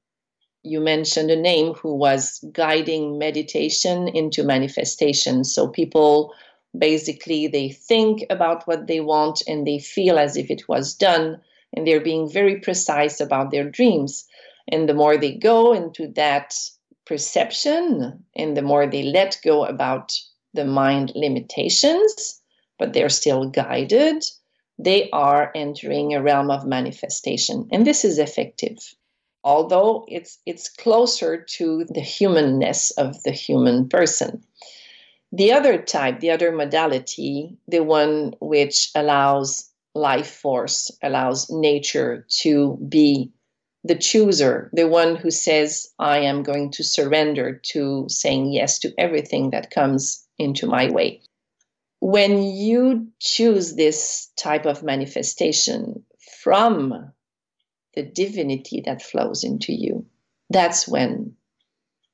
You 0.63 0.79
mentioned 0.79 1.31
a 1.31 1.35
name 1.35 1.73
who 1.73 1.95
was 1.95 2.43
guiding 2.51 3.17
meditation 3.17 4.07
into 4.07 4.43
manifestation. 4.43 5.43
So 5.43 5.67
people 5.67 6.33
basically 6.77 7.47
they 7.47 7.69
think 7.69 8.23
about 8.29 8.65
what 8.67 8.87
they 8.87 9.01
want 9.01 9.41
and 9.47 9.67
they 9.67 9.79
feel 9.79 10.17
as 10.17 10.37
if 10.37 10.49
it 10.49 10.69
was 10.69 10.93
done 10.93 11.41
and 11.73 11.85
they're 11.85 12.01
being 12.01 12.29
very 12.29 12.59
precise 12.59 13.19
about 13.19 13.51
their 13.51 13.69
dreams. 13.69 14.25
And 14.67 14.87
the 14.87 14.93
more 14.93 15.17
they 15.17 15.33
go 15.33 15.73
into 15.73 16.07
that 16.13 16.55
perception 17.05 18.23
and 18.35 18.55
the 18.55 18.61
more 18.61 18.87
they 18.87 19.03
let 19.03 19.39
go 19.43 19.65
about 19.65 20.13
the 20.53 20.65
mind 20.65 21.11
limitations, 21.15 22.41
but 22.77 22.93
they're 22.93 23.09
still 23.09 23.49
guided, 23.49 24.23
they 24.79 25.09
are 25.11 25.51
entering 25.53 26.13
a 26.13 26.21
realm 26.21 26.49
of 26.49 26.65
manifestation. 26.65 27.67
And 27.71 27.85
this 27.85 28.03
is 28.03 28.17
effective. 28.17 28.77
Although 29.43 30.05
it's 30.07 30.39
it's 30.45 30.69
closer 30.69 31.45
to 31.57 31.85
the 31.85 32.01
humanness 32.01 32.91
of 32.91 33.21
the 33.23 33.31
human 33.31 33.89
person. 33.89 34.43
The 35.31 35.53
other 35.53 35.81
type, 35.81 36.19
the 36.19 36.31
other 36.31 36.51
modality, 36.51 37.57
the 37.67 37.83
one 37.83 38.33
which 38.41 38.91
allows 38.93 39.69
life 39.95 40.29
force, 40.29 40.91
allows 41.01 41.49
nature 41.49 42.25
to 42.41 42.77
be 42.87 43.31
the 43.83 43.95
chooser, 43.95 44.69
the 44.73 44.87
one 44.87 45.15
who 45.15 45.31
says, 45.31 45.91
I 45.97 46.19
am 46.19 46.43
going 46.43 46.71
to 46.71 46.83
surrender 46.83 47.59
to 47.73 48.05
saying 48.09 48.51
yes 48.51 48.77
to 48.79 48.93
everything 48.97 49.49
that 49.51 49.71
comes 49.71 50.27
into 50.41 50.67
my 50.67 50.89
way. 50.89 51.21
When 51.99 52.43
you 52.43 53.07
choose 53.19 53.75
this 53.75 54.31
type 54.35 54.65
of 54.65 54.83
manifestation 54.83 56.03
from 56.41 57.11
the 57.93 58.03
divinity 58.03 58.81
that 58.85 59.01
flows 59.01 59.43
into 59.43 59.71
you, 59.73 60.05
that's 60.49 60.87
when 60.87 61.35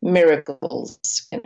miracles 0.02 1.28
can 1.32 1.42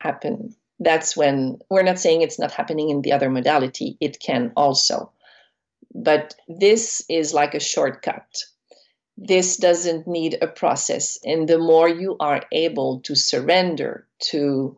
happen. 0.00 0.54
That's 0.80 1.16
when 1.16 1.58
we're 1.70 1.82
not 1.82 1.98
saying 1.98 2.22
it's 2.22 2.38
not 2.38 2.52
happening 2.52 2.90
in 2.90 3.02
the 3.02 3.12
other 3.12 3.30
modality, 3.30 3.96
it 4.00 4.18
can 4.18 4.52
also. 4.56 5.12
But 5.94 6.34
this 6.48 7.04
is 7.08 7.34
like 7.34 7.54
a 7.54 7.60
shortcut. 7.60 8.44
This 9.16 9.58
doesn't 9.58 10.06
need 10.08 10.38
a 10.40 10.46
process. 10.46 11.18
And 11.24 11.48
the 11.48 11.58
more 11.58 11.88
you 11.88 12.16
are 12.18 12.42
able 12.50 13.00
to 13.00 13.14
surrender 13.14 14.06
to 14.30 14.76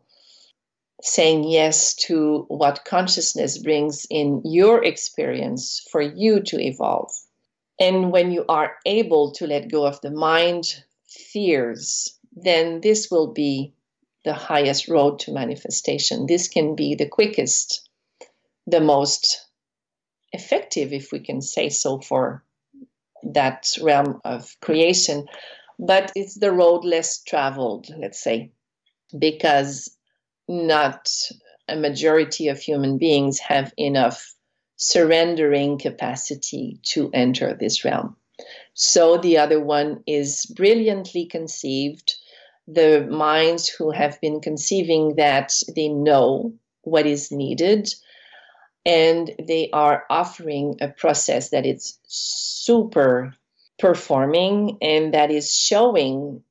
saying 1.04 1.44
yes 1.44 1.94
to 1.94 2.46
what 2.48 2.86
consciousness 2.86 3.58
brings 3.58 4.06
in 4.08 4.40
your 4.42 4.82
experience 4.82 5.86
for 5.92 6.00
you 6.00 6.40
to 6.40 6.58
evolve. 6.58 7.12
And 7.78 8.10
when 8.10 8.32
you 8.32 8.46
are 8.48 8.76
able 8.86 9.32
to 9.32 9.46
let 9.46 9.70
go 9.70 9.84
of 9.84 10.00
the 10.00 10.10
mind 10.10 10.82
fears, 11.06 12.18
then 12.32 12.80
this 12.80 13.10
will 13.10 13.34
be 13.34 13.74
the 14.24 14.32
highest 14.32 14.88
road 14.88 15.18
to 15.20 15.32
manifestation. 15.32 16.24
This 16.26 16.48
can 16.48 16.74
be 16.74 16.94
the 16.94 17.08
quickest, 17.08 17.86
the 18.66 18.80
most 18.80 19.46
effective, 20.32 20.94
if 20.94 21.12
we 21.12 21.20
can 21.20 21.42
say 21.42 21.68
so, 21.68 22.00
for 22.00 22.42
that 23.34 23.66
realm 23.82 24.22
of 24.24 24.56
creation. 24.62 25.26
But 25.78 26.12
it's 26.16 26.36
the 26.36 26.52
road 26.52 26.86
less 26.86 27.22
traveled, 27.22 27.88
let's 27.98 28.22
say, 28.22 28.52
because 29.18 29.94
not 30.48 31.10
a 31.68 31.76
majority 31.76 32.48
of 32.48 32.58
human 32.58 32.98
beings 32.98 33.38
have 33.38 33.72
enough 33.76 34.34
surrendering 34.76 35.78
capacity 35.78 36.78
to 36.82 37.10
enter 37.12 37.54
this 37.54 37.84
realm. 37.84 38.16
So 38.74 39.18
the 39.18 39.38
other 39.38 39.60
one 39.60 40.02
is 40.06 40.46
brilliantly 40.46 41.26
conceived. 41.26 42.14
The 42.66 43.06
minds 43.08 43.68
who 43.68 43.90
have 43.90 44.20
been 44.20 44.40
conceiving 44.40 45.16
that 45.16 45.52
they 45.74 45.88
know 45.88 46.54
what 46.82 47.06
is 47.06 47.30
needed 47.30 47.94
and 48.86 49.30
they 49.38 49.70
are 49.72 50.04
offering 50.10 50.76
a 50.80 50.88
process 50.88 51.50
that 51.50 51.64
is 51.64 51.98
super 52.06 53.34
performing 53.78 54.78
and 54.82 55.14
that 55.14 55.30
is 55.30 55.54
showing 55.54 56.42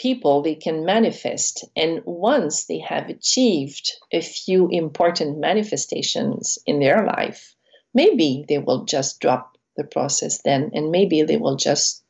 people 0.00 0.40
they 0.40 0.54
can 0.54 0.86
manifest. 0.86 1.64
And 1.76 2.00
once 2.06 2.64
they 2.64 2.78
have 2.78 3.10
achieved 3.10 3.92
a 4.10 4.22
few 4.22 4.68
important 4.70 5.38
manifestations 5.38 6.58
in 6.66 6.80
their 6.80 7.04
life, 7.04 7.54
maybe 7.92 8.46
they 8.48 8.58
will 8.58 8.84
just 8.84 9.20
drop 9.20 9.58
the 9.76 9.84
process 9.84 10.40
then, 10.42 10.70
and 10.74 10.90
maybe 10.90 11.22
they 11.22 11.36
will 11.36 11.56
just 11.56 12.02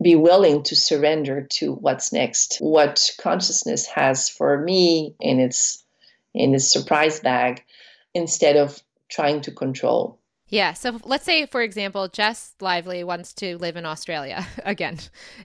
be 0.00 0.14
willing 0.14 0.62
to 0.62 0.76
surrender 0.76 1.46
to 1.50 1.72
what's 1.72 2.12
next, 2.12 2.58
what 2.60 3.10
consciousness 3.20 3.84
has 3.86 4.28
for 4.28 4.56
me 4.62 5.14
in 5.20 5.40
its 5.40 5.84
in 6.34 6.54
its 6.54 6.70
surprise 6.70 7.20
bag, 7.20 7.64
instead 8.14 8.56
of 8.56 8.80
trying 9.08 9.40
to 9.40 9.50
control. 9.50 10.18
Yeah. 10.50 10.72
So 10.72 10.98
let's 11.04 11.26
say, 11.26 11.44
for 11.44 11.60
example, 11.60 12.08
Jess 12.08 12.54
Lively 12.60 13.04
wants 13.04 13.34
to 13.34 13.58
live 13.58 13.76
in 13.76 13.84
Australia 13.84 14.46
again 14.64 14.98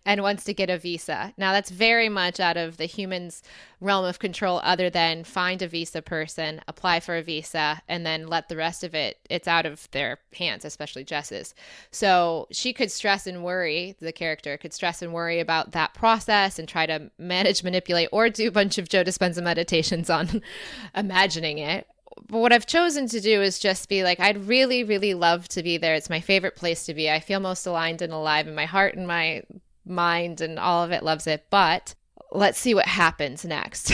and 0.05 0.21
wants 0.21 0.45
to 0.45 0.53
get 0.53 0.69
a 0.69 0.77
visa. 0.77 1.33
Now, 1.37 1.51
that's 1.51 1.69
very 1.69 2.07
much 2.07 2.39
out 2.39 2.55
of 2.55 2.77
the 2.77 2.85
human's 2.85 3.43
realm 3.81 4.05
of 4.05 4.19
control, 4.19 4.61
other 4.63 4.89
than 4.89 5.25
find 5.25 5.61
a 5.61 5.67
visa 5.67 6.01
person, 6.01 6.61
apply 6.69 7.01
for 7.01 7.17
a 7.17 7.21
visa, 7.21 7.81
and 7.89 8.05
then 8.05 8.27
let 8.27 8.47
the 8.47 8.55
rest 8.55 8.85
of 8.85 8.95
it, 8.95 9.19
it's 9.29 9.47
out 9.47 9.65
of 9.65 9.91
their 9.91 10.19
hands, 10.37 10.63
especially 10.63 11.03
Jess's. 11.03 11.53
So 11.91 12.47
she 12.49 12.71
could 12.71 12.89
stress 12.89 13.27
and 13.27 13.43
worry, 13.43 13.97
the 13.99 14.13
character 14.13 14.55
could 14.55 14.73
stress 14.73 15.01
and 15.01 15.11
worry 15.11 15.41
about 15.41 15.73
that 15.73 15.93
process 15.93 16.57
and 16.57 16.67
try 16.67 16.85
to 16.85 17.11
manage, 17.17 17.61
manipulate, 17.61 18.07
or 18.13 18.29
do 18.29 18.47
a 18.47 18.51
bunch 18.51 18.77
of 18.77 18.87
Joe 18.87 19.03
Dispenza 19.03 19.43
meditations 19.43 20.09
on 20.09 20.41
imagining 20.95 21.57
it 21.57 21.87
but 22.27 22.39
what 22.39 22.53
I've 22.53 22.65
chosen 22.65 23.07
to 23.09 23.19
do 23.19 23.41
is 23.41 23.59
just 23.59 23.89
be 23.89 24.03
like, 24.03 24.19
I'd 24.19 24.47
really, 24.47 24.83
really 24.83 25.13
love 25.13 25.47
to 25.49 25.63
be 25.63 25.77
there. 25.77 25.95
It's 25.95 26.09
my 26.09 26.19
favorite 26.19 26.55
place 26.55 26.85
to 26.85 26.93
be. 26.93 27.09
I 27.09 27.19
feel 27.19 27.39
most 27.39 27.65
aligned 27.65 28.01
and 28.01 28.13
alive 28.13 28.47
in 28.47 28.55
my 28.55 28.65
heart 28.65 28.95
and 28.95 29.07
my 29.07 29.43
mind, 29.85 30.41
and 30.41 30.59
all 30.59 30.83
of 30.83 30.91
it 30.91 31.03
loves 31.03 31.27
it. 31.27 31.45
But 31.49 31.95
let's 32.31 32.59
see 32.59 32.73
what 32.73 32.87
happens 32.87 33.45
next 33.45 33.91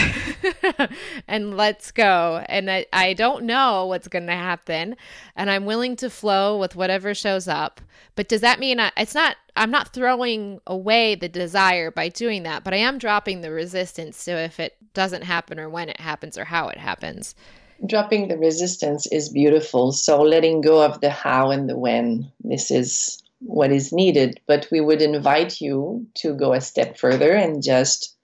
and 1.28 1.58
let's 1.58 1.92
go. 1.92 2.44
And 2.48 2.72
I, 2.72 2.86
I 2.94 3.14
don't 3.14 3.44
know 3.44 3.86
what's 3.86 4.08
going 4.08 4.28
to 4.28 4.34
happen. 4.34 4.96
And 5.36 5.52
I'm 5.52 5.66
willing 5.66 5.98
to 5.98 6.10
flow 6.10 6.58
with 6.58 6.76
whatever 6.76 7.14
shows 7.14 7.48
up. 7.48 7.82
But 8.16 8.30
does 8.30 8.42
that 8.42 8.60
mean 8.60 8.80
I, 8.80 8.92
it's 8.96 9.14
not, 9.14 9.36
I'm 9.56 9.72
not 9.72 9.94
throwing 9.94 10.62
away 10.68 11.16
the 11.16 11.28
desire 11.28 11.92
by 11.92 12.10
doing 12.10 12.44
that, 12.44 12.64
but 12.64 12.74
I 12.74 12.78
am 12.78 12.98
dropping 12.98 13.42
the 13.42 13.52
resistance 13.52 14.24
to 14.26 14.32
if 14.32 14.60
it 14.60 14.78
doesn't 14.94 15.24
happen 15.24 15.60
or 15.60 15.70
when 15.70 15.90
it 15.90 16.00
happens 16.00 16.38
or 16.38 16.46
how 16.46 16.70
it 16.70 16.78
happens 16.78 17.36
dropping 17.86 18.28
the 18.28 18.38
resistance 18.38 19.08
is 19.08 19.30
beautiful. 19.30 19.92
So 19.92 20.22
letting 20.22 20.62
go 20.62 20.84
of 20.84 21.02
the 21.02 21.10
how 21.10 21.52
and 21.52 21.70
the 21.70 21.78
when, 21.78 22.32
this 22.44 22.72
is 22.72 23.22
what 23.40 23.72
is 23.72 23.94
needed. 23.94 24.40
But 24.48 24.68
we 24.72 24.82
would 24.82 25.02
invite 25.02 25.62
you 25.62 26.06
to 26.16 26.34
go 26.34 26.54
a 26.54 26.62
step 26.62 26.98
further 26.98 27.34
and 27.34 27.64
just 27.64 28.16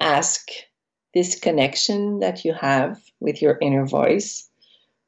ask 0.00 0.48
this 1.12 1.38
connection 1.38 2.20
that 2.20 2.44
you 2.44 2.52
have 2.54 3.00
with 3.20 3.40
your 3.40 3.58
inner 3.60 3.86
voice 3.86 4.48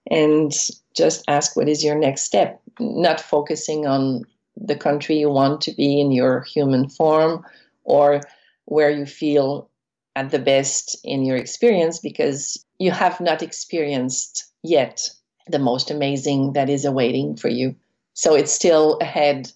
and 0.08 0.52
just 0.96 1.24
ask 1.28 1.56
what 1.56 1.68
is 1.68 1.84
your 1.84 1.98
next 1.98 2.22
step, 2.22 2.60
not 2.78 3.20
focusing 3.20 3.86
on 3.86 4.22
the 4.56 4.76
country 4.76 5.18
you 5.18 5.28
want 5.28 5.60
to 5.62 5.72
be 5.72 6.00
in 6.00 6.12
your 6.12 6.42
human 6.42 6.88
form 6.88 7.44
or 7.84 8.20
where 8.66 8.90
you 8.90 9.04
feel 9.04 9.68
at 10.14 10.30
the 10.30 10.38
best 10.38 10.96
in 11.04 11.24
your 11.24 11.36
experience 11.36 11.98
because 11.98 12.64
you 12.78 12.90
have 12.90 13.20
not 13.20 13.42
experienced 13.42 14.50
yet 14.62 15.08
the 15.46 15.58
most 15.58 15.90
amazing 15.90 16.52
that 16.54 16.68
is 16.68 16.84
awaiting 16.84 17.36
for 17.36 17.48
you. 17.48 17.76
So 18.14 18.34
it's 18.34 18.52
still 18.52 18.98
ahead, 19.00 19.50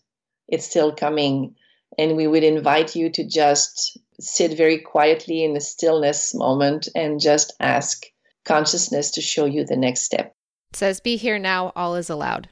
it's 0.48 0.66
still 0.66 0.94
coming. 0.94 1.54
And 1.98 2.16
we 2.16 2.26
would 2.26 2.44
invite 2.44 2.94
you 2.94 3.10
to 3.10 3.24
just 3.24 3.98
sit 4.20 4.56
very 4.56 4.78
quietly 4.78 5.42
in 5.42 5.54
the 5.54 5.60
stillness 5.60 6.34
moment 6.34 6.88
and 6.94 7.20
just 7.20 7.52
ask 7.58 8.04
consciousness 8.44 9.10
to 9.12 9.20
show 9.20 9.44
you 9.44 9.64
the 9.64 9.76
next 9.76 10.02
step. 10.02 10.34
It 10.72 10.76
says, 10.76 11.00
Be 11.00 11.16
here 11.16 11.38
now, 11.38 11.72
all 11.74 11.96
is 11.96 12.10
allowed. 12.10 12.48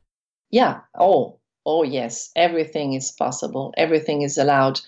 Yeah. 0.50 0.80
Oh, 0.98 1.38
oh, 1.64 1.82
yes. 1.84 2.30
Everything 2.34 2.94
is 2.94 3.12
possible, 3.12 3.72
everything 3.76 4.22
is 4.22 4.38
allowed. 4.38 4.80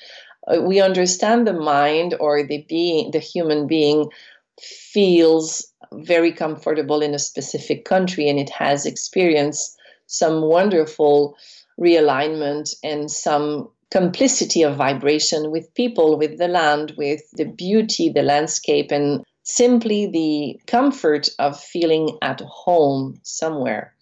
Uh, 0.48 0.62
we 0.62 0.80
understand 0.80 1.46
the 1.46 1.52
mind 1.52 2.16
or 2.18 2.42
the 2.42 2.64
being, 2.68 3.10
the 3.12 3.18
human 3.18 3.66
being 3.66 4.10
feels 4.60 5.69
very 5.92 6.32
comfortable 6.32 7.02
in 7.02 7.14
a 7.14 7.18
specific 7.18 7.84
country 7.84 8.28
and 8.28 8.38
it 8.38 8.50
has 8.50 8.86
experienced 8.86 9.76
some 10.06 10.42
wonderful 10.42 11.36
realignment 11.80 12.74
and 12.82 13.10
some 13.10 13.68
complicity 13.90 14.62
of 14.62 14.76
vibration 14.76 15.50
with 15.50 15.74
people, 15.74 16.16
with 16.16 16.38
the 16.38 16.48
land, 16.48 16.94
with 16.96 17.22
the 17.32 17.44
beauty, 17.44 18.08
the 18.08 18.22
landscape, 18.22 18.92
and 18.92 19.24
simply 19.42 20.06
the 20.06 20.60
comfort 20.66 21.28
of 21.38 21.58
feeling 21.58 22.16
at 22.22 22.40
home 22.40 23.18
somewhere. 23.22 23.94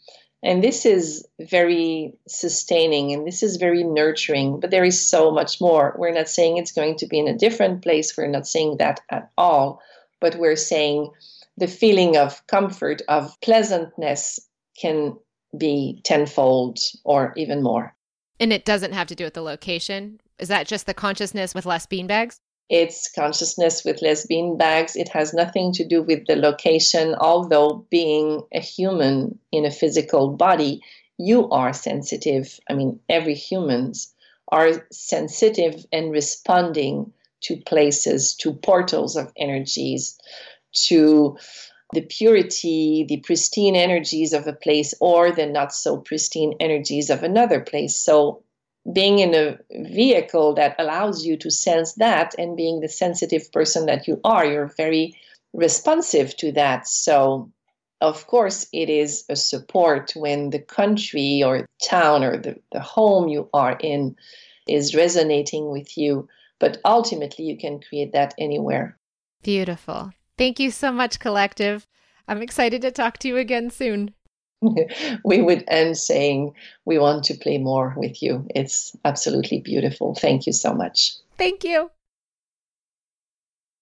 And 0.43 0.63
this 0.63 0.87
is 0.87 1.27
very 1.41 2.13
sustaining 2.29 3.13
and 3.13 3.27
this 3.27 3.43
is 3.43 3.57
very 3.57 3.83
nurturing, 3.83 4.61
but 4.61 4.71
there 4.71 4.85
is 4.85 5.11
so 5.11 5.33
much 5.33 5.61
more. 5.61 5.97
We're 5.99 6.13
not 6.13 6.29
saying 6.29 6.59
it's 6.59 6.73
going 6.73 6.97
to 6.99 7.07
be 7.07 7.19
in 7.19 7.27
a 7.27 7.37
different 7.37 7.83
place, 7.83 8.17
we're 8.17 8.29
not 8.29 8.47
saying 8.47 8.77
that 8.79 9.01
at 9.11 9.31
all, 9.37 9.81
but 10.21 10.37
we're 10.37 10.57
saying 10.57 11.11
the 11.59 11.67
feeling 11.67 12.17
of 12.17 12.47
comfort, 12.47 13.03
of 13.09 13.37
pleasantness 13.41 14.39
can 14.81 15.17
be 15.57 16.01
tenfold 16.05 16.79
or 17.05 17.33
even 17.37 17.63
more. 17.63 17.95
And 18.41 18.53
it 18.53 18.65
doesn't 18.65 18.93
have 18.93 19.09
to 19.09 19.15
do 19.15 19.25
with 19.25 19.35
the 19.35 19.43
location. 19.43 20.21
Is 20.39 20.49
that 20.49 20.69
just 20.69 20.87
the 20.87 20.95
consciousness 20.95 21.55
with 21.55 21.67
less 21.67 21.87
beanbags? 21.87 22.39
It's 22.69 23.11
consciousness 23.11 23.83
with 23.85 24.03
less 24.03 24.27
beanbags. 24.27 24.95
It 24.95 25.09
has 25.09 25.33
nothing 25.33 25.73
to 25.73 25.85
do 25.85 26.03
with 26.03 26.27
the 26.27 26.37
location, 26.37 27.15
although 27.15 27.87
being 27.91 28.43
a 28.53 28.61
human 28.61 29.39
in 29.51 29.65
a 29.65 29.71
physical 29.71 30.29
body, 30.37 30.81
you 31.17 31.49
are 31.51 31.73
sensitive. 31.73 32.61
I 32.69 32.75
mean, 32.75 33.01
every 33.09 33.35
humans 33.35 34.15
are 34.53 34.87
sensitive 34.93 35.85
and 35.93 36.13
responding 36.13 37.13
to 37.41 37.57
places, 37.57 38.35
to 38.37 38.53
portals 38.53 39.17
of 39.17 39.33
energies, 39.37 40.19
to 40.73 41.37
the 41.93 42.03
purity, 42.03 43.07
the 43.09 43.19
pristine 43.19 43.75
energies 43.75 44.33
of 44.33 44.47
a 44.47 44.53
place, 44.53 44.95
or 45.01 45.33
the 45.33 45.47
not 45.47 45.73
so 45.73 45.97
pristine 45.97 46.55
energies 46.61 47.11
of 47.11 47.23
another 47.23 47.61
place. 47.61 47.97
So, 47.97 48.43
being 48.91 49.19
in 49.19 49.35
a 49.35 49.59
vehicle 49.71 50.55
that 50.55 50.77
allows 50.79 51.25
you 51.25 51.37
to 51.39 51.51
sense 51.51 51.95
that 51.95 52.35
and 52.39 52.57
being 52.57 52.81
the 52.81 52.89
sensitive 52.89 53.51
person 53.53 53.87
that 53.87 54.07
you 54.07 54.21
are, 54.25 54.47
you're 54.47 54.73
very 54.77 55.15
responsive 55.53 56.37
to 56.39 56.53
that. 56.53 56.87
So, 56.87 57.51
of 58.01 58.27
course, 58.27 58.67
it 58.73 58.89
is 58.89 59.25
a 59.29 59.37
support 59.37 60.13
when 60.15 60.51
the 60.51 60.61
country 60.61 61.43
or 61.45 61.67
town 61.83 62.23
or 62.23 62.39
the, 62.39 62.61
the 62.73 62.81
home 62.81 63.29
you 63.29 63.49
are 63.53 63.77
in 63.81 64.17
is 64.67 64.95
resonating 64.95 65.71
with 65.71 65.99
you. 65.99 66.29
But 66.61 66.79
ultimately, 66.85 67.45
you 67.45 67.57
can 67.57 67.81
create 67.81 68.13
that 68.13 68.35
anywhere. 68.39 68.97
Beautiful. 69.43 70.13
Thank 70.39 70.61
you 70.61 70.71
so 70.71 70.93
much, 70.93 71.19
Collective. 71.19 71.87
I'm 72.29 72.43
excited 72.43 72.81
to 72.83 72.91
talk 72.91 73.19
to 73.19 73.29
you 73.29 73.37
again 73.37 73.71
soon. 73.71 74.15
we 75.25 75.43
would 75.43 75.65
end 75.69 75.97
saying, 75.99 76.53
We 76.85 76.99
want 76.99 77.25
to 77.25 77.35
play 77.35 77.59
more 77.59 77.95
with 77.97 78.23
you. 78.23 78.47
It's 78.55 78.97
absolutely 79.05 79.61
beautiful. 79.61 80.15
Thank 80.15 80.47
you 80.47 80.53
so 80.53 80.73
much. 80.73 81.13
Thank 81.37 81.65
you. 81.65 81.91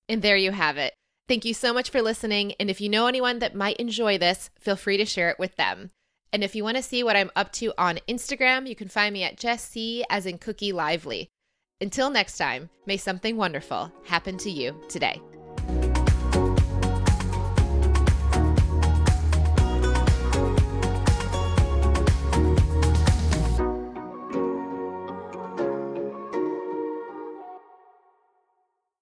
And 0.08 0.22
there 0.22 0.36
you 0.36 0.52
have 0.52 0.76
it. 0.76 0.94
Thank 1.28 1.44
you 1.44 1.54
so 1.54 1.72
much 1.72 1.90
for 1.90 2.00
listening. 2.00 2.52
And 2.60 2.70
if 2.70 2.80
you 2.80 2.88
know 2.88 3.06
anyone 3.06 3.40
that 3.40 3.54
might 3.54 3.76
enjoy 3.76 4.16
this, 4.16 4.50
feel 4.58 4.76
free 4.76 4.96
to 4.96 5.04
share 5.04 5.30
it 5.30 5.38
with 5.38 5.56
them. 5.56 5.90
And 6.32 6.44
if 6.44 6.54
you 6.54 6.62
want 6.62 6.76
to 6.76 6.82
see 6.82 7.02
what 7.02 7.16
I'm 7.16 7.30
up 7.34 7.50
to 7.52 7.72
on 7.76 7.98
Instagram, 8.08 8.68
you 8.68 8.76
can 8.76 8.88
find 8.88 9.12
me 9.12 9.24
at 9.24 9.36
Jess 9.36 9.68
C 9.68 10.04
as 10.08 10.26
in 10.26 10.38
Cookie 10.38 10.72
Lively. 10.72 11.28
Until 11.80 12.10
next 12.10 12.38
time, 12.38 12.70
may 12.86 12.96
something 12.96 13.36
wonderful 13.36 13.92
happen 14.04 14.38
to 14.38 14.50
you 14.50 14.80
today. 14.88 15.20